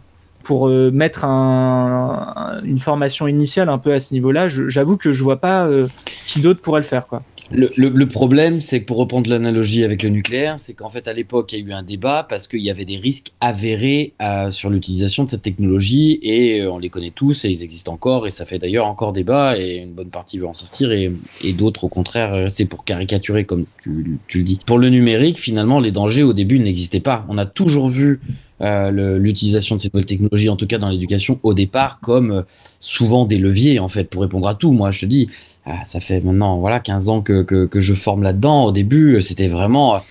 pour 0.48 0.68
euh, 0.68 0.90
mettre 0.90 1.24
une 1.24 2.78
formation 2.78 3.26
initiale 3.26 3.68
un 3.68 3.76
peu 3.76 3.92
à 3.92 4.00
ce 4.00 4.14
niveau-là, 4.14 4.48
j'avoue 4.48 4.96
que 4.96 5.12
je 5.12 5.22
vois 5.22 5.36
pas 5.36 5.66
euh, 5.66 5.86
qui 6.24 6.40
d'autre 6.40 6.62
pourrait 6.62 6.80
le 6.80 6.86
faire. 6.86 7.04
Le, 7.50 8.04
problème, 8.04 8.60
c'est 8.60 8.80
que 8.80 8.86
pour 8.86 8.98
reprendre 8.98 9.30
l'analogie 9.30 9.82
avec 9.84 10.02
le 10.02 10.10
nucléaire, 10.10 10.56
c'est 10.58 10.74
qu'en 10.74 10.90
fait, 10.90 11.08
à 11.08 11.12
l'époque, 11.12 11.52
il 11.52 11.60
y 11.60 11.62
a 11.62 11.66
eu 11.66 11.72
un 11.72 11.82
débat 11.82 12.26
parce 12.28 12.46
qu'il 12.46 12.60
y 12.60 12.70
avait 12.70 12.84
des 12.84 12.98
risques 12.98 13.32
avérés 13.40 14.12
euh, 14.20 14.50
sur 14.50 14.68
l'utilisation 14.70 15.24
de 15.24 15.30
cette 15.30 15.42
technologie 15.42 16.18
et 16.22 16.66
on 16.66 16.78
les 16.78 16.90
connaît 16.90 17.10
tous 17.10 17.44
et 17.44 17.50
ils 17.50 17.62
existent 17.62 17.92
encore 17.92 18.26
et 18.26 18.30
ça 18.30 18.44
fait 18.44 18.58
d'ailleurs 18.58 18.86
encore 18.86 19.12
débat 19.12 19.58
et 19.58 19.76
une 19.76 19.92
bonne 19.92 20.10
partie 20.10 20.38
veut 20.38 20.46
en 20.46 20.54
sortir 20.54 20.92
et, 20.92 21.10
d'autres, 21.52 21.84
au 21.84 21.88
contraire, 21.88 22.50
c'est 22.50 22.66
pour 22.66 22.84
caricaturer 22.84 23.44
comme 23.44 23.64
tu, 23.82 24.18
tu, 24.26 24.38
le 24.38 24.44
dis. 24.44 24.58
Pour 24.64 24.78
le 24.78 24.90
numérique, 24.90 25.38
finalement, 25.38 25.80
les 25.80 25.90
dangers 25.90 26.22
au 26.22 26.32
début 26.32 26.58
n'existaient 26.58 27.00
pas. 27.00 27.24
On 27.28 27.38
a 27.38 27.46
toujours 27.46 27.88
vu 27.88 28.20
euh, 28.60 29.18
l'utilisation 29.18 29.76
de 29.76 29.80
ces 29.80 29.90
nouvelles 29.92 30.06
technologies, 30.06 30.48
en 30.48 30.56
tout 30.56 30.66
cas 30.66 30.78
dans 30.78 30.88
l'éducation, 30.88 31.38
au 31.42 31.54
départ, 31.54 32.00
comme 32.00 32.30
euh, 32.30 32.42
souvent 32.80 33.24
des 33.24 33.38
leviers, 33.38 33.78
en 33.78 33.88
fait, 33.88 34.04
pour 34.04 34.22
répondre 34.22 34.48
à 34.48 34.54
tout. 34.54 34.72
Moi, 34.72 34.90
je 34.90 35.00
te 35.00 35.06
dis, 35.06 35.28
ah, 35.64 35.84
ça 35.84 36.00
fait 36.00 36.20
maintenant 36.20 36.58
voilà 36.58 36.80
15 36.80 37.08
ans 37.08 37.20
que, 37.20 37.42
que, 37.42 37.80
je 37.80 37.94
forme 37.94 38.22
là-dedans. 38.22 38.64
Au 38.64 38.72
début, 38.72 39.20
c'était 39.22 39.48
vraiment 39.48 40.02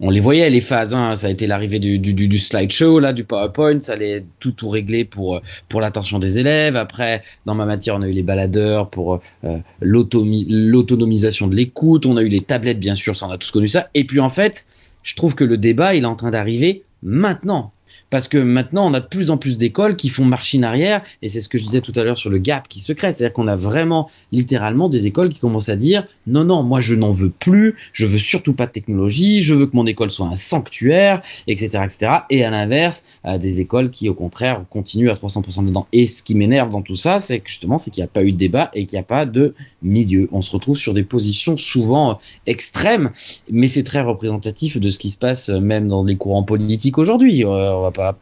on 0.00 0.10
les 0.10 0.20
voyait 0.20 0.50
les 0.50 0.60
phases. 0.60 0.94
Hein. 0.94 1.14
Ça 1.14 1.28
a 1.28 1.30
été 1.30 1.46
l'arrivée 1.46 1.78
du, 1.78 1.98
du, 1.98 2.12
du, 2.12 2.38
slideshow, 2.38 2.98
là, 2.98 3.12
du 3.12 3.24
PowerPoint. 3.24 3.80
Ça 3.80 3.92
allait 3.92 4.24
tout 4.40 4.52
tout 4.52 4.68
régler 4.68 5.04
pour 5.04 5.40
pour 5.68 5.80
l'attention 5.80 6.18
des 6.18 6.38
élèves. 6.38 6.76
Après, 6.76 7.22
dans 7.46 7.54
ma 7.54 7.64
matière, 7.64 7.96
on 7.96 8.02
a 8.02 8.08
eu 8.08 8.12
les 8.12 8.22
baladeurs 8.22 8.90
pour 8.90 9.20
euh, 9.44 9.58
l'autonomisation 9.80 11.46
de 11.46 11.54
l'écoute. 11.54 12.06
On 12.06 12.16
a 12.16 12.22
eu 12.22 12.28
les 12.28 12.40
tablettes, 12.40 12.80
bien 12.80 12.94
sûr, 12.94 13.16
ça 13.16 13.26
on 13.26 13.30
a 13.30 13.38
tous 13.38 13.50
connu 13.50 13.68
ça. 13.68 13.88
Et 13.94 14.04
puis 14.04 14.20
en 14.20 14.28
fait, 14.28 14.66
je 15.02 15.14
trouve 15.14 15.34
que 15.34 15.44
le 15.44 15.56
débat, 15.56 15.94
il 15.94 16.02
est 16.02 16.06
en 16.06 16.16
train 16.16 16.30
d'arriver 16.30 16.82
maintenant 17.02 17.72
parce 18.10 18.28
que 18.28 18.38
maintenant 18.38 18.90
on 18.90 18.94
a 18.94 19.00
de 19.00 19.06
plus 19.06 19.30
en 19.30 19.36
plus 19.36 19.58
d'écoles 19.58 19.96
qui 19.96 20.08
font 20.08 20.24
machine 20.24 20.64
arrière 20.64 21.02
et 21.22 21.28
c'est 21.28 21.40
ce 21.40 21.48
que 21.48 21.58
je 21.58 21.64
disais 21.64 21.80
tout 21.80 21.92
à 21.96 22.04
l'heure 22.04 22.16
sur 22.16 22.30
le 22.30 22.38
gap 22.38 22.68
qui 22.68 22.80
se 22.80 22.92
crée, 22.92 23.12
c'est-à-dire 23.12 23.32
qu'on 23.32 23.48
a 23.48 23.56
vraiment 23.56 24.10
littéralement 24.32 24.88
des 24.88 25.06
écoles 25.06 25.28
qui 25.28 25.40
commencent 25.40 25.68
à 25.68 25.76
dire 25.76 26.06
non 26.26 26.44
non 26.44 26.62
moi 26.62 26.80
je 26.80 26.94
n'en 26.94 27.10
veux 27.10 27.30
plus, 27.30 27.76
je 27.92 28.06
veux 28.06 28.18
surtout 28.18 28.54
pas 28.54 28.66
de 28.66 28.72
technologie, 28.72 29.42
je 29.42 29.54
veux 29.54 29.66
que 29.66 29.76
mon 29.76 29.86
école 29.86 30.10
soit 30.10 30.26
un 30.26 30.36
sanctuaire, 30.36 31.20
etc 31.46 31.74
etc. 31.82 32.12
Et 32.30 32.44
à 32.44 32.50
l'inverse 32.50 33.04
euh, 33.26 33.38
des 33.38 33.60
écoles 33.60 33.90
qui 33.90 34.08
au 34.08 34.14
contraire 34.14 34.64
continuent 34.70 35.10
à 35.10 35.14
300% 35.14 35.66
dedans. 35.66 35.86
Et 35.92 36.06
ce 36.06 36.22
qui 36.22 36.34
m'énerve 36.34 36.70
dans 36.70 36.82
tout 36.82 36.96
ça, 36.96 37.20
c'est 37.20 37.42
justement 37.44 37.78
c'est 37.78 37.90
qu'il 37.90 38.02
n'y 38.02 38.06
a 38.06 38.08
pas 38.08 38.22
eu 38.22 38.32
de 38.32 38.36
débat 38.36 38.70
et 38.74 38.86
qu'il 38.86 38.96
n'y 38.96 39.00
a 39.00 39.04
pas 39.04 39.26
de 39.26 39.54
milieu. 39.84 40.28
On 40.32 40.40
se 40.40 40.50
retrouve 40.50 40.76
sur 40.76 40.94
des 40.94 41.04
positions 41.04 41.56
souvent 41.56 42.18
extrêmes, 42.46 43.10
mais 43.50 43.68
c'est 43.68 43.84
très 43.84 44.00
représentatif 44.00 44.78
de 44.78 44.90
ce 44.90 44.98
qui 44.98 45.10
se 45.10 45.18
passe 45.18 45.48
même 45.50 45.88
dans 45.88 46.04
les 46.04 46.16
courants 46.16 46.42
politiques 46.42 46.98
aujourd'hui. 46.98 47.44
Euh, 47.44 47.74
on 47.74 47.82
va 47.82 47.90
pas 47.92 48.18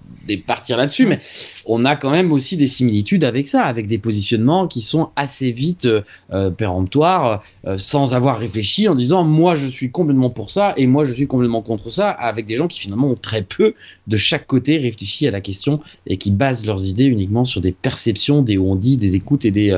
partir 0.47 0.77
là-dessus, 0.77 1.07
mais 1.07 1.21
on 1.67 1.85
a 1.85 1.97
quand 1.97 2.11
même 2.11 2.33
aussi 2.33 2.57
des 2.57 2.67
similitudes 2.67 3.25
avec 3.25 3.47
ça, 3.47 3.65
avec 3.65 3.87
des 3.87 3.99
positionnements 3.99 4.67
qui 4.67 4.81
sont 4.81 5.11
assez 5.17 5.51
vite 5.51 5.87
euh, 6.33 6.51
péremptoires, 6.51 7.43
euh, 7.67 7.79
sans 7.79 8.15
avoir 8.15 8.39
réfléchi, 8.39 8.89
en 8.89 8.95
disant 8.95 9.25
moi 9.25 9.55
je 9.55 9.67
suis 9.67 9.91
complètement 9.91 10.31
pour 10.31 10.51
ça 10.51 10.75
et 10.77 10.87
moi 10.87 11.05
je 11.05 11.13
suis 11.13 11.27
complètement 11.27 11.63
contre 11.63 11.91
ça, 11.91 12.11
avec 12.11 12.47
des 12.47 12.57
gens 12.57 12.69
qui 12.69 12.81
finalement 12.81 13.09
ont 13.09 13.19
très 13.21 13.43
peu 13.43 13.75
de 14.07 14.17
chaque 14.17 14.47
côté 14.47 14.79
réfléchi 14.79 15.27
à 15.29 15.31
la 15.31 15.41
question 15.41 15.81
et 16.07 16.17
qui 16.17 16.31
basent 16.31 16.67
leurs 16.67 16.85
idées 16.87 17.05
uniquement 17.05 17.45
sur 17.45 17.61
des 17.61 17.73
perceptions, 17.73 18.43
des 18.43 18.59
on 18.59 18.77
dit, 18.77 18.97
des 18.97 19.17
écoutes 19.17 19.45
et 19.45 19.51
des, 19.51 19.71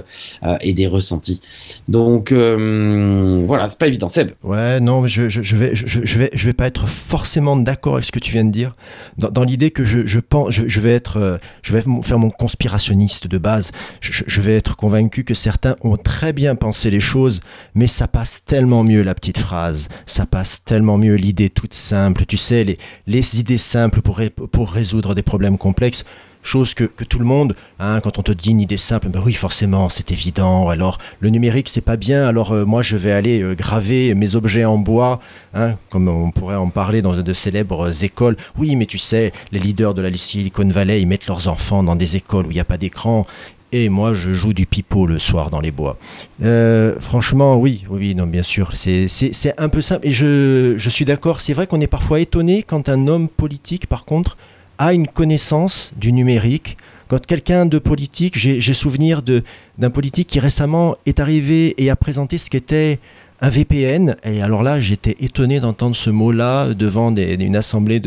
euh, 0.42 0.56
et 0.60 0.72
des 0.72 0.86
ressentis. 0.86 1.40
Donc 1.88 2.32
voilà, 2.32 3.68
c'est 3.68 3.78
pas 3.78 3.86
évident. 3.86 4.08
Seb 4.08 4.32
Ouais, 4.42 4.80
non, 4.80 5.06
je, 5.06 5.28
je, 5.28 5.56
vais, 5.56 5.74
je, 5.74 5.86
je, 5.86 6.18
vais, 6.18 6.30
je 6.32 6.46
vais 6.46 6.52
pas 6.52 6.66
être 6.66 6.88
forcément 6.88 7.56
d'accord 7.56 7.94
avec 7.94 8.04
ce 8.04 8.12
que 8.12 8.18
tu 8.18 8.32
viens 8.32 8.44
de 8.44 8.50
dire, 8.50 8.76
dans, 9.18 9.30
dans 9.30 9.44
l'idée 9.44 9.70
que 9.70 9.84
je, 9.84 10.06
je 10.06 10.20
je, 10.48 10.80
vais 10.80 10.92
être, 10.92 11.40
je 11.62 11.72
vais 11.72 11.84
faire 12.02 12.18
mon 12.18 12.30
conspirationniste 12.30 13.26
de 13.26 13.38
base. 13.38 13.72
Je, 14.00 14.40
vais 14.40 14.56
être 14.56 14.76
convaincu 14.76 15.24
que 15.24 15.34
certains 15.34 15.76
ont 15.82 15.96
très 15.96 16.32
bien 16.32 16.54
pensé 16.54 16.90
les 16.90 17.00
choses, 17.00 17.40
mais 17.74 17.86
ça 17.86 18.08
passe 18.08 18.42
tellement 18.44 18.84
mieux 18.84 19.02
la 19.02 19.14
petite 19.14 19.38
phrase, 19.38 19.88
ça 20.06 20.26
passe 20.26 20.62
tellement 20.64 20.98
mieux 20.98 21.14
l'idée 21.14 21.50
toute 21.50 21.74
simple, 21.74 22.26
tu 22.26 22.36
sais, 22.36 22.64
les, 22.64 22.78
les 23.06 23.40
idées 23.40 23.58
simples 23.58 24.02
pour, 24.02 24.20
pour 24.50 24.70
résoudre 24.70 25.14
des 25.14 25.22
problèmes 25.22 25.58
complexes 25.58 26.04
chose 26.44 26.74
que, 26.74 26.84
tout 26.84 27.18
le 27.18 27.24
monde, 27.24 27.56
hein, 27.80 28.00
quand 28.00 28.18
on 28.18 28.22
te 28.22 28.30
dit 28.30 28.50
une 28.50 28.60
idée 28.60 28.76
simple, 28.76 29.08
ben 29.08 29.20
oui, 29.24 29.32
forcément, 29.32 29.88
c'est 29.88 30.12
évident. 30.12 30.68
Alors, 30.68 30.98
le 31.18 31.30
numérique, 31.30 31.68
c'est 31.68 31.80
pas 31.80 31.96
bien. 31.96 32.28
Alors, 32.28 32.52
euh, 32.52 32.64
moi, 32.64 32.82
je 32.82 32.96
vais 32.96 33.12
aller 33.12 33.42
euh, 33.42 33.54
graver 33.54 34.14
mes 34.14 34.36
objets 34.36 34.64
en 34.64 34.78
bois, 34.78 35.20
hein, 35.54 35.74
comme 35.90 36.08
on 36.08 36.30
pourrait 36.30 36.54
en 36.56 36.68
parler 36.68 37.02
dans 37.02 37.14
de 37.14 37.32
célèbres 37.32 38.04
écoles. 38.04 38.36
Oui, 38.58 38.76
mais 38.76 38.86
tu 38.86 38.98
sais, 38.98 39.32
les 39.50 39.58
leaders 39.58 39.94
de 39.94 40.02
la 40.02 40.14
Silicon 40.14 40.68
Valley, 40.68 41.00
ils 41.00 41.06
mettent 41.06 41.26
leurs 41.26 41.48
enfants 41.48 41.82
dans 41.82 41.96
des 41.96 42.16
écoles 42.16 42.46
où 42.46 42.50
il 42.50 42.54
n'y 42.54 42.60
a 42.60 42.64
pas 42.64 42.78
d'écran. 42.78 43.26
Et 43.72 43.88
moi, 43.88 44.14
je 44.14 44.34
joue 44.34 44.52
du 44.52 44.66
pipeau 44.66 45.06
le 45.06 45.18
soir 45.18 45.50
dans 45.50 45.60
les 45.60 45.72
bois. 45.72 45.96
Euh, 46.44 46.94
franchement, 47.00 47.56
oui, 47.56 47.84
oui, 47.90 48.14
non, 48.14 48.26
bien 48.28 48.44
sûr. 48.44 48.70
C'est 48.76 49.54
un 49.58 49.68
peu 49.68 49.80
simple. 49.80 50.06
Et 50.06 50.12
je, 50.12 50.74
je 50.76 50.90
suis 50.90 51.04
d'accord. 51.04 51.40
C'est 51.40 51.54
vrai 51.54 51.66
qu'on 51.66 51.80
est 51.80 51.88
parfois 51.88 52.20
étonné 52.20 52.62
quand 52.62 52.88
un 52.88 53.08
homme 53.08 53.28
politique, 53.28 53.88
par 53.88 54.04
contre, 54.04 54.36
a 54.78 54.92
une 54.92 55.06
connaissance 55.06 55.92
du 55.96 56.12
numérique. 56.12 56.76
Quand 57.08 57.24
quelqu'un 57.24 57.66
de 57.66 57.78
politique, 57.78 58.36
j'ai 58.38 58.74
souvenir 58.74 59.22
d'un 59.22 59.90
politique 59.90 60.28
qui 60.28 60.40
récemment 60.40 60.96
est 61.06 61.20
arrivé 61.20 61.74
et 61.82 61.90
a 61.90 61.96
présenté 61.96 62.38
ce 62.38 62.48
qu'était 62.50 62.98
un 63.40 63.50
VPN. 63.50 64.16
Et 64.24 64.42
alors 64.42 64.62
là, 64.62 64.80
j'étais 64.80 65.16
étonné 65.20 65.60
d'entendre 65.60 65.94
ce 65.94 66.10
mot-là 66.10 66.72
devant 66.72 67.14
une 67.14 67.56
assemblée 67.56 68.00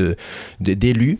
d'élus. 0.59 1.13
De, 1.13 1.17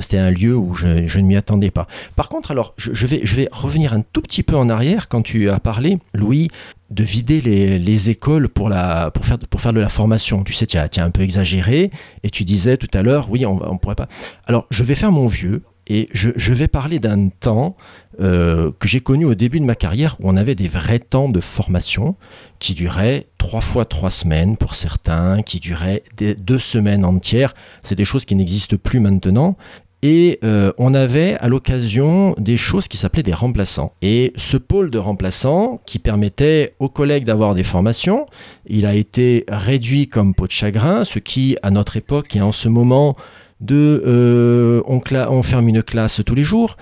c'était 0.00 0.18
un 0.18 0.30
lieu 0.30 0.56
où 0.56 0.74
je, 0.74 0.86
ne 0.86 1.24
m'y 1.24 1.36
attendais 1.36 1.70
pas. 1.70 1.86
Par 2.16 2.28
contre, 2.28 2.50
alors, 2.50 2.74
je, 2.76 3.06
vais, 3.06 3.20
je 3.24 3.36
vais 3.36 3.48
revenir 3.52 3.92
un 3.92 4.02
tout 4.12 4.20
petit 4.20 4.42
peu 4.42 4.56
en 4.56 4.68
arrière 4.68 5.08
quand 5.08 5.22
tu 5.22 5.50
as 5.50 5.60
parlé, 5.60 5.98
Louis, 6.12 6.48
de 6.94 7.04
vider 7.04 7.40
les, 7.40 8.10
écoles 8.10 8.48
pour, 8.48 8.68
la, 8.68 9.10
pour, 9.10 9.26
faire, 9.26 9.38
pour 9.38 9.60
faire 9.60 9.72
de 9.72 9.80
la 9.80 9.88
formation. 9.88 10.44
Tu 10.44 10.52
sais, 10.52 10.66
tu 10.66 10.76
as, 10.76 10.88
un 10.98 11.10
peu 11.10 11.22
exagéré 11.22 11.90
et 12.22 12.30
tu 12.30 12.44
disais 12.44 12.76
tout 12.76 12.88
à 12.94 13.02
l'heure, 13.02 13.28
oui, 13.30 13.44
on 13.44 13.54
ne 13.54 13.78
pourrait 13.78 13.96
pas. 13.96 14.08
Alors, 14.46 14.66
je 14.70 14.84
vais 14.84 14.94
faire 14.94 15.12
mon 15.12 15.26
vieux 15.26 15.62
et 15.86 16.08
je, 16.12 16.52
vais 16.52 16.68
parler 16.68 16.98
d'un 16.98 17.28
temps 17.28 17.76
euh, 18.20 18.70
que 18.78 18.88
j'ai 18.88 19.00
connu 19.00 19.26
au 19.26 19.34
début 19.34 19.60
de 19.60 19.66
ma 19.66 19.74
carrière 19.74 20.16
où 20.20 20.30
on 20.30 20.36
avait 20.36 20.54
des 20.54 20.68
vrais 20.68 20.98
temps 20.98 21.28
de 21.28 21.40
formation 21.40 22.16
qui 22.58 22.72
duraient 22.72 23.26
trois 23.36 23.60
fois 23.60 23.84
trois 23.84 24.10
semaines 24.10 24.56
pour 24.56 24.74
certains, 24.74 25.42
qui 25.42 25.60
duraient 25.60 26.02
deux 26.16 26.58
semaines 26.58 27.04
entières. 27.04 27.54
C'est 27.82 27.96
des 27.96 28.06
choses 28.06 28.24
qui 28.24 28.34
n'existent 28.34 28.78
plus 28.82 29.00
maintenant. 29.00 29.58
Et 30.06 30.38
euh, 30.44 30.70
on 30.76 30.92
avait 30.92 31.34
à 31.40 31.48
l'occasion 31.48 32.34
des 32.36 32.58
choses 32.58 32.88
qui 32.88 32.98
s'appelaient 32.98 33.22
des 33.22 33.32
remplaçants. 33.32 33.94
Et 34.02 34.34
ce 34.36 34.58
pôle 34.58 34.90
de 34.90 34.98
remplaçants 34.98 35.80
qui 35.86 35.98
permettait 35.98 36.74
aux 36.78 36.90
collègues 36.90 37.24
d'avoir 37.24 37.54
des 37.54 37.64
formations, 37.64 38.26
il 38.66 38.84
a 38.84 38.94
été 38.94 39.46
réduit 39.48 40.06
comme 40.06 40.34
peau 40.34 40.46
de 40.46 40.52
chagrin, 40.52 41.06
ce 41.06 41.18
qui 41.18 41.56
à 41.62 41.70
notre 41.70 41.96
époque 41.96 42.36
et 42.36 42.42
en 42.42 42.52
ce 42.52 42.68
moment 42.68 43.16
de 43.64 44.02
euh, 44.06 44.82
on, 44.86 45.42
ferme 45.42 45.68
une 45.68 45.82
classe 45.82 46.22
tous 46.24 46.34
les 46.34 46.44
jours 46.44 46.76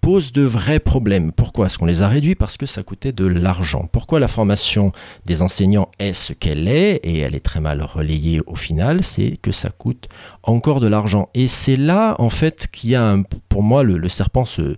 pose 0.00 0.32
de 0.32 0.42
vrais 0.42 0.78
problèmes. 0.78 1.32
Pourquoi 1.32 1.66
est-ce 1.66 1.78
qu'on 1.78 1.86
les 1.86 2.02
a 2.02 2.08
réduits? 2.08 2.34
Parce 2.34 2.56
que 2.56 2.66
ça 2.66 2.82
coûtait 2.82 3.12
de 3.12 3.26
l'argent. 3.26 3.88
Pourquoi 3.90 4.20
la 4.20 4.28
formation 4.28 4.92
des 5.26 5.42
enseignants 5.42 5.88
est 5.98 6.12
ce 6.12 6.32
qu'elle 6.32 6.68
est, 6.68 6.96
et 7.02 7.18
elle 7.18 7.34
est 7.34 7.44
très 7.44 7.60
mal 7.60 7.82
relayée 7.82 8.40
au 8.46 8.56
final, 8.56 9.02
c'est 9.02 9.36
que 9.40 9.52
ça 9.52 9.70
coûte 9.70 10.08
encore 10.42 10.80
de 10.80 10.88
l'argent. 10.88 11.28
Et 11.34 11.48
c'est 11.48 11.76
là, 11.76 12.14
en 12.18 12.30
fait, 12.30 12.68
qu'il 12.70 12.90
y 12.90 12.94
a, 12.94 13.16
pour 13.48 13.62
moi, 13.62 13.82
le, 13.82 14.08
serpent, 14.08 14.44
se, 14.44 14.76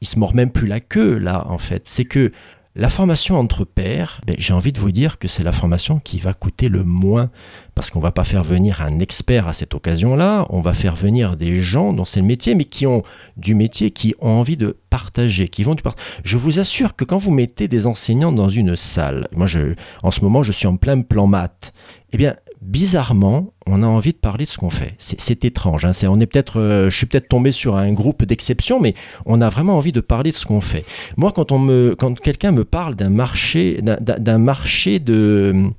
il 0.00 0.06
se 0.06 0.18
mord 0.18 0.34
même 0.34 0.50
plus 0.50 0.66
la 0.66 0.80
queue, 0.80 1.18
là, 1.18 1.46
en 1.48 1.58
fait. 1.58 1.82
C'est 1.86 2.04
que 2.04 2.30
la 2.76 2.88
formation 2.88 3.38
entre 3.38 3.64
pairs, 3.64 4.20
ben, 4.26 4.34
j'ai 4.36 4.52
envie 4.52 4.72
de 4.72 4.80
vous 4.80 4.90
dire 4.90 5.18
que 5.18 5.28
c'est 5.28 5.44
la 5.44 5.52
formation 5.52 6.00
qui 6.00 6.18
va 6.18 6.34
coûter 6.34 6.68
le 6.68 6.82
moins, 6.82 7.30
parce 7.76 7.90
qu'on 7.90 8.00
va 8.00 8.10
pas 8.10 8.24
faire 8.24 8.42
venir 8.42 8.82
un 8.82 8.98
expert 8.98 9.46
à 9.46 9.52
cette 9.52 9.74
occasion-là, 9.74 10.46
on 10.50 10.60
va 10.60 10.74
faire 10.74 10.96
venir 10.96 11.36
des 11.36 11.60
gens 11.60 11.92
dont 11.92 12.04
c'est 12.04 12.20
le 12.20 12.26
métier, 12.26 12.56
mais 12.56 12.64
qui 12.64 12.86
ont 12.86 13.02
du 13.36 13.54
métier, 13.54 13.92
qui 13.92 14.14
ont 14.20 14.30
envie 14.30 14.56
de 14.56 14.76
partager, 14.90 15.48
qui 15.48 15.62
vont 15.62 15.76
du 15.76 15.84
Je 16.24 16.36
vous 16.36 16.58
assure 16.58 16.96
que 16.96 17.04
quand 17.04 17.18
vous 17.18 17.30
mettez 17.30 17.68
des 17.68 17.86
enseignants 17.86 18.32
dans 18.32 18.48
une 18.48 18.74
salle, 18.74 19.28
moi 19.32 19.46
je, 19.46 19.74
en 20.02 20.10
ce 20.10 20.22
moment 20.22 20.42
je 20.42 20.52
suis 20.52 20.66
en 20.66 20.76
plein 20.76 21.00
plan 21.02 21.28
maths, 21.28 21.72
eh 22.12 22.16
bien 22.16 22.34
bizarrement, 22.64 23.52
on 23.66 23.82
a 23.82 23.86
envie 23.86 24.12
de 24.12 24.18
parler 24.18 24.46
de 24.46 24.50
ce 24.50 24.58
qu'on 24.58 24.70
fait. 24.70 24.94
C'est 24.98 25.44
étrange. 25.44 25.84
Hein. 25.84 25.92
on 26.08 26.18
est 26.18 26.26
peut-être, 26.26 26.60
euh, 26.60 26.90
je 26.90 26.96
suis 26.96 27.06
peut-être 27.06 27.28
tombé 27.28 27.52
sur 27.52 27.76
un 27.76 27.92
groupe 27.92 28.24
d'exception, 28.24 28.80
mais 28.80 28.94
on 29.26 29.40
a 29.40 29.48
vraiment 29.48 29.76
envie 29.76 29.92
de 29.92 30.00
parler 30.00 30.30
de 30.30 30.36
ce 30.36 30.46
qu'on 30.46 30.60
fait. 30.60 30.84
Moi, 31.16 31.30
quand 31.32 31.52
on 31.52 31.58
me, 31.58 31.94
quand 31.98 32.18
quelqu'un 32.18 32.52
me 32.52 32.64
parle 32.64 32.94
d'un 32.94 33.10
marché, 33.10 33.80
d'un 33.82 34.38
marché 34.38 34.98
de 34.98 35.70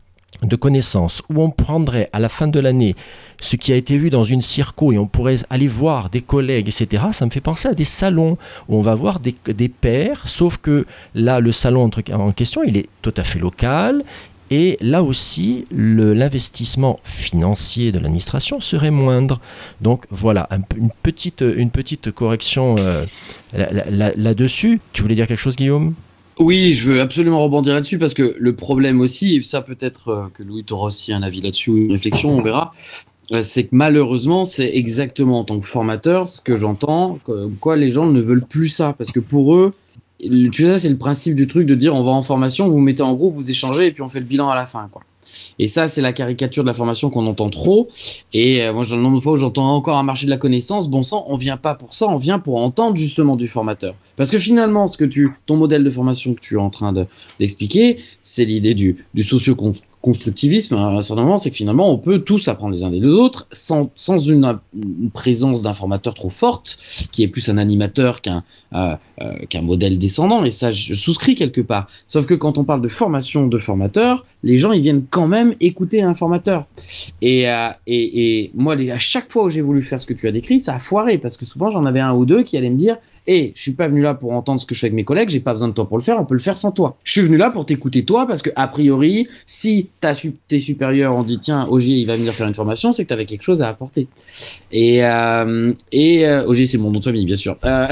de 0.42 0.56
connaissances 0.56 1.22
où 1.30 1.42
on 1.42 1.50
prendrait 1.50 2.10
à 2.14 2.20
la 2.20 2.30
fin 2.30 2.48
de 2.48 2.60
l'année 2.60 2.96
ce 3.40 3.56
qui 3.56 3.72
a 3.72 3.76
été 3.76 3.98
vu 3.98 4.10
dans 4.10 4.24
une 4.24 4.42
circo 4.42 4.92
et 4.92 4.98
on 4.98 5.08
pourrait 5.08 5.38
aller 5.50 5.68
voir 5.68 6.10
des 6.10 6.22
collègues, 6.22 6.68
etc., 6.68 7.06
ça 7.12 7.26
me 7.26 7.32
fait 7.32 7.42
penser 7.42 7.68
à 7.68 7.74
des 7.74 7.86
salons 7.86 8.38
où 8.68 8.78
on 8.78 8.82
va 8.82 8.96
voir 8.96 9.20
des, 9.20 9.36
des 9.48 9.70
pairs, 9.70 10.28
sauf 10.28 10.58
que 10.58 10.86
là, 11.14 11.40
le 11.40 11.52
salon 11.52 11.90
en 12.14 12.32
question, 12.32 12.64
il 12.64 12.78
est 12.78 12.88
tout 13.02 13.14
à 13.18 13.24
fait 13.24 13.40
local, 13.40 14.04
et 14.52 14.78
là 14.82 15.04
aussi, 15.04 15.66
l'investissement 15.72 17.00
financier 17.04 17.92
de 17.92 18.00
l'administration 18.00 18.60
serait 18.60 18.92
moindre. 18.92 19.40
Donc 19.82 20.06
voilà, 20.12 20.48
une, 20.78 20.90
petite, 21.04 21.42
une 21.42 21.72
petite 21.72 22.12
correction 22.12 22.76
euh, 22.78 23.06
là-dessus. 23.54 24.80
tu 24.94 25.02
voulais 25.02 25.16
dire 25.16 25.28
quelque 25.28 25.40
chose, 25.40 25.56
Guillaume? 25.56 25.94
Oui, 26.38 26.74
je 26.74 26.92
veux 26.92 27.02
absolument 27.02 27.42
rebondir 27.42 27.74
là-dessus 27.74 27.98
parce 27.98 28.14
que 28.14 28.36
le 28.38 28.56
problème 28.56 29.00
aussi, 29.00 29.36
et 29.36 29.44
ça 29.44 29.62
peut-être 29.62 30.10
euh, 30.10 30.26
que 30.34 30.44
Louis 30.44 30.66
aura 30.70 30.88
aussi 30.88 31.14
un 31.14 31.24
avis 31.24 31.42
là-dessus 31.42 31.70
ou 31.70 31.78
une 31.78 31.92
réflexion, 31.94 32.38
on 32.38 32.42
verra, 32.42 32.74
euh, 33.32 33.42
c'est 33.42 33.64
que 33.64 33.70
malheureusement, 33.72 34.44
c'est 34.44 34.76
exactement 34.76 35.40
en 35.40 35.44
tant 35.46 35.60
que 35.60 35.66
formateur 35.66 36.28
ce 36.28 36.42
que 36.42 36.58
j'entends, 36.58 37.20
quoi 37.62 37.78
les 37.78 37.92
gens 37.92 38.06
ne 38.06 38.22
veulent 38.22 38.46
plus 38.46 38.70
ça 38.70 38.94
parce 38.98 39.12
que 39.12 39.22
pour 39.22 39.56
eux, 39.56 39.74
tu 40.20 40.52
sais, 40.52 40.78
c'est 40.78 40.90
le 40.90 40.98
principe 40.98 41.36
du 41.36 41.48
truc 41.48 41.68
de 41.68 41.76
dire 41.76 41.96
on 41.96 42.04
va 42.04 42.12
en 42.12 42.22
formation, 42.22 42.70
vous, 42.70 42.80
mettez 42.80 43.04
en 43.04 43.14
groupe, 43.14 43.34
vous 43.34 43.52
échangez 43.52 43.88
et 43.88 43.92
puis 43.92 44.02
on 44.02 44.10
fait 44.10 44.20
le 44.20 44.26
bilan 44.26 44.50
à 44.50 44.56
la 44.56 44.66
fin, 44.66 44.88
quoi. 44.92 45.02
Et 45.60 45.68
ça, 45.68 45.88
c'est 45.88 46.02
la 46.02 46.14
caricature 46.14 46.64
de 46.64 46.68
la 46.68 46.74
formation 46.74 47.10
qu'on 47.10 47.26
entend 47.28 47.50
trop. 47.50 47.90
Et 48.34 48.62
euh, 48.62 48.74
moi, 48.74 48.86
le 48.90 48.96
nombre 48.98 49.18
de 49.18 49.22
fois 49.22 49.34
où 49.34 49.36
j'entends 49.36 49.76
encore 49.76 49.98
un 49.98 50.04
marché 50.04 50.26
de 50.26 50.32
la 50.32 50.38
connaissance, 50.38 50.90
bon 50.90 51.04
sang, 51.04 51.26
on 51.28 51.36
vient 51.36 51.58
pas 51.58 51.76
pour 51.76 51.94
ça, 51.94 52.08
on 52.08 52.16
vient 52.16 52.40
pour 52.40 52.58
entendre 52.58 52.96
justement 52.96 53.36
du 53.36 53.48
formateur. 53.48 53.96
Parce 54.16 54.32
que 54.32 54.40
finalement, 54.40 54.88
ce 54.88 54.98
que 54.98 55.06
tu, 55.06 55.32
ton 55.46 55.58
modèle 55.58 55.84
de 55.84 55.90
formation 55.90 56.34
que 56.34 56.42
tu 56.42 56.56
es 56.56 56.58
en 56.58 56.70
train 56.70 56.94
d'expliquer, 57.40 57.98
c'est 58.22 58.46
l'idée 58.46 58.74
du, 58.74 59.06
du 59.14 59.24
socio 59.24 59.56
constructivisme 60.06 60.76
à 60.76 60.86
un 60.86 61.02
certain 61.02 61.24
moment, 61.24 61.40
c'est 61.40 61.50
que 61.50 61.56
finalement, 61.56 61.92
on 61.92 61.98
peut 61.98 62.20
tous 62.20 62.48
apprendre 62.48 62.76
les 62.76 62.84
uns 62.84 62.92
des 62.92 63.04
autres 63.08 63.48
sans, 63.52 63.90
sans 63.96 64.20
une, 64.20 64.60
une 64.76 65.10
présence 65.10 65.64
d'un 65.64 65.74
formateur 65.74 66.14
trop 66.14 66.30
forte, 66.30 66.78
qui 67.12 67.24
est 67.24 67.28
plus 67.28 67.50
un 67.50 67.58
animateur 67.58 68.22
qu'un 68.22 68.44
euh, 68.76 68.96
euh, 69.22 69.34
qu'un 69.50 69.64
modèle 69.64 69.98
descendant. 69.98 70.44
Et 70.44 70.52
ça, 70.52 70.72
je 70.72 70.94
souscris 70.94 71.34
quelque 71.34 71.62
part. 71.62 71.88
Sauf 72.06 72.28
que 72.28 72.36
quand 72.36 72.60
on 72.60 72.66
parle 72.66 72.82
de 72.82 72.88
formation 72.88 73.48
de 73.48 73.58
formateur, 73.58 74.26
les 74.44 74.60
gens, 74.60 74.74
ils 74.74 74.82
viennent 74.82 75.06
quand 75.10 75.28
même 75.28 75.56
écouter 75.60 76.04
un 76.04 76.14
formateur. 76.14 76.68
Et, 77.24 77.50
euh, 77.50 77.70
et, 77.88 78.44
et 78.44 78.52
moi, 78.54 78.76
à 78.76 79.00
chaque 79.00 79.32
fois 79.32 79.46
où 79.46 79.50
j'ai 79.50 79.62
voulu 79.62 79.82
faire 79.82 80.00
ce 80.00 80.06
que 80.06 80.14
tu 80.14 80.28
as 80.28 80.32
décrit, 80.32 80.60
ça 80.60 80.76
a 80.76 80.80
foiré 80.80 81.18
parce 81.18 81.36
que 81.36 81.48
souvent, 81.48 81.72
j'en 81.72 81.84
avais 81.84 82.02
un 82.02 82.14
ou 82.14 82.26
deux 82.26 82.44
qui 82.44 82.58
allaient 82.58 82.70
me 82.70 82.78
dire 82.78 82.98
et 83.28 83.52
je 83.56 83.62
suis 83.62 83.72
pas 83.72 83.88
venu 83.88 84.02
là 84.02 84.14
pour 84.14 84.32
entendre 84.34 84.60
ce 84.60 84.66
que 84.66 84.76
je 84.76 84.80
fais 84.80 84.88
avec 84.88 84.96
mes 84.96 85.04
collègues, 85.04 85.30
j'ai 85.30 85.40
pas 85.40 85.52
besoin 85.54 85.68
de 85.68 85.74
toi 85.74 85.88
pour 85.88 85.98
le 85.98 86.04
faire, 86.04 86.20
on 86.20 86.26
peut 86.26 86.36
le 86.36 86.40
faire 86.42 86.58
sans 86.58 86.72
toi. 86.72 86.98
Je 87.04 87.12
suis 87.14 87.22
venu 87.22 87.38
là 87.38 87.50
pour 87.50 87.66
t'écouter 87.66 88.04
toi 88.06 88.28
parce 88.28 88.42
que 88.42 88.50
a 88.56 88.68
priori, 88.68 89.28
si 89.46 89.88
ta 90.02 90.14
su- 90.14 90.36
tes 90.48 90.60
supérieurs 90.60 91.16
ont 91.16 91.24
dit 91.24 91.40
tiens, 91.40 91.66
Ogier 91.70 91.98
il 91.98 92.06
va 92.06 92.16
venir 92.16 92.34
faire 92.34 92.48
une 92.48 92.54
formation, 92.54 92.92
c'est 92.92 93.04
que 93.04 93.08
tu 93.10 93.14
avais 93.14 93.26
quelque 93.26 93.42
chose 93.44 93.62
à 93.62 93.70
apporter. 93.70 94.08
Et 94.78 95.06
euh, 95.06 95.72
et 95.94 96.28
euh, 96.28 96.46
Ogier 96.46 96.68
c'est 96.68 96.78
mon 96.78 96.92
nom 96.92 97.00
de 97.00 97.04
famille 97.06 97.26
bien 97.26 97.38
sûr. 97.38 97.56
Euh, 97.64 97.88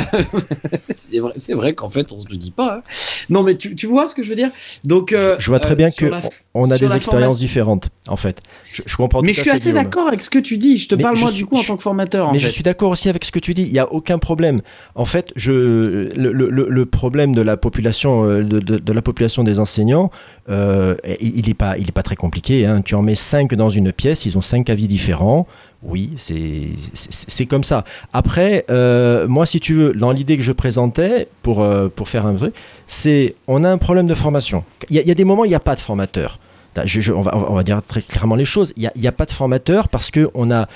c'est 1.00 1.20
vrai, 1.20 1.32
vrai 1.54 1.74
qu'en 1.74 1.88
fait 1.88 2.12
on 2.12 2.20
se 2.20 2.28
le 2.30 2.36
dit 2.36 2.52
pas. 2.52 2.78
hein. 2.78 2.82
Non 3.30 3.42
mais 3.42 3.56
tu, 3.58 3.74
tu 3.74 3.88
vois 3.88 4.06
ce 4.06 4.14
que 4.14 4.22
je 4.22 4.28
veux 4.28 4.36
dire? 4.36 4.50
Donc 4.84 5.14
euh, 5.14 5.38
Je 5.40 5.48
vois 5.48 5.60
très 5.62 5.74
euh, 5.74 5.76
bien 5.76 5.92
que 5.92 6.06
la- 6.08 6.20
on 6.54 6.70
a 6.72 6.78
des 6.78 6.84
expériences 6.86 7.06
formation- 7.06 7.40
différentes, 7.40 7.90
en 8.10 8.18
fait. 8.18 8.42
Je, 8.74 8.82
je 8.86 8.96
comprends 8.98 9.22
Mais 9.22 9.30
tout 9.32 9.38
je 9.38 9.42
suis 9.44 9.50
assez 9.50 9.72
d'accord 9.72 10.08
avec 10.10 10.22
ce 10.22 10.30
que 10.30 10.40
tu 10.40 10.58
dis. 10.58 10.78
Je 10.78 10.90
te 10.90 10.96
Mais 10.96 11.04
parle 11.04 11.16
je 11.16 11.22
moi 11.22 11.30
suis- 11.32 11.38
du 11.40 11.46
coup 11.46 11.56
en 11.56 11.62
je- 11.62 11.68
tant 11.68 11.78
que 11.78 11.84
formateur. 11.84 12.28
En 12.28 12.32
Mais 12.34 12.40
fait. 12.40 12.46
je 12.48 12.50
suis 12.52 12.64
d'accord 12.64 12.92
aussi 12.92 13.08
avec 13.08 13.24
ce 13.24 13.32
que 13.32 13.40
tu 13.40 13.54
dis, 13.54 13.64
il 13.64 13.72
n'y 13.72 13.80
a 13.80 13.90
aucun 13.94 14.18
problème. 14.18 14.62
En 14.96 15.06
fait, 15.06 15.32
je, 15.38 15.52
le, 15.52 16.32
le- 16.34 16.86
problème 16.86 17.34
de 17.34 17.42
la 17.42 17.56
population, 17.56 18.26
euh, 18.26 18.44
de, 18.44 18.60
de- 18.60 18.78
de 18.78 18.94
la 18.94 19.02
population 19.02 19.44
des 19.46 19.60
enseignants, 19.60 20.12
euh, 20.50 20.96
il 21.22 21.48
n'est 21.48 21.54
pas, 21.54 21.78
il 21.78 21.88
est 21.88 21.92
pas 21.94 22.04
très 22.04 22.18
compliqué. 22.18 22.66
hein. 22.66 22.82
Tu 22.82 22.94
en 22.96 23.02
mets 23.02 23.16
cinq 23.16 23.54
dans 23.56 23.70
une 23.70 23.92
pièce, 23.94 24.26
ils 24.26 24.38
ont 24.38 24.42
cinq 24.42 24.70
avis 24.70 24.88
différents. 24.90 25.48
Oui, 25.84 26.12
c'est 26.18 27.46
comme 27.46 27.64
ça. 27.64 27.84
Après, 28.14 28.66
euh, 28.70 29.28
moi, 29.28 29.46
si 29.46 29.60
tu 29.60 29.74
veux, 29.74 29.94
dans 29.94 30.12
l'idée 30.12 30.38
que 30.38 30.44
je 30.44 30.54
présentais, 30.54 31.28
pour, 31.42 31.62
euh, 31.62 31.90
pour 31.94 32.08
faire 32.08 32.26
un 32.26 32.36
truc, 32.36 32.54
c'est 32.88 33.36
on 33.48 33.64
a 33.64 33.70
un 33.70 33.78
problème 33.78 34.08
de 34.08 34.16
formation. 34.16 34.64
Il 34.90 34.98
y, 34.98 35.06
y 35.06 35.12
a 35.12 35.14
des 35.14 35.26
moments 35.26 35.42
où 35.42 35.46
il 35.46 35.50
n'y 35.50 35.56
a 35.56 35.60
pas 35.60 35.76
de 35.76 35.82
formateur. 35.82 36.40
Je- 36.86 37.00
je- 37.02 37.12
on, 37.14 37.22
va, 37.22 37.36
on 37.50 37.54
va 37.54 37.64
dire 37.64 37.82
très 37.88 38.02
clairement 38.02 38.36
les 38.36 38.46
choses. 38.46 38.74
Il 38.78 38.90
n'y 38.96 39.08
a, 39.08 39.12
pas 39.12 39.26
de 39.26 39.32
formateur 39.32 39.88
parce 39.90 40.12
que 40.12 40.30
on 40.34 40.50
a, 40.52 40.68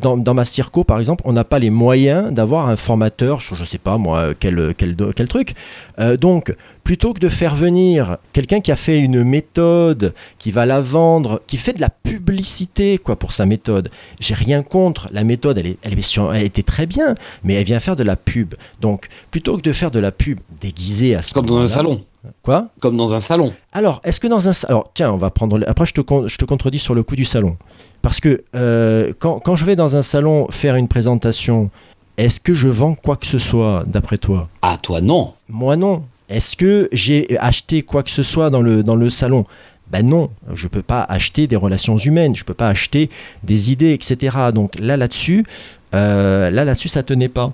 dans, 0.00 0.16
dans 0.16 0.34
ma 0.34 0.44
circo, 0.44 0.84
par 0.84 0.98
exemple, 1.00 1.22
on 1.26 1.32
n'a 1.32 1.44
pas 1.44 1.58
les 1.58 1.70
moyens 1.70 2.32
d'avoir 2.32 2.68
un 2.68 2.76
formateur, 2.76 3.40
je 3.40 3.54
ne 3.54 3.64
sais 3.64 3.78
pas 3.78 3.96
moi, 3.98 4.34
quel, 4.38 4.74
quel, 4.76 4.96
do- 4.96 5.12
quel 5.14 5.28
truc. 5.28 5.54
Euh, 6.00 6.16
donc, 6.16 6.54
plutôt 6.82 7.12
que 7.14 7.20
de 7.20 7.28
faire 7.28 7.54
venir 7.54 8.18
quelqu'un 8.32 8.60
qui 8.60 8.70
a 8.72 8.76
fait 8.76 8.98
une 9.00 9.22
méthode, 9.24 10.12
qui 10.38 10.50
va 10.50 10.66
la 10.66 10.80
vendre, 10.80 11.40
qui 11.46 11.56
fait 11.56 11.72
de 11.72 11.80
la 11.80 11.88
publicité 11.90 12.98
quoi 12.98 13.16
pour 13.16 13.32
sa 13.32 13.46
méthode, 13.46 13.90
j'ai 14.20 14.34
rien 14.34 14.62
contre. 14.62 15.08
La 15.12 15.24
méthode, 15.24 15.58
elle, 15.58 15.66
est, 15.66 15.78
elle, 15.82 15.98
est 15.98 16.02
sur- 16.02 16.34
elle 16.34 16.44
était 16.44 16.62
très 16.62 16.86
bien, 16.86 17.14
mais 17.44 17.54
elle 17.54 17.64
vient 17.64 17.80
faire 17.80 17.96
de 17.96 18.02
la 18.02 18.16
pub. 18.16 18.54
Donc, 18.80 19.08
plutôt 19.30 19.56
que 19.56 19.62
de 19.62 19.72
faire 19.72 19.90
de 19.90 19.98
la 20.00 20.10
pub 20.12 20.40
déguisée 20.60 21.14
à 21.14 21.22
ce 21.22 21.32
Comme 21.32 21.46
dans 21.46 21.58
un 21.58 21.66
salon. 21.66 22.02
Quoi? 22.42 22.68
Comme 22.80 22.96
dans 22.96 23.14
un 23.14 23.18
salon. 23.18 23.52
alors, 23.72 24.00
est-ce 24.04 24.20
que 24.20 24.26
dans 24.26 24.48
un... 24.48 24.52
Alors, 24.68 24.90
tiens, 24.94 25.12
on 25.12 25.16
va 25.16 25.30
prendre... 25.30 25.58
le- 25.58 25.68
Après, 25.68 25.86
je 25.86 25.92
te, 25.94 26.00
con- 26.00 26.26
je 26.26 26.36
te 26.36 26.44
contredis 26.44 26.78
sur 26.78 26.94
le 26.94 27.02
coup 27.02 27.16
du 27.16 27.24
salon. 27.24 27.56
Parce 28.02 28.20
que 28.20 28.42
euh, 28.54 29.12
quand, 29.18 29.38
quand 29.40 29.56
je 29.56 29.64
vais 29.64 29.76
dans 29.76 29.96
un 29.96 30.02
salon 30.02 30.46
faire 30.50 30.76
une 30.76 30.88
présentation, 30.88 31.70
est-ce 32.18 32.40
que 32.40 32.54
je 32.54 32.68
vends 32.68 32.94
quoi 32.94 33.16
que 33.16 33.26
ce 33.26 33.38
soit, 33.38 33.84
d'après 33.86 34.18
toi? 34.18 34.48
Ah 34.62 34.76
toi 34.82 35.00
non. 35.00 35.32
Moi, 35.48 35.76
non. 35.76 36.02
Est-ce 36.28 36.56
que 36.56 36.88
j'ai 36.92 37.36
acheté 37.38 37.82
quoi 37.82 38.02
que 38.02 38.10
ce 38.10 38.22
soit 38.22 38.50
dans 38.50 38.62
le, 38.62 38.82
dans 38.82 38.96
le 38.96 39.10
salon? 39.10 39.44
Ben 39.90 40.04
non, 40.06 40.30
je 40.54 40.64
ne 40.64 40.68
peux 40.70 40.82
pas 40.82 41.02
acheter 41.02 41.46
des 41.46 41.56
relations 41.56 41.96
humaines, 41.98 42.34
je 42.34 42.40
ne 42.42 42.46
peux 42.46 42.54
pas 42.54 42.68
acheter 42.68 43.10
des 43.42 43.70
idées, 43.70 43.92
etc. 43.92 44.34
Donc 44.52 44.78
là, 44.80 44.96
là-dessus, 44.96 45.44
euh, 45.94 46.50
là, 46.50 46.64
là-dessus, 46.64 46.88
ça 46.88 47.02
tenait 47.02 47.28
pas. 47.28 47.52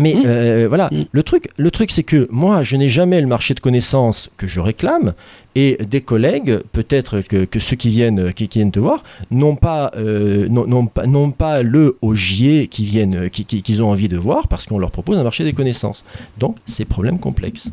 Mais 0.00 0.14
Mmh. 0.14 0.22
euh, 0.26 0.66
voilà, 0.68 0.88
Mmh. 0.90 1.02
le 1.12 1.22
truc, 1.22 1.48
le 1.56 1.70
truc, 1.70 1.90
c'est 1.92 2.02
que 2.02 2.26
moi, 2.30 2.62
je 2.62 2.76
n'ai 2.76 2.88
jamais 2.88 3.20
le 3.20 3.28
marché 3.28 3.54
de 3.54 3.60
connaissances 3.60 4.28
que 4.36 4.46
je 4.48 4.58
réclame, 4.58 5.12
et 5.54 5.78
des 5.88 6.00
collègues, 6.00 6.58
peut-être 6.72 7.20
que, 7.20 7.44
que 7.44 7.60
ceux 7.60 7.76
qui 7.76 7.90
viennent, 7.90 8.32
qui, 8.32 8.48
qui 8.48 8.58
viennent 8.58 8.72
te 8.72 8.80
voir, 8.80 9.04
n'ont 9.30 9.54
pas, 9.54 9.92
euh, 9.96 10.48
n'ont- 10.48 10.66
n'ont 10.66 10.86
pas, 10.86 11.06
n'ont 11.06 11.30
pas 11.30 11.62
le 11.62 11.96
ogier 12.02 12.66
qui 12.66 12.84
viennent, 12.84 13.30
qui- 13.30 13.44
qui- 13.44 13.62
qu'ils 13.62 13.82
ont 13.84 13.88
envie 13.90 14.08
de 14.08 14.16
voir, 14.16 14.48
parce 14.48 14.66
qu'on 14.66 14.78
leur 14.80 14.90
propose 14.90 15.16
un 15.16 15.22
marché 15.22 15.44
des 15.44 15.52
connaissances. 15.52 16.04
Donc, 16.38 16.56
c'est 16.64 16.84
problème 16.84 17.20
complexe. 17.20 17.70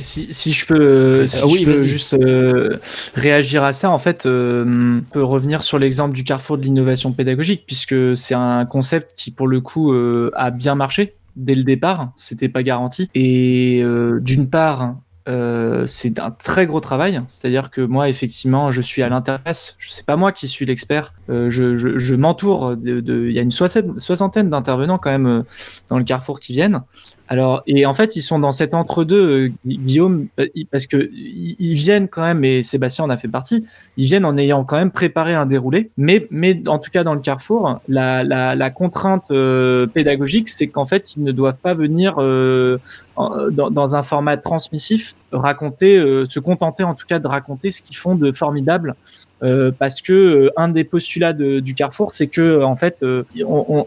Si, 0.00 0.34
si 0.34 0.52
je 0.52 0.66
peux, 0.66 1.28
si 1.28 1.42
Euh, 1.42 1.46
oui, 1.46 1.64
je 1.64 1.70
peux 1.72 1.82
juste 1.84 2.14
euh, 2.14 2.78
réagir 3.14 3.62
à 3.62 3.72
ça, 3.72 3.90
en 3.90 3.98
fait, 3.98 4.26
euh, 4.26 5.00
on 5.00 5.02
peut 5.12 5.22
revenir 5.22 5.62
sur 5.62 5.78
l'exemple 5.78 6.14
du 6.14 6.24
carrefour 6.24 6.58
de 6.58 6.64
l'innovation 6.64 7.12
pédagogique, 7.12 7.62
puisque 7.66 8.16
c'est 8.16 8.34
un 8.34 8.64
concept 8.66 9.12
qui, 9.16 9.30
pour 9.30 9.46
le 9.46 9.60
coup, 9.60 9.92
euh, 9.92 10.32
a 10.34 10.50
bien 10.50 10.74
marché 10.74 11.14
dès 11.36 11.54
le 11.54 11.62
départ. 11.62 12.10
C'était 12.16 12.48
pas 12.48 12.62
garanti. 12.64 13.08
Et 13.14 13.82
d'une 14.20 14.48
part, 14.50 14.96
euh, 15.28 15.86
c'est 15.86 16.18
un 16.18 16.30
très 16.32 16.66
gros 16.66 16.80
travail. 16.80 17.20
C'est-à-dire 17.28 17.70
que 17.70 17.80
moi, 17.80 18.08
effectivement, 18.08 18.70
je 18.72 18.82
suis 18.82 19.02
à 19.02 19.08
l'interface. 19.08 19.76
Je 19.78 19.90
sais 19.90 20.02
pas 20.02 20.16
moi 20.16 20.32
qui 20.32 20.48
suis 20.48 20.66
l'expert. 20.66 21.14
Euh, 21.30 21.50
je 21.50 21.76
je, 21.76 21.96
je 21.98 22.14
m'entoure 22.14 22.76
de, 22.76 23.00
de- 23.00 23.26
Il 23.28 23.32
y 23.32 23.38
a 23.38 23.42
une 23.42 23.50
soixantaine, 23.52 23.98
soixantaine 23.98 24.48
d'intervenants 24.48 24.98
quand 24.98 25.10
même 25.10 25.26
euh, 25.26 25.42
dans 25.88 25.98
le 25.98 26.04
carrefour 26.04 26.40
qui 26.40 26.52
viennent. 26.52 26.82
Alors, 27.28 27.62
et 27.66 27.86
en 27.86 27.94
fait, 27.94 28.16
ils 28.16 28.22
sont 28.22 28.38
dans 28.38 28.52
cet 28.52 28.74
entre-deux, 28.74 29.46
euh, 29.46 29.52
Gui- 29.66 29.78
Guillaume, 29.78 30.26
euh, 30.38 30.46
parce 30.70 30.86
que 30.86 31.10
ils 31.14 31.74
viennent 31.74 32.08
quand 32.08 32.22
même, 32.22 32.44
et 32.44 32.62
Sébastien 32.62 33.04
en 33.06 33.10
a 33.10 33.16
fait 33.16 33.28
partie, 33.28 33.66
ils 33.96 34.04
viennent 34.04 34.26
en 34.26 34.36
ayant 34.36 34.64
quand 34.64 34.76
même 34.76 34.90
préparé 34.90 35.34
un 35.34 35.46
déroulé, 35.46 35.90
mais, 35.96 36.26
mais 36.30 36.60
en 36.68 36.78
tout 36.78 36.90
cas 36.90 37.02
dans 37.02 37.14
le 37.14 37.20
carrefour, 37.20 37.80
la, 37.88 38.70
contrainte 38.70 39.30
euh, 39.30 39.86
pédagogique, 39.86 40.48
c'est 40.50 40.66
qu'en 40.68 40.84
fait, 40.84 41.16
ils 41.16 41.22
ne 41.24 41.32
doivent 41.32 41.56
pas 41.62 41.72
venir 41.74 42.18
en- 42.18 43.50
dans, 43.50 43.70
dans 43.70 43.96
un 43.96 44.02
format 44.02 44.36
transmissif 44.36 45.14
raconter, 45.36 45.96
euh, 45.98 46.26
se 46.26 46.40
contenter 46.40 46.82
en 46.84 46.94
tout 46.94 47.06
cas 47.06 47.18
de 47.18 47.26
raconter 47.26 47.70
ce 47.70 47.82
qu'ils 47.82 47.96
font 47.96 48.14
de 48.14 48.32
formidable. 48.32 48.94
Euh, 49.42 49.70
parce 49.78 50.00
que 50.00 50.12
euh, 50.12 50.50
un 50.56 50.68
des 50.68 50.84
postulats 50.84 51.32
de- 51.32 51.60
du 51.60 51.74
Carrefour, 51.74 52.12
c'est 52.12 52.28
que 52.28 52.62
en 52.62 52.76
fait, 52.76 53.04
il 53.34 53.44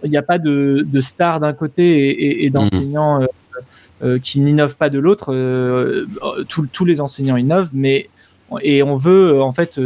n'y 0.10 0.18
a 0.18 0.22
pas 0.22 0.38
de, 0.38 0.86
de 0.88 1.02
stars 1.02 1.40
d'un 1.40 1.54
côté 1.54 1.84
et, 2.10 2.10
et- 2.10 2.46
et 2.46 2.50
d'enseignants 2.50 3.26
qui 4.22 4.40
n'innovent 4.42 4.76
pas 4.78 4.90
de 4.92 5.00
l'autre. 5.00 5.34
Tous- 6.48 6.86
les 6.86 7.02
enseignants 7.02 7.38
innovent, 7.38 7.72
mais 7.74 8.10
et 8.62 8.84
on 8.84 8.96
veut 8.96 9.42
en 9.42 9.52
fait 9.52 9.80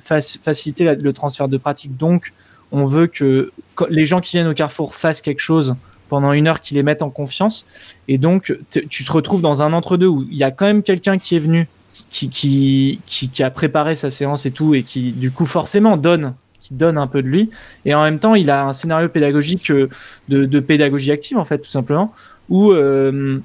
faciliter 0.00 0.84
la- 0.84 0.94
le 0.94 1.12
transfert 1.12 1.48
de 1.48 1.56
pratique. 1.58 1.96
Donc, 1.96 2.32
on 2.72 2.84
veut 2.84 3.06
que 3.06 3.52
les 3.90 4.04
gens 4.04 4.20
qui 4.20 4.36
viennent 4.36 4.48
au 4.48 4.54
Carrefour 4.54 4.94
fassent 4.94 5.20
quelque 5.20 5.40
chose 5.40 5.74
pendant 6.08 6.32
une 6.32 6.46
heure, 6.48 6.60
qui 6.60 6.74
les 6.74 6.82
mettent 6.82 7.02
en 7.02 7.10
confiance. 7.10 7.66
Et 8.08 8.18
donc, 8.18 8.56
tu 8.70 9.04
te 9.04 9.12
retrouves 9.12 9.40
dans 9.42 9.62
un 9.62 9.72
entre-deux 9.72 10.06
où 10.06 10.24
il 10.30 10.36
y 10.36 10.44
a 10.44 10.50
quand 10.50 10.66
même 10.66 10.82
quelqu'un 10.82 11.18
qui 11.18 11.36
est 11.36 11.40
venu, 11.40 11.68
qui, 12.10 12.28
qui, 12.28 13.00
qui, 13.06 13.28
qui 13.28 13.42
a 13.42 13.50
préparé 13.50 13.94
sa 13.94 14.10
séance 14.10 14.46
et 14.46 14.50
tout, 14.50 14.74
et 14.74 14.82
qui, 14.82 15.12
du 15.12 15.30
coup, 15.30 15.46
forcément 15.46 15.96
donne 15.96 16.34
qui 16.60 16.74
donne 16.74 16.98
un 16.98 17.06
peu 17.06 17.22
de 17.22 17.28
lui. 17.28 17.48
Et 17.84 17.94
en 17.94 18.02
même 18.02 18.18
temps, 18.18 18.34
il 18.34 18.50
a 18.50 18.66
un 18.66 18.72
scénario 18.72 19.08
pédagogique 19.08 19.70
euh, 19.70 19.88
de, 20.28 20.46
de 20.46 20.58
pédagogie 20.58 21.12
active, 21.12 21.38
en 21.38 21.44
fait, 21.44 21.58
tout 21.58 21.70
simplement, 21.70 22.12
où 22.48 22.72
euh, 22.72 23.38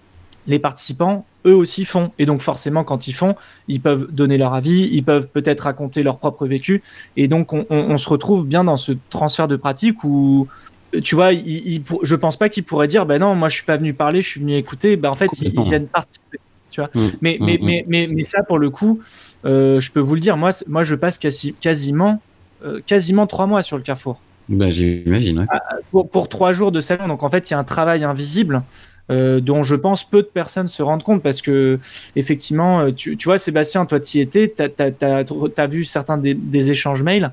les 0.48 0.58
participants, 0.58 1.24
eux 1.46 1.54
aussi, 1.56 1.86
font. 1.86 2.12
Et 2.18 2.26
donc, 2.26 2.42
forcément, 2.42 2.84
quand 2.84 3.08
ils 3.08 3.14
font, 3.14 3.36
ils 3.68 3.80
peuvent 3.80 4.08
donner 4.12 4.40
leur 4.40 4.56
avis, 4.56 4.90
ils 4.92 5.04
peuvent 5.04 5.28
peut-être 5.28 5.62
raconter 5.62 6.02
leur 6.02 6.18
propre 6.18 6.48
vécu. 6.48 6.82
Et 7.16 7.28
donc, 7.28 7.54
on, 7.54 7.64
on- 7.70 7.92
on 7.92 7.98
se 8.00 8.10
retrouve 8.10 8.48
bien 8.48 8.64
dans 8.64 8.78
ce 8.78 8.94
transfert 9.12 9.48
de 9.48 9.56
pratique 9.56 10.04
où, 10.04 10.48
tu 11.00 11.16
vois, 11.16 11.34
il, 11.34 11.48
il 11.48 11.84
je 12.04 12.16
pense 12.16 12.38
pas 12.38 12.50
qu'ils 12.50 12.64
pourraient 12.64 12.88
dire, 12.88 13.06
ben 13.06 13.20
non, 13.20 13.36
moi, 13.36 13.50
je 13.50 13.56
suis 13.56 13.66
pas 13.66 13.78
venu 13.78 13.94
parler, 13.94 14.22
je 14.22 14.28
suis 14.28 14.40
venu 14.40 14.56
écouter. 14.56 14.98
Ben, 14.98 15.10
en 15.10 15.16
fait, 15.16 15.30
ils, 15.42 15.62
viennent 15.64 15.88
participer. 15.88 16.40
Tu 16.70 16.82
vois. 16.82 16.90
Mm, 16.94 17.10
Mais, 17.22 17.38
mm, 17.40 17.46
mais, 17.46 17.58
mm. 17.58 17.66
mais, 17.66 17.86
mais, 17.88 18.08
mais 18.08 18.24
ça, 18.24 18.44
pour 18.44 18.60
le 18.60 18.70
coup, 18.70 19.02
euh, 19.46 19.80
je 19.80 19.92
peux 19.92 20.00
vous 20.00 20.16
le 20.16 20.22
dire, 20.22 20.38
moi, 20.38 20.52
moi 20.68 20.84
je 20.84 20.96
passe 20.96 21.18
quasi, 21.18 21.54
quasiment, 21.54 22.22
euh, 22.66 22.82
quasiment 22.86 23.28
trois 23.28 23.48
mois 23.48 23.64
sur 23.64 23.78
le 23.78 23.84
Carrefour 23.84 24.20
Bah, 24.50 24.70
j'imagine, 24.70 25.40
ouais. 25.40 25.46
pour, 25.92 26.10
pour 26.10 26.30
trois 26.30 26.54
jours 26.54 26.72
de 26.72 26.80
salon. 26.80 27.08
Donc 27.08 27.24
en 27.24 27.30
fait, 27.30 27.50
il 27.50 27.54
y 27.54 27.56
a 27.56 27.60
un 27.60 27.64
travail 27.64 28.04
invisible 28.04 28.62
euh, 29.10 29.40
dont 29.40 29.64
je 29.64 29.76
pense 29.76 30.04
peu 30.04 30.22
de 30.22 30.28
personnes 30.28 30.68
se 30.68 30.84
rendent 30.84 31.04
compte 31.04 31.24
parce 31.24 31.42
que 31.42 31.80
effectivement, 32.16 32.92
tu, 32.92 33.18
tu 33.18 33.26
vois, 33.28 33.38
Sébastien, 33.38 33.86
toi, 33.86 34.00
tu 34.00 34.18
y 34.18 34.22
étais, 34.22 34.54
tu 34.54 35.06
as, 35.06 35.68
vu 35.68 35.86
certains 35.86 36.18
des, 36.18 36.34
des 36.34 36.72
échanges 36.72 37.04
mails. 37.04 37.32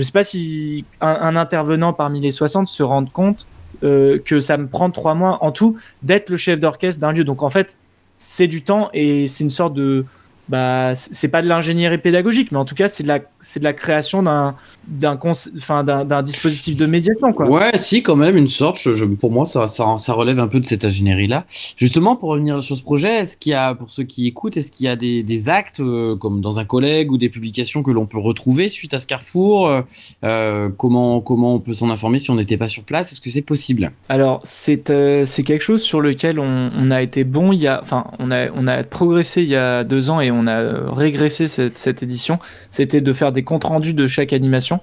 Je 0.00 0.04
sais 0.04 0.12
pas 0.12 0.24
si 0.24 0.86
un, 1.02 1.10
un 1.10 1.36
intervenant 1.36 1.92
parmi 1.92 2.20
les 2.20 2.30
60 2.30 2.66
se 2.66 2.82
rend 2.82 3.04
compte 3.04 3.46
euh, 3.82 4.18
que 4.18 4.40
ça 4.40 4.56
me 4.56 4.66
prend 4.66 4.90
trois 4.90 5.12
mois 5.12 5.44
en 5.44 5.52
tout 5.52 5.76
d'être 6.02 6.30
le 6.30 6.38
chef 6.38 6.58
d'orchestre 6.58 7.02
d'un 7.02 7.12
lieu. 7.12 7.22
Donc 7.22 7.42
en 7.42 7.50
fait, 7.50 7.76
c'est 8.16 8.46
du 8.46 8.62
temps 8.62 8.88
et 8.94 9.28
c'est 9.28 9.44
une 9.44 9.50
sorte 9.50 9.74
de 9.74 10.06
bah, 10.50 10.94
c'est 10.96 11.28
pas 11.28 11.42
de 11.42 11.46
l'ingénierie 11.46 11.98
pédagogique, 11.98 12.50
mais 12.50 12.58
en 12.58 12.64
tout 12.64 12.74
cas, 12.74 12.88
c'est 12.88 13.04
de 13.04 13.08
la, 13.08 13.20
c'est 13.38 13.60
de 13.60 13.64
la 13.64 13.72
création 13.72 14.20
d'un, 14.20 14.56
d'un, 14.88 15.16
enfin, 15.56 15.84
d'un, 15.84 16.04
d'un 16.04 16.22
dispositif 16.22 16.76
de 16.76 16.86
médiation, 16.86 17.32
quoi. 17.32 17.48
Ouais, 17.48 17.76
si, 17.76 18.02
quand 18.02 18.16
même, 18.16 18.36
une 18.36 18.48
sorte. 18.48 18.76
Je, 18.76 19.04
pour 19.04 19.30
moi, 19.30 19.46
ça, 19.46 19.68
ça, 19.68 19.94
ça, 19.96 20.12
relève 20.12 20.40
un 20.40 20.48
peu 20.48 20.58
de 20.58 20.64
cette 20.64 20.84
ingénierie-là. 20.84 21.44
Justement, 21.76 22.16
pour 22.16 22.30
revenir 22.30 22.60
sur 22.64 22.76
ce 22.76 22.82
projet, 22.82 23.20
est-ce 23.20 23.36
qu'il 23.36 23.52
y 23.52 23.54
a, 23.54 23.76
pour 23.76 23.92
ceux 23.92 24.02
qui 24.02 24.26
écoutent, 24.26 24.56
est-ce 24.56 24.72
qu'il 24.72 24.86
y 24.86 24.88
a 24.88 24.96
des, 24.96 25.22
des 25.22 25.48
actes, 25.48 25.78
euh, 25.78 26.16
comme 26.16 26.40
dans 26.40 26.58
un 26.58 26.64
collègue 26.64 27.12
ou 27.12 27.16
des 27.18 27.28
publications 27.28 27.84
que 27.84 27.92
l'on 27.92 28.06
peut 28.06 28.18
retrouver 28.18 28.68
suite 28.68 28.92
à 28.92 28.98
ce 28.98 29.06
carrefour 29.06 29.68
euh, 29.68 29.82
euh 30.24 30.68
comment, 30.76 31.20
comment 31.20 31.54
on 31.54 31.60
peut 31.60 31.74
s'en 31.74 31.90
informer 31.90 32.18
si 32.18 32.30
on 32.32 32.34
n'était 32.34 32.56
pas 32.56 32.66
sur 32.66 32.82
place? 32.82 33.12
Est-ce 33.12 33.20
que 33.20 33.30
c'est 33.30 33.42
possible? 33.42 33.92
Alors, 34.08 34.40
c'est, 34.42 34.90
euh, 34.90 35.24
c'est 35.26 35.44
quelque 35.44 35.62
chose 35.62 35.82
sur 35.82 36.00
lequel 36.00 36.40
on, 36.40 36.72
on, 36.74 36.90
a 36.90 37.02
été 37.02 37.22
bon. 37.22 37.52
Il 37.52 37.60
y 37.60 37.68
a, 37.68 37.80
enfin, 37.80 38.06
on 38.18 38.32
a, 38.32 38.50
on 38.50 38.66
a 38.66 38.82
progressé 38.82 39.42
il 39.42 39.48
y 39.48 39.56
a 39.56 39.84
deux 39.84 40.10
ans 40.10 40.20
et 40.20 40.32
on 40.32 40.39
on 40.40 40.46
a 40.46 40.92
régressé 40.92 41.46
cette, 41.46 41.78
cette 41.78 42.02
édition, 42.02 42.38
c'était 42.70 43.00
de 43.00 43.12
faire 43.12 43.32
des 43.32 43.42
comptes 43.42 43.64
rendus 43.64 43.94
de 43.94 44.06
chaque 44.06 44.32
animation. 44.32 44.80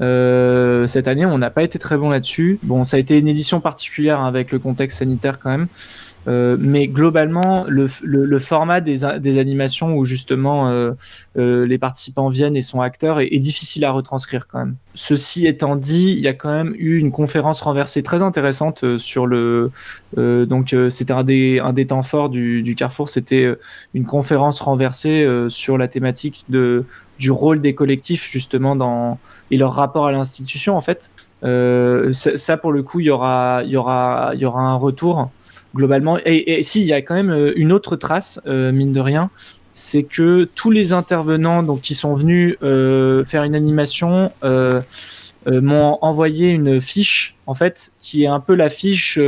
Euh, 0.00 0.86
cette 0.86 1.06
année, 1.06 1.26
on 1.26 1.38
n'a 1.38 1.50
pas 1.50 1.62
été 1.62 1.78
très 1.78 1.96
bon 1.96 2.10
là-dessus. 2.10 2.58
Bon, 2.62 2.84
ça 2.84 2.96
a 2.96 3.00
été 3.00 3.18
une 3.18 3.28
édition 3.28 3.60
particulière 3.60 4.20
hein, 4.20 4.26
avec 4.26 4.50
le 4.52 4.58
contexte 4.58 4.98
sanitaire 4.98 5.38
quand 5.38 5.50
même. 5.50 5.68
Euh, 6.28 6.56
mais 6.58 6.86
globalement, 6.86 7.64
le, 7.68 7.88
le, 8.02 8.24
le 8.24 8.38
format 8.38 8.80
des, 8.80 9.00
des, 9.18 9.38
animations 9.38 9.96
où 9.96 10.04
justement 10.04 10.68
euh, 10.68 10.92
euh, 11.36 11.66
les 11.66 11.78
participants 11.78 12.28
viennent 12.28 12.54
et 12.54 12.62
sont 12.62 12.80
acteurs 12.80 13.18
est, 13.18 13.28
est, 13.32 13.40
difficile 13.40 13.84
à 13.84 13.90
retranscrire 13.90 14.46
quand 14.46 14.60
même. 14.60 14.76
Ceci 14.94 15.46
étant 15.48 15.74
dit, 15.74 16.12
il 16.12 16.20
y 16.20 16.28
a 16.28 16.32
quand 16.32 16.52
même 16.52 16.74
eu 16.76 16.98
une 16.98 17.10
conférence 17.10 17.60
renversée 17.60 18.04
très 18.04 18.22
intéressante 18.22 18.84
euh, 18.84 18.98
sur 18.98 19.26
le. 19.26 19.72
Euh, 20.16 20.46
donc 20.46 20.76
c'était 20.90 21.12
un 21.12 21.24
des, 21.24 21.58
un 21.58 21.72
des 21.72 21.86
temps 21.86 22.02
forts 22.02 22.28
du, 22.28 22.62
du 22.62 22.76
Carrefour, 22.76 23.08
c'était 23.08 23.52
une 23.94 24.04
conférence 24.04 24.60
renversée 24.60 25.26
sur 25.48 25.78
la 25.78 25.88
thématique 25.88 26.44
de, 26.48 26.84
du 27.18 27.30
rôle 27.30 27.60
des 27.60 27.74
collectifs 27.74 28.30
justement 28.30 28.76
dans 28.76 29.18
et 29.50 29.56
leur 29.56 29.72
rapport 29.72 30.06
à 30.06 30.12
l'institution 30.12 30.76
en 30.76 30.80
fait. 30.80 31.10
ça 31.42 32.56
pour 32.58 32.72
le 32.72 32.82
coup, 32.82 33.00
il 33.00 33.06
y 33.06 33.10
aura, 33.10 33.62
il 33.64 33.70
y 33.70 33.76
aura, 33.76 34.32
il 34.34 34.40
y 34.40 34.44
aura 34.44 34.60
un 34.60 34.76
retour 34.76 35.30
globalement. 35.74 36.18
Et, 36.24 36.62
si, 36.62 36.80
il 36.80 36.86
y 36.86 36.92
a 36.92 37.02
quand 37.02 37.14
même 37.14 37.30
euh, 37.30 37.52
une 37.56 37.72
autre 37.72 37.96
trace, 37.96 38.40
euh, 38.46 38.72
mine 38.72 38.92
de 38.92 39.00
rien, 39.00 39.30
c'est 39.72 40.02
que 40.02 40.44
tous 40.54 40.70
les 40.70 40.92
intervenants 40.92 41.64
qui 41.76 41.94
sont 41.94 42.14
venus 42.14 42.56
euh, 42.62 43.24
faire 43.24 43.42
une 43.44 43.54
animation 43.54 44.30
m'ont 45.46 45.98
envoyé 46.02 46.50
une 46.50 46.80
fiche, 46.80 47.36
en 47.46 47.54
fait, 47.54 47.90
qui 48.00 48.24
est 48.24 48.28
un 48.28 48.38
peu 48.38 48.54
la 48.54 48.68
fiche 48.68 49.18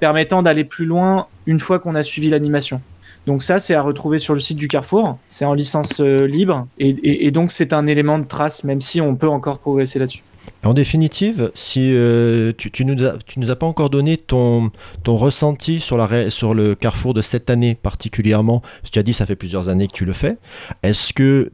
permettant 0.00 0.42
d'aller 0.42 0.64
plus 0.64 0.84
loin 0.84 1.28
une 1.46 1.60
fois 1.60 1.78
qu'on 1.78 1.94
a 1.94 2.02
suivi 2.02 2.28
l'animation. 2.28 2.82
Donc 3.26 3.42
ça, 3.42 3.58
c'est 3.58 3.74
à 3.74 3.80
retrouver 3.80 4.18
sur 4.18 4.34
le 4.34 4.40
site 4.40 4.58
du 4.58 4.68
Carrefour. 4.68 5.18
C'est 5.26 5.46
en 5.46 5.54
licence 5.54 6.00
libre. 6.00 6.66
Et 6.78 7.30
donc, 7.30 7.52
c'est 7.52 7.72
un 7.72 7.86
élément 7.86 8.18
de 8.18 8.26
trace, 8.26 8.64
même 8.64 8.82
si 8.82 9.00
on 9.00 9.14
peut 9.14 9.28
encore 9.28 9.58
progresser 9.58 9.98
là-dessus. 9.98 10.22
En 10.66 10.74
définitive, 10.74 11.52
si 11.54 11.92
euh, 11.94 12.52
tu, 12.58 12.72
tu, 12.72 12.84
nous 12.84 13.04
as, 13.04 13.56
pas 13.56 13.66
encore 13.66 13.88
donné 13.88 14.16
ton, 14.16 14.72
ressenti 15.06 15.78
sur, 15.78 15.96
le 15.96 16.74
carrefour 16.74 17.14
de 17.14 17.22
cette 17.22 17.50
année 17.50 17.76
particulièrement, 17.76 18.62
tu 18.90 18.98
as 18.98 19.04
dit 19.04 19.12
ça 19.12 19.26
fait 19.26 19.36
plusieurs 19.36 19.68
années 19.68 19.86
que 19.86 19.92
tu 19.92 20.04
le 20.04 20.12
fais, 20.12 20.38
est-ce 20.82 21.12
que 21.12 21.52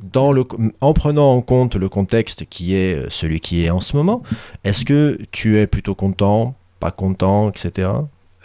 en 0.80 0.92
prenant 0.94 1.34
en 1.34 1.42
compte 1.42 1.76
le 1.76 1.90
contexte 1.90 2.46
qui 2.46 2.74
est 2.74 2.96
euh, 2.96 3.06
celui 3.10 3.40
qui 3.40 3.62
est 3.62 3.70
en 3.70 3.80
ce 3.80 3.96
moment, 3.96 4.22
est-ce 4.64 4.86
que 4.86 5.18
tu 5.30 5.58
es 5.58 5.66
plutôt 5.66 5.94
content, 5.94 6.54
pas 6.80 6.90
content, 6.90 7.50
etc. 7.50 7.90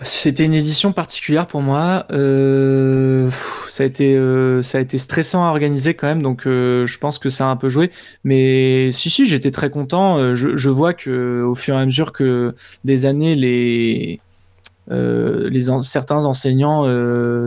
C'était 0.04 0.46
une 0.46 0.54
édition 0.54 0.94
particulière 0.94 1.48
pour 1.48 1.62
moi. 1.62 2.06
Euh, 2.12 3.32
ça 3.68 3.82
a 3.82 3.86
été 3.88 4.16
euh, 4.16 4.62
ça 4.62 4.78
a 4.78 4.82
été 4.82 5.00
stressant 5.00 5.44
à 5.44 5.50
organiser 5.50 5.96
quand 5.96 6.06
même, 6.06 6.22
donc 6.22 6.46
euh, 6.46 6.86
je 6.86 7.00
pense 7.00 7.18
que 7.18 7.30
ça 7.30 7.48
a 7.48 7.50
un 7.50 7.56
peu 7.56 7.68
joué. 7.68 7.90
Mais 8.24 8.92
si 8.92 9.10
si, 9.10 9.26
j'étais 9.26 9.50
très 9.50 9.72
content. 9.72 10.36
Je, 10.36 10.70
vois 10.70 10.94
que 10.94 11.42
au 11.44 11.56
fur 11.56 11.76
et 11.76 11.82
à 11.82 11.86
mesure 11.86 12.12
que 12.12 12.54
des 12.84 13.06
années, 13.08 13.34
les 13.34 14.20
les 14.90 15.62
certains 15.82 16.26
enseignants 16.26 16.86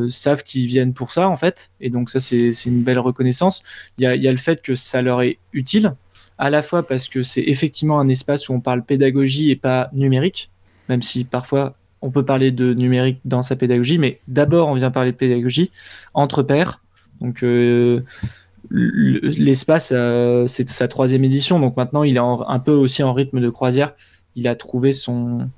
savent 0.08 0.42
qu'ils 0.42 0.66
viennent 0.66 0.92
pour 0.92 1.12
ça 1.12 1.28
en 1.28 1.36
fait, 1.36 1.70
et 1.80 1.88
donc 1.88 2.10
ça 2.10 2.18
c'est 2.18 2.50
une 2.66 2.82
belle 2.82 2.98
reconnaissance. 2.98 3.62
Il 3.98 4.04
y 4.04 4.06
a, 4.06 4.16
y 4.16 4.26
a 4.26 4.32
le 4.32 4.38
fait 4.38 4.60
que 4.60 4.74
ça 4.74 5.02
leur 5.02 5.22
est 5.22 5.38
utile, 5.52 5.94
à 6.36 6.50
la 6.50 6.62
fois 6.62 6.82
parce 6.86 7.06
que 7.08 7.22
c'est 7.22 7.42
effectivement 7.42 8.00
un 8.00 8.08
espace 8.08 8.48
où 8.48 8.54
on 8.54 8.60
parle 8.60 8.82
pédagogie 8.84 9.50
et 9.50 9.56
pas 9.56 9.88
numérique, 9.92 10.50
même 10.88 11.02
si 11.02 11.24
parfois 11.24 11.76
on 12.02 12.10
peut 12.10 12.24
parler 12.24 12.50
de 12.50 12.72
numérique 12.74 13.20
dans 13.24 13.42
sa 13.42 13.56
pédagogie, 13.56 13.98
mais 13.98 14.20
d'abord 14.28 14.68
on 14.68 14.74
vient 14.74 14.90
parler 14.90 15.12
de 15.12 15.16
pédagogie 15.16 15.70
entre 16.14 16.42
pairs. 16.42 16.80
Donc 17.20 17.42
euh, 17.42 18.00
l'espace, 18.70 19.92
euh, 19.94 20.46
c'est 20.46 20.68
sa 20.68 20.88
troisième 20.88 21.24
édition, 21.24 21.60
donc 21.60 21.76
maintenant 21.76 22.02
il 22.02 22.16
est 22.16 22.20
un 22.20 22.58
peu 22.58 22.72
aussi 22.72 23.02
en 23.02 23.12
rythme 23.12 23.40
de 23.40 23.50
croisière. 23.50 23.94
Il 24.36 24.48
a 24.48 24.54
trouvé 24.54 24.92
son, 24.92 25.48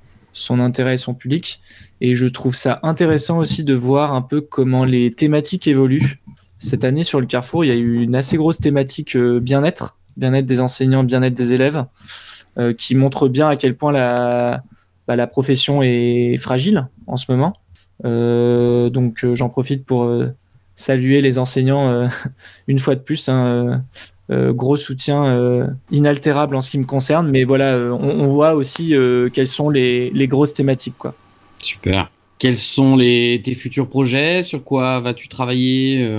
intérêt 0.49 0.95
et 0.95 0.97
son 0.97 1.13
public. 1.13 1.59
Et 2.01 2.15
je 2.15 2.25
trouve 2.25 2.55
ça 2.55 2.79
intéressant 2.83 3.37
aussi 3.37 3.63
de 3.63 3.73
voir 3.73 4.13
un 4.13 4.21
peu 4.21 4.41
comment 4.41 4.83
les 4.83 5.11
thématiques 5.11 5.67
évoluent. 5.67 6.21
Cette 6.57 6.83
année 6.83 7.03
sur 7.03 7.21
le 7.21 7.27
Carrefour, 7.27 7.63
il 7.63 7.67
y 7.67 7.71
a 7.71 7.75
eu 7.75 8.01
une 8.01 8.15
assez 8.15 8.35
grosse 8.35 8.57
thématique 8.57 9.15
euh, 9.15 9.39
bien-être, 9.39 9.97
bien-être 10.17 10.45
des 10.45 10.59
enseignants, 10.59 11.03
bien-être 11.03 11.35
des 11.35 11.53
élèves, 11.53 11.85
qui 12.77 12.93
montre 12.93 13.29
bien 13.29 13.49
à 13.49 13.55
quel 13.55 13.75
point 13.75 13.91
la, 13.91 14.61
bah, 15.07 15.15
la 15.15 15.27
profession 15.27 15.81
est 15.83 16.37
fragile 16.37 16.87
en 17.07 17.17
ce 17.17 17.31
moment. 17.31 17.53
Euh, 18.05 18.89
donc 18.89 19.23
euh, 19.23 19.35
j'en 19.35 19.49
profite 19.49 19.85
pour 19.85 20.03
euh, 20.03 20.33
saluer 20.75 21.21
les 21.21 21.37
enseignants 21.37 22.09
une 22.67 22.79
fois 22.79 22.95
de 22.95 23.01
plus. 23.01 23.29
Hein, 23.29 23.83
gros 24.29 24.77
soutien 24.77 25.75
inaltérable 25.91 26.55
en 26.55 26.61
ce 26.61 26.71
qui 26.71 26.79
me 26.79 26.85
concerne, 26.85 27.29
mais 27.29 27.43
voilà, 27.43 27.77
on, 27.93 28.25
voit 28.25 28.55
aussi 28.55 28.95
quelles 29.31 29.47
sont 29.47 29.69
les, 29.69 30.27
grosses 30.27 30.55
thématiques. 30.55 30.95
Super. 31.61 32.09
Quels 32.39 32.57
sont 32.57 32.97
tes 32.97 33.53
futurs 33.53 33.87
projets? 33.87 34.41
Sur 34.41 34.63
quoi 34.63 34.99
vas-tu 35.01 35.27
travailler 35.27 36.09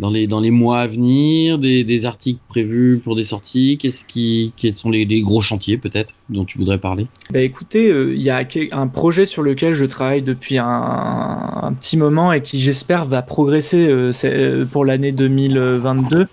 dans 0.00 0.10
les, 0.10 0.26
dans 0.26 0.40
les 0.40 0.50
mois 0.50 0.80
à 0.80 0.86
venir, 0.86 1.58
des, 1.58 1.84
des 1.84 2.06
articles 2.06 2.40
prévus 2.48 3.00
pour 3.02 3.14
des 3.14 3.22
sorties 3.22 3.78
Qu'est-ce 3.78 4.04
qui, 4.04 4.52
Quels 4.56 4.72
sont 4.72 4.90
les, 4.90 5.04
les 5.04 5.20
gros 5.20 5.40
chantiers 5.40 5.76
peut-être 5.76 6.14
dont 6.28 6.44
tu 6.44 6.58
voudrais 6.58 6.78
parler? 6.78 7.06
Bah 7.30 7.40
Écoutez, 7.40 7.86
il 7.86 7.92
euh, 7.92 8.16
y 8.16 8.30
a 8.30 8.44
un 8.72 8.88
projet 8.88 9.26
sur 9.26 9.42
lequel 9.42 9.74
je 9.74 9.84
travaille 9.84 10.22
depuis 10.22 10.58
un, 10.58 10.66
un 10.66 11.72
petit 11.72 11.96
moment 11.96 12.32
et 12.32 12.42
qui 12.42 12.60
j'espère 12.60 13.04
va 13.04 13.22
progresser 13.22 13.86
euh, 13.86 14.10
euh 14.24 14.64
pour 14.64 14.84
l'année 14.84 15.12
2022. 15.12 16.26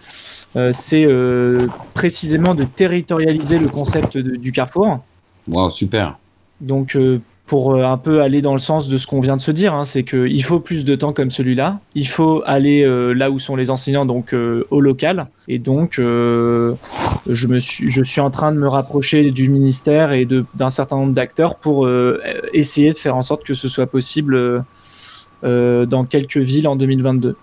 Euh, 0.57 0.71
c'est 0.73 1.07
précisément 1.93 2.55
de 2.55 2.63
territorialiser 2.63 3.59
le 3.59 3.67
concept 3.67 4.17
de, 4.17 4.35
du 4.35 4.51
carrefour. 4.51 4.99
Wow, 5.47 5.69
super. 5.69 6.17
Donc 6.59 6.97
pour 7.51 7.75
euh, 7.75 7.83
un 7.83 7.97
peu 7.97 8.21
aller 8.21 8.41
dans 8.41 8.53
le 8.53 8.59
sens 8.59 8.87
de 8.87 8.95
ce 8.95 9.05
qu'on 9.05 9.19
vient 9.19 9.35
de 9.35 9.41
se 9.41 9.51
dire, 9.51 9.73
hein, 9.73 9.83
c'est 9.83 10.03
qu'il 10.03 10.41
faut 10.41 10.61
plus 10.61 10.85
de 10.85 10.95
temps 10.95 11.11
comme 11.11 11.29
celui-là. 11.29 11.81
Il 11.95 12.07
faut 12.07 12.41
aller 12.45 12.81
euh, 12.81 13.11
là 13.11 13.29
où 13.29 13.39
sont 13.39 13.57
les 13.57 13.69
enseignants, 13.69 14.05
donc 14.05 14.33
euh, 14.33 14.65
au 14.69 14.79
local. 14.79 15.27
Et 15.49 15.59
donc, 15.59 15.95
je, 15.97 16.73
suis, 18.03 18.21
en 18.21 18.31
train 18.31 18.53
de 18.53 18.57
me 18.57 18.69
rapprocher 18.69 19.31
du 19.31 19.49
ministère 19.49 20.13
et 20.13 20.25
d'un 20.53 20.69
certain 20.69 20.95
nombre 20.95 21.11
d'acteurs 21.11 21.55
pour 21.55 21.89
essayer 22.53 22.93
de 22.93 22.97
faire 22.97 23.17
en 23.17 23.21
sorte 23.21 23.43
que 23.43 23.53
ce 23.53 23.67
soit 23.67 23.87
possible 23.87 24.63
dans 25.43 26.05
quelques 26.09 26.37
villes 26.37 26.69
en 26.69 26.77
2022. 26.77 27.35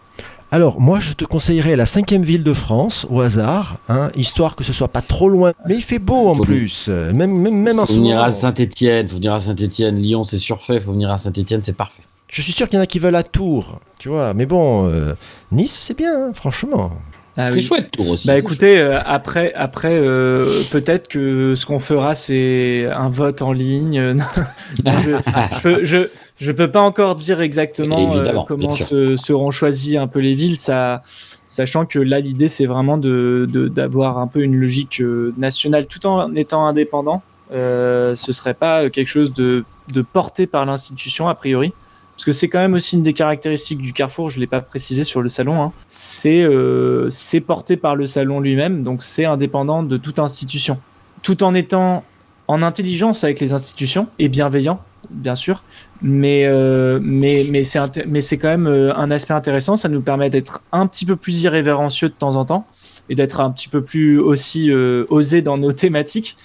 Alors, 0.51 0.81
moi, 0.81 0.99
je 0.99 1.13
te 1.13 1.25
conseillerais 1.25 1.77
la 1.77 1.85
cinquième 1.85 2.23
ville 2.23 2.43
de 2.43 2.53
France, 2.55 3.07
au 3.11 3.21
hasard, 3.21 3.79
hein, 3.89 4.11
histoire 4.17 4.57
que 4.57 4.65
ce 4.65 4.73
soit 4.73 4.89
pas 4.89 5.03
trop 5.03 5.29
loin. 5.29 5.53
Mais 5.67 5.75
il 5.75 5.83
fait 5.83 5.99
beau 5.99 6.29
en 6.29 6.35
faut 6.35 6.45
plus, 6.45 6.89
même, 6.89 7.33
même, 7.33 7.57
même 7.57 7.79
en 7.79 7.87
Faut 7.87 7.95
venir 7.95 8.23
à 8.23 8.31
Saint-Etienne, 8.31 9.09
faut 9.09 9.17
venir 9.17 9.35
à 9.35 9.41
Saint-Etienne. 9.41 9.97
Lyon, 9.97 10.25
c'est 10.25 10.39
surfait, 10.39 10.81
faut 10.81 10.93
venir 10.93 11.11
à 11.11 11.19
Saint-Etienne, 11.19 11.61
c'est 11.61 11.77
parfait. 11.77 12.03
Je 12.29 12.43
suis 12.43 12.53
sûr 12.53 12.69
qu'il 12.69 12.77
y 12.77 12.79
en 12.79 12.83
a 12.83 12.87
qui 12.87 12.99
veulent 12.99 13.17
à 13.17 13.23
Tours, 13.23 13.81
tu 13.99 14.09
vois. 14.09 14.35
Mais 14.35 14.47
bon, 14.47 14.89
euh, 14.89 15.15
Nice, 15.51 15.79
c'est 15.81 15.97
bien, 15.97 16.29
hein, 16.29 16.31
franchement. 16.35 16.93
Ah, 17.37 17.51
c'est 17.51 17.59
oui. 17.59 17.65
chouette, 17.65 17.91
Tours 17.93 18.11
aussi. 18.11 18.27
Bah 18.27 18.37
écoutez, 18.37 18.79
euh, 18.79 19.01
après, 19.07 19.55
après 19.55 19.95
euh, 19.95 20.63
peut-être 20.71 21.09
que 21.09 21.55
ce 21.55 21.65
qu'on 21.65 21.79
fera, 21.79 22.15
c'est 22.15 22.87
un 22.93 23.09
vote 23.09 23.41
en 23.43 23.53
ligne. 23.53 24.19
je, 24.77 24.83
je, 24.83 25.61
peux, 25.63 25.85
je, 25.85 26.09
je 26.39 26.53
peux 26.53 26.71
pas 26.71 26.81
encore 26.81 27.15
dire 27.17 27.41
exactement 27.41 28.17
euh, 28.17 28.43
comment 28.47 28.69
se, 28.69 29.17
seront 29.17 29.51
choisies 29.51 29.97
un 29.97 30.07
peu 30.07 30.21
les 30.21 30.35
villes, 30.35 30.59
ça, 30.59 31.03
sachant 31.49 31.85
que 31.85 31.99
là 31.99 32.21
l'idée 32.21 32.49
c'est 32.49 32.67
vraiment 32.67 32.97
de 32.97 33.47
d'avoir 33.69 34.19
un 34.19 34.29
peu 34.29 34.41
une 34.41 34.55
logique 34.55 35.01
euh, 35.01 35.35
nationale 35.37 35.87
tout 35.87 36.07
en 36.07 36.35
étant 36.35 36.67
indépendant. 36.67 37.23
Euh, 37.51 38.15
ce 38.15 38.33
serait 38.33 38.55
pas 38.55 38.91
quelque 38.91 39.09
chose 39.09 39.33
de, 39.33 39.65
de 39.93 40.03
porté 40.03 40.47
par 40.47 40.67
l'institution 40.67 41.29
a 41.29 41.35
priori, 41.35 41.73
parce 42.15 42.25
que 42.25 42.33
c'est 42.33 42.49
quand 42.49 42.59
même 42.59 42.75
aussi 42.75 42.97
une 42.97 43.03
des 43.03 43.15
caractéristiques 43.15 43.81
du 43.81 43.93
Carrefour. 43.93 44.31
Je 44.31 44.39
l'ai 44.39 44.47
pas 44.47 44.61
précisé 44.61 45.03
sur 45.03 45.23
le 45.23 45.29
salon. 45.29 45.63
Hein. 45.63 45.73
C'est 45.89 46.43
euh, 46.43 47.09
c'est 47.11 47.41
porté 47.41 47.77
par 47.77 47.97
le 47.97 48.07
salon 48.07 48.39
lui-même, 48.39 48.85
donc 48.85 49.03
c'est 49.03 49.25
indépendant 49.25 49.83
de 49.83 49.97
toute 49.97 50.19
institution, 50.19 50.79
tout 51.23 51.43
en 51.43 51.55
étant 51.55 52.05
en 52.47 52.63
intelligence 52.63 53.25
avec 53.25 53.41
les 53.41 53.53
institutions 53.53 54.07
et 54.19 54.29
bienveillant 54.29 54.81
bien 55.11 55.37
sûr, 55.37 55.63
mais 56.03 56.45
euh, 56.47 56.99
mais 57.03 57.47
mais 57.51 57.65
c'est 57.65 58.39
quand 58.39 58.49
même 58.49 58.67
euh, 58.67 58.95
un 58.95 59.11
aspect 59.11 59.35
intéressant. 59.35 59.77
Ça 59.77 59.89
nous 59.89 60.01
permet 60.01 60.31
d'être 60.31 60.61
un 60.73 60.87
petit 60.87 61.07
peu 61.07 61.17
plus 61.17 61.43
irrévérencieux 61.43 62.09
de 62.09 62.15
temps 62.15 62.37
en 62.37 62.45
temps 62.45 62.67
et 63.09 63.15
d'être 63.15 63.41
un 63.41 63.51
petit 63.51 63.69
peu 63.69 63.83
plus 63.83 64.19
aussi 64.19 64.71
euh, 64.71 65.05
osé 65.09 65.43
dans 65.43 65.59
nos 65.59 65.73
thématiques. 65.85 66.37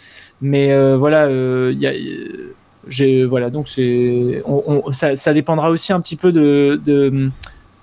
Mais 0.41 0.72
euh, 0.72 0.97
voilà, 0.97 1.28
j'ai 2.88 3.26
voilà 3.26 3.49
donc 3.49 3.68
ça, 4.91 5.34
dépendra 5.34 5.70
aussi 5.70 5.93
un 5.93 6.01
petit 6.01 6.16
peu 6.16 6.32
de 6.32 6.80
de, 6.84 7.30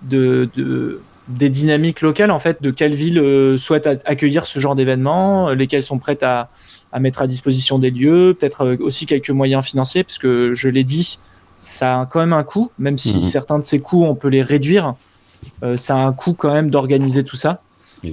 de, 0.02 0.48
de- 0.56 1.00
des 1.28 1.48
dynamiques 1.48 2.00
locales 2.00 2.32
en 2.32 2.40
fait, 2.40 2.60
de 2.60 2.70
quelle 2.72 2.92
ville 2.94 3.54
souhaite 3.56 3.86
accueillir 4.04 4.46
ce 4.46 4.58
genre 4.58 4.74
d'événement, 4.74 5.50
lesquelles 5.50 5.84
sont 5.84 5.98
prêtes 5.98 6.24
à, 6.24 6.50
à 6.92 7.00
mettre 7.00 7.22
à 7.22 7.26
disposition 7.26 7.78
des 7.78 7.90
lieux, 7.90 8.36
peut-être 8.38 8.64
euh, 8.64 8.76
aussi 8.80 9.06
quelques 9.06 9.30
moyens 9.30 9.64
financiers, 9.64 10.02
parce 10.04 10.18
que 10.18 10.52
je 10.54 10.68
l'ai 10.68 10.84
dit, 10.84 11.18
ça 11.58 12.00
a 12.00 12.06
quand 12.06 12.20
même 12.20 12.32
un 12.32 12.42
coût, 12.42 12.70
même 12.78 12.98
si 12.98 13.16
Mhm. 13.18 13.22
certains 13.22 13.58
de 13.58 13.64
ces 13.64 13.78
coûts 13.78 14.04
on 14.04 14.14
peut 14.14 14.28
les 14.28 14.42
réduire, 14.42 14.94
euh, 15.62 15.76
ça 15.76 15.94
a 15.96 15.98
un 15.98 16.12
coût 16.12 16.32
quand 16.34 16.52
même 16.52 16.70
d'organiser 16.70 17.22
tout 17.24 17.36
ça. 17.36 17.60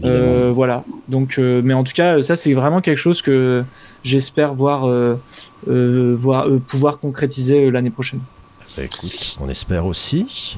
Euh, 0.04 0.52
voilà. 0.54 0.84
Donc, 1.08 1.38
euh, 1.40 1.62
mais 1.64 1.74
en 1.74 1.86
tout 1.86 1.94
cas, 1.94 2.22
ça 2.22 2.36
c'est 2.36 2.54
vraiment 2.54 2.82
quelque 2.82 2.98
chose 2.98 3.22
que 3.22 3.64
j'espère 4.04 4.54
voir, 4.54 4.86
voir 5.66 6.48
pouvoir 6.68 7.00
concrétiser 7.00 7.72
l'année 7.72 7.90
prochaine. 7.90 8.20
Bah, 8.76 8.84
écoute, 8.84 9.38
on 9.40 9.50
espère 9.50 9.86
aussi. 9.86 10.58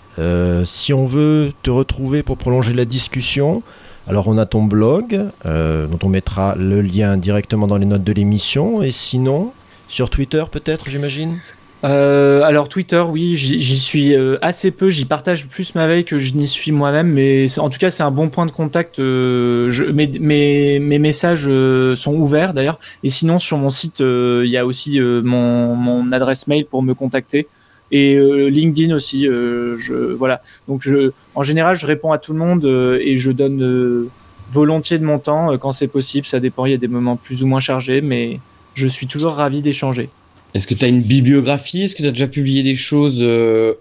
Si 0.66 0.94
on 0.94 1.06
veut 1.06 1.52
te 1.64 1.70
retrouver 1.70 2.24
pour 2.24 2.38
prolonger 2.38 2.74
la 2.74 2.86
discussion, 2.86 3.62
alors 4.08 4.28
on 4.28 4.38
a 4.38 4.46
ton 4.46 4.64
blog, 4.64 5.26
euh, 5.46 5.88
dont 5.88 6.00
on 6.04 6.10
mettra 6.10 6.56
le 6.56 6.82
lien 6.82 7.18
directement 7.18 7.68
dans 7.68 7.78
les 7.78 7.86
notes 7.86 8.04
de 8.04 8.14
l'émission. 8.14 8.82
Et 8.82 8.92
sinon, 8.92 9.52
sur 9.88 10.10
Twitter 10.10 10.44
peut-être, 10.52 10.90
j'imagine? 10.90 11.38
Euh, 11.86 12.42
alors 12.42 12.68
Twitter, 12.68 13.00
oui, 13.08 13.38
j'y 13.38 13.80
suis 13.80 14.14
euh, 14.14 14.38
assez 14.42 14.72
peu. 14.72 14.90
J'y 14.90 15.06
partage 15.06 15.48
plus 15.48 15.76
ma 15.76 15.88
veille 15.88 16.04
que 16.04 16.20
je 16.20 16.34
n'y 16.34 16.48
suis 16.48 16.72
moi-même, 16.72 17.08
mais 17.08 17.48
en 17.60 17.70
tout 17.70 17.80
cas 17.80 17.90
c'est 17.90 18.04
un 18.04 18.12
bon 18.12 18.30
point 18.30 18.46
de 18.46 18.52
contact. 18.52 19.00
mes, 19.00 20.08
mes, 20.20 20.80
mes 20.80 21.00
messages 21.00 21.50
sont 21.96 22.16
ouverts 22.16 22.54
d'ailleurs. 22.54 22.80
Et 23.04 23.10
sinon 23.10 23.40
sur 23.40 23.58
mon 23.58 23.70
site, 23.70 24.00
il 24.00 24.50
y 24.50 24.58
a 24.58 24.66
aussi 24.66 25.00
mon 25.00 26.12
adresse 26.12 26.48
mail 26.48 26.66
pour 26.66 26.84
me 26.84 26.94
contacter 26.94 27.48
et 27.92 28.16
euh, 28.16 28.48
LinkedIn 28.50 28.94
aussi. 28.94 29.28
euh, 29.28 29.76
je 29.78 29.94
voilà. 29.94 30.42
Donc 30.68 30.82
je, 30.82 31.12
en 31.36 31.44
général, 31.44 31.76
je 31.76 31.86
réponds 31.86 32.12
à 32.12 32.18
tout 32.18 32.34
le 32.34 32.40
monde 32.40 32.66
euh, 32.66 33.00
et 33.02 33.18
je 33.18 33.32
donne 33.32 34.10
volontiers 34.52 34.98
de 34.98 35.06
mon 35.06 35.20
temps 35.20 35.58
quand 35.58 35.72
c'est 35.72 35.88
possible. 35.88 36.26
Ça 36.26 36.40
dépend. 36.40 36.66
Il 36.66 36.72
y 36.72 36.76
a 36.76 36.78
des 36.78 36.88
moments 36.88 37.16
plus 37.16 37.44
ou 37.44 37.48
moins 37.48 37.60
chargés, 37.60 38.02
mais 38.02 38.40
je 38.74 38.88
suis 38.88 39.08
toujours 39.08 39.34
ravi 39.34 39.62
d'échanger. 39.62 40.10
Est-ce 40.56 40.66
que 40.66 40.74
tu 40.74 40.84
as 40.84 40.88
une 40.88 41.02
bibliographie? 41.02 41.84
Est-ce 41.84 41.96
que 41.96 42.02
tu 42.02 42.08
as 42.08 42.12
déjà 42.12 42.28
publié 42.28 42.64
des 42.64 42.76
choses 42.76 43.24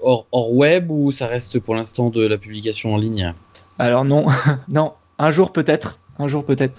hors, 0.02 0.26
hors 0.32 0.52
web 0.52 0.90
ou 0.90 1.11
ça 1.12 1.26
reste 1.26 1.59
pour 1.61 1.74
l'instant 1.74 2.11
de 2.11 2.26
la 2.26 2.36
publication 2.36 2.92
en 2.94 2.98
ligne? 2.98 3.32
Alors 3.78 4.04
non, 4.04 4.26
non, 4.72 4.92
un 5.18 5.30
jour 5.30 5.52
peut-être, 5.52 5.98
un 6.18 6.28
jour 6.28 6.44
peut-être. 6.44 6.74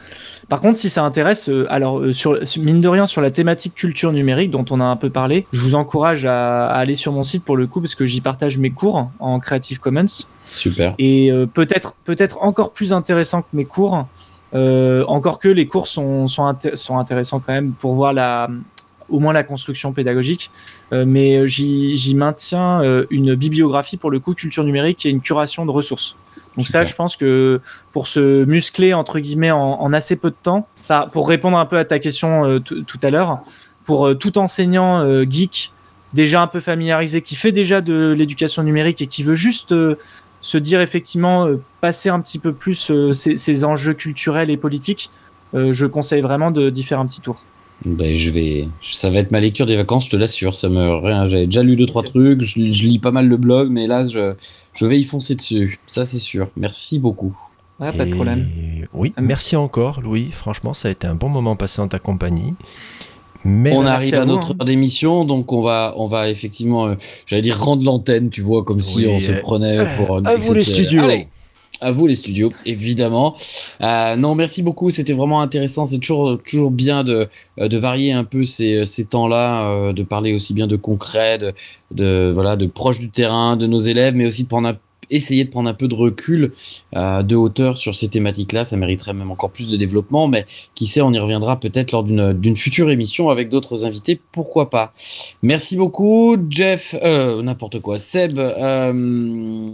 Par 0.49 0.59
contre, 0.61 0.77
si 0.77 0.89
ça 0.89 1.03
intéresse, 1.03 1.49
euh, 1.49 1.65
alors 1.69 1.99
euh, 1.99 2.13
sur, 2.13 2.37
mine 2.57 2.79
de 2.79 2.87
rien 2.87 3.05
sur 3.05 3.21
la 3.21 3.31
thématique 3.31 3.75
culture 3.75 4.11
numérique 4.11 4.51
dont 4.51 4.65
on 4.71 4.79
a 4.79 4.83
un 4.83 4.95
peu 4.95 5.09
parlé, 5.09 5.45
je 5.53 5.61
vous 5.61 5.75
encourage 5.75 6.25
à, 6.25 6.67
à 6.67 6.77
aller 6.77 6.95
sur 6.95 7.11
mon 7.13 7.23
site 7.23 7.43
pour 7.45 7.55
le 7.57 7.67
coup 7.67 7.79
parce 7.81 7.95
que 7.95 8.05
j'y 8.05 8.21
partage 8.21 8.57
mes 8.57 8.69
cours 8.71 9.09
en 9.19 9.39
Creative 9.39 9.79
Commons 9.79 10.05
Super. 10.45 10.95
et 10.97 11.31
euh, 11.31 11.45
peut-être 11.45 11.93
peut-être 12.05 12.37
encore 12.41 12.71
plus 12.71 12.91
intéressant 12.93 13.41
que 13.43 13.47
mes 13.53 13.65
cours. 13.65 14.05
encore 14.53 15.39
que 15.39 15.47
les 15.47 15.67
cours 15.67 15.87
sont 15.87 16.27
sont, 16.27 16.43
inté- 16.51 16.75
sont 16.75 16.97
intéressants 16.97 17.39
quand 17.39 17.53
même 17.53 17.71
pour 17.73 17.93
voir 17.93 18.13
la 18.13 18.49
au 19.09 19.19
moins 19.19 19.33
la 19.33 19.43
construction 19.43 19.91
pédagogique, 19.91 20.51
Euh, 20.91 21.03
mais 21.05 21.47
j'y 21.47 21.97
j'y 21.97 22.13
maintiens 22.15 22.83
euh, 22.83 23.05
une 23.11 23.35
bibliographie 23.35 23.97
pour 23.97 24.11
le 24.11 24.19
coup 24.19 24.33
culture 24.35 24.63
numérique 24.63 25.05
et 25.05 25.09
une 25.09 25.21
curation 25.21 25.65
de 25.65 25.71
ressources. 25.71 26.15
Donc 26.57 26.65
Super. 26.65 26.81
ça, 26.81 26.85
je 26.85 26.95
pense 26.95 27.15
que 27.15 27.61
pour 27.91 28.07
se 28.07 28.43
muscler 28.45 28.93
entre 28.93 29.19
guillemets 29.19 29.51
en, 29.51 29.59
en 29.81 29.93
assez 29.93 30.15
peu 30.15 30.29
de 30.29 30.35
temps, 30.41 30.67
pour 31.13 31.27
répondre 31.29 31.57
un 31.57 31.65
peu 31.65 31.77
à 31.77 31.85
ta 31.85 31.99
question 31.99 32.45
euh, 32.45 32.59
tout 32.59 32.99
à 33.03 33.09
l'heure, 33.09 33.39
pour 33.85 34.07
euh, 34.07 34.15
tout 34.15 34.37
enseignant 34.37 35.01
euh, 35.03 35.25
geek 35.29 35.71
déjà 36.13 36.41
un 36.41 36.47
peu 36.47 36.59
familiarisé, 36.59 37.21
qui 37.21 37.35
fait 37.35 37.51
déjà 37.51 37.81
de 37.81 38.13
l'éducation 38.17 38.63
numérique 38.63 39.01
et 39.01 39.07
qui 39.07 39.23
veut 39.23 39.35
juste 39.35 39.75
se 40.41 40.57
dire 40.57 40.81
effectivement 40.81 41.47
passer 41.81 42.09
un 42.09 42.19
petit 42.19 42.39
peu 42.39 42.51
plus 42.51 42.91
ces, 43.13 43.37
ces 43.37 43.63
enjeux 43.65 43.93
culturels 43.93 44.49
et 44.49 44.57
politiques, 44.57 45.11
je 45.53 45.85
conseille 45.85 46.21
vraiment 46.21 46.49
de- 46.49 46.71
d'y 46.71 46.81
faire 46.81 46.99
un 46.99 47.05
petit 47.05 47.21
tour. 47.21 47.43
Ben, 47.86 48.13
je 48.13 48.32
vais, 48.32 48.67
ça 48.84 49.09
va 49.09 49.19
être 49.19 49.32
ma 49.32 49.39
lecture 49.39 49.65
des 49.65 49.77
vacances, 49.77 50.05
je 50.05 50.09
te 50.11 50.17
l'assure. 50.17 50.53
Ça 50.53 50.67
me, 50.69 50.95
rien, 50.95 51.25
j'avais 51.25 51.45
déjà 51.45 51.63
lu 51.63 51.75
deux 51.75 51.86
trois 51.86 52.03
trucs. 52.03 52.41
Je, 52.41 52.71
je 52.71 52.84
lis 52.84 52.99
pas 52.99 53.11
mal 53.11 53.27
le 53.27 53.38
blog, 53.38 53.69
mais 53.69 53.88
là, 53.88 54.05
je, 54.05 54.34
je 54.73 54.86
vais 54.86 54.99
y 54.99 55.03
foncer 55.03 55.36
dessus. 55.36 55.80
Ça, 55.86 56.05
c'est 56.05 56.19
sûr. 56.19 56.49
Merci 56.57 56.99
beaucoup. 56.99 57.36
Ouais, 57.80 57.93
pas 57.93 58.05
de 58.05 58.13
problème. 58.13 58.45
Oui, 58.93 59.13
Ah, 59.15 59.21
merci 59.21 59.55
encore, 59.55 60.01
Louis. 60.01 60.30
Franchement, 60.32 60.73
ça 60.73 60.89
a 60.89 60.91
été 60.91 61.07
un 61.07 61.15
bon 61.15 61.30
moment 61.30 61.55
passé 61.55 61.82
en 61.82 61.88
ta 61.88 61.99
compagnie. 61.99 62.53
Mais 63.45 63.73
on 63.73 63.86
arrive 63.86 64.15
à 64.15 64.25
notre 64.25 64.51
hein. 64.51 64.55
heure 64.59 64.65
d'émission, 64.65 65.23
donc 65.23 65.53
on 65.53 65.61
va, 65.61 65.93
on 65.95 66.05
va 66.05 66.30
effectivement, 66.30 66.88
euh, 66.88 66.95
j'allais 67.25 67.41
dire 67.41 67.57
rendre 67.57 67.86
l'antenne, 67.86 68.30
tu 68.30 68.41
vois, 68.41 68.65
comme 68.65 68.82
si 68.82 69.07
on 69.07 69.17
se 69.21 69.32
euh, 69.32 69.39
prenait 69.39 69.77
pour. 69.95 70.17
un 70.17 70.25
à 70.25 70.36
vous 70.36 70.53
les 70.53 70.63
studios. 70.63 71.03
Allez, 71.03 71.27
à 71.82 71.91
vous 71.91 72.07
les 72.07 72.15
studios, 72.15 72.51
évidemment. 72.65 73.36
Euh, 73.82 74.15
non, 74.15 74.36
merci 74.36 74.61
beaucoup, 74.63 74.89
c'était 74.89 75.13
vraiment 75.13 75.41
intéressant. 75.41 75.86
C'est 75.86 75.99
toujours, 75.99 76.39
toujours 76.43 76.71
bien 76.71 77.03
de, 77.03 77.27
euh, 77.59 77.67
de 77.67 77.77
varier 77.77 78.11
un 78.11 78.23
peu 78.23 78.43
ces, 78.43 78.86
ces 78.86 79.05
temps-là, 79.05 79.69
euh, 79.69 79.93
de 79.93 80.03
parler 80.03 80.34
aussi 80.34 80.53
bien 80.53 80.67
de 80.67 80.75
concret, 80.75 81.38
de, 81.38 81.53
de 81.91 82.32
voilà, 82.34 82.55
de 82.55 82.67
proche 82.67 82.99
du 82.99 83.09
terrain, 83.09 83.57
de 83.57 83.67
nos 83.67 83.80
élèves, 83.80 84.15
mais 84.15 84.25
aussi 84.25 84.43
de 84.43 84.47
prendre 84.47 84.73
essayer 85.09 85.43
de 85.43 85.49
prendre 85.49 85.69
un 85.69 85.73
peu 85.73 85.88
de 85.88 85.95
recul, 85.95 86.51
euh, 86.95 87.23
de 87.23 87.36
hauteur 87.36 87.77
sur 87.77 87.95
ces 87.95 88.09
thématiques-là. 88.09 88.65
Ça 88.65 88.77
mériterait 88.77 89.13
même 89.13 89.32
encore 89.32 89.51
plus 89.51 89.71
de 89.71 89.77
développement, 89.77 90.27
mais 90.27 90.45
qui 90.75 90.86
sait, 90.86 91.01
on 91.01 91.11
y 91.11 91.19
reviendra 91.19 91.59
peut-être 91.59 91.91
lors 91.91 92.03
d'une 92.03 92.34
d'une 92.34 92.55
future 92.55 92.89
émission 92.89 93.30
avec 93.30 93.49
d'autres 93.49 93.86
invités, 93.86 94.19
pourquoi 94.32 94.69
pas? 94.69 94.91
Merci 95.41 95.77
beaucoup, 95.77 96.38
Jeff, 96.49 96.95
euh, 97.03 97.41
n'importe 97.41 97.80
quoi, 97.80 97.97
Seb, 97.97 98.38
euh, 98.38 98.51
euh, 98.93 99.69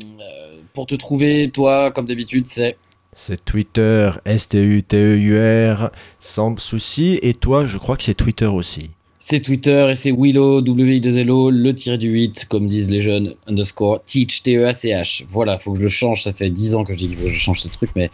pour 0.75 0.85
te 0.85 0.93
trouver, 0.93 1.49
toi, 1.49 1.89
comme 1.91 2.05
d'habitude, 2.05 2.45
c'est... 2.45 2.77
c'est 3.13 3.43
Twitter, 3.43 4.11
S-T-U-T-E-U-R, 4.25 5.89
sans 6.19 6.55
souci. 6.59 7.17
Et 7.23 7.33
toi, 7.33 7.65
je 7.65 7.79
crois 7.79 7.97
que 7.97 8.03
c'est 8.03 8.13
Twitter 8.13 8.45
aussi. 8.45 8.91
C'est 9.27 9.39
Twitter 9.39 9.87
et 9.89 9.95
c'est 9.95 10.11
Willow, 10.11 10.61
W-I-2-L-O, 10.61 11.49
le 11.49 11.73
tiré 11.73 11.97
du 11.97 12.09
8, 12.09 12.45
comme 12.47 12.67
disent 12.67 12.91
les 12.91 13.01
jeunes, 13.01 13.33
underscore, 13.47 14.03
teach, 14.05 14.43
T-E-A-C-H. 14.43 15.25
Voilà, 15.27 15.57
faut 15.57 15.71
que 15.71 15.79
je 15.79 15.83
le 15.85 15.89
change, 15.89 16.21
ça 16.21 16.31
fait 16.31 16.51
10 16.51 16.75
ans 16.75 16.83
que 16.83 16.93
je 16.93 16.99
dis 16.99 17.15
que 17.15 17.27
je 17.27 17.33
change 17.33 17.61
ce 17.61 17.67
truc, 17.67 17.89
mais 17.95 18.11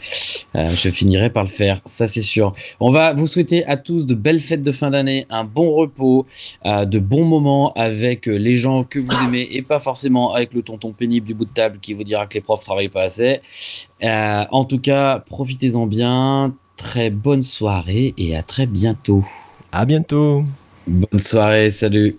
euh, 0.55 0.70
je 0.74 0.89
finirai 0.89 1.30
par 1.30 1.43
le 1.43 1.49
faire, 1.49 1.82
ça 1.84 2.07
c'est 2.07 2.22
sûr. 2.22 2.53
On 2.80 2.91
va 2.91 3.12
vous 3.12 3.28
souhaiter 3.28 3.66
à 3.66 3.76
tous 3.76 4.05
de 4.05 4.16
belles 4.16 4.39
fêtes 4.39 4.64
de 4.64 4.72
fin 4.72 4.89
d'année, 4.89 5.26
un 5.30 5.43
bon 5.43 5.72
repos, 5.72 6.26
euh, 6.66 6.86
de 6.86 6.99
bons 6.99 7.26
moments 7.26 7.74
avec 7.74 8.30
euh, 8.30 8.38
les 8.38 8.55
gens 8.55 8.86
que 8.86 8.99
vous 8.99 9.12
aimez 9.26 9.49
et 9.51 9.64
pas 9.64 9.82
forcément 9.82 10.34
avec 10.34 10.53
le 10.53 10.62
tonton 10.62 10.93
pénible 10.93 11.28
du 11.28 11.34
bout 11.34 11.43
de 11.43 11.53
table 11.53 11.80
qui 11.82 11.91
vous 11.91 12.05
dira 12.05 12.26
que 12.26 12.36
les 12.36 12.41
profs 12.41 12.64
travaillent 12.64 12.88
pas 12.88 13.03
assez. 13.03 13.41
En 14.01 14.64
tout 14.64 14.80
cas, 14.80 15.20
profitez-en 15.20 15.88
bien, 15.88 16.55
très 16.78 17.09
bonne 17.09 17.41
soirée 17.41 18.14
et 18.18 18.38
à 18.38 18.43
très 18.43 18.66
bientôt. 18.66 19.26
À 19.74 19.84
bientôt. 19.84 20.45
Bonne 20.88 21.20
soirée, 21.20 21.70
salut 21.70 22.18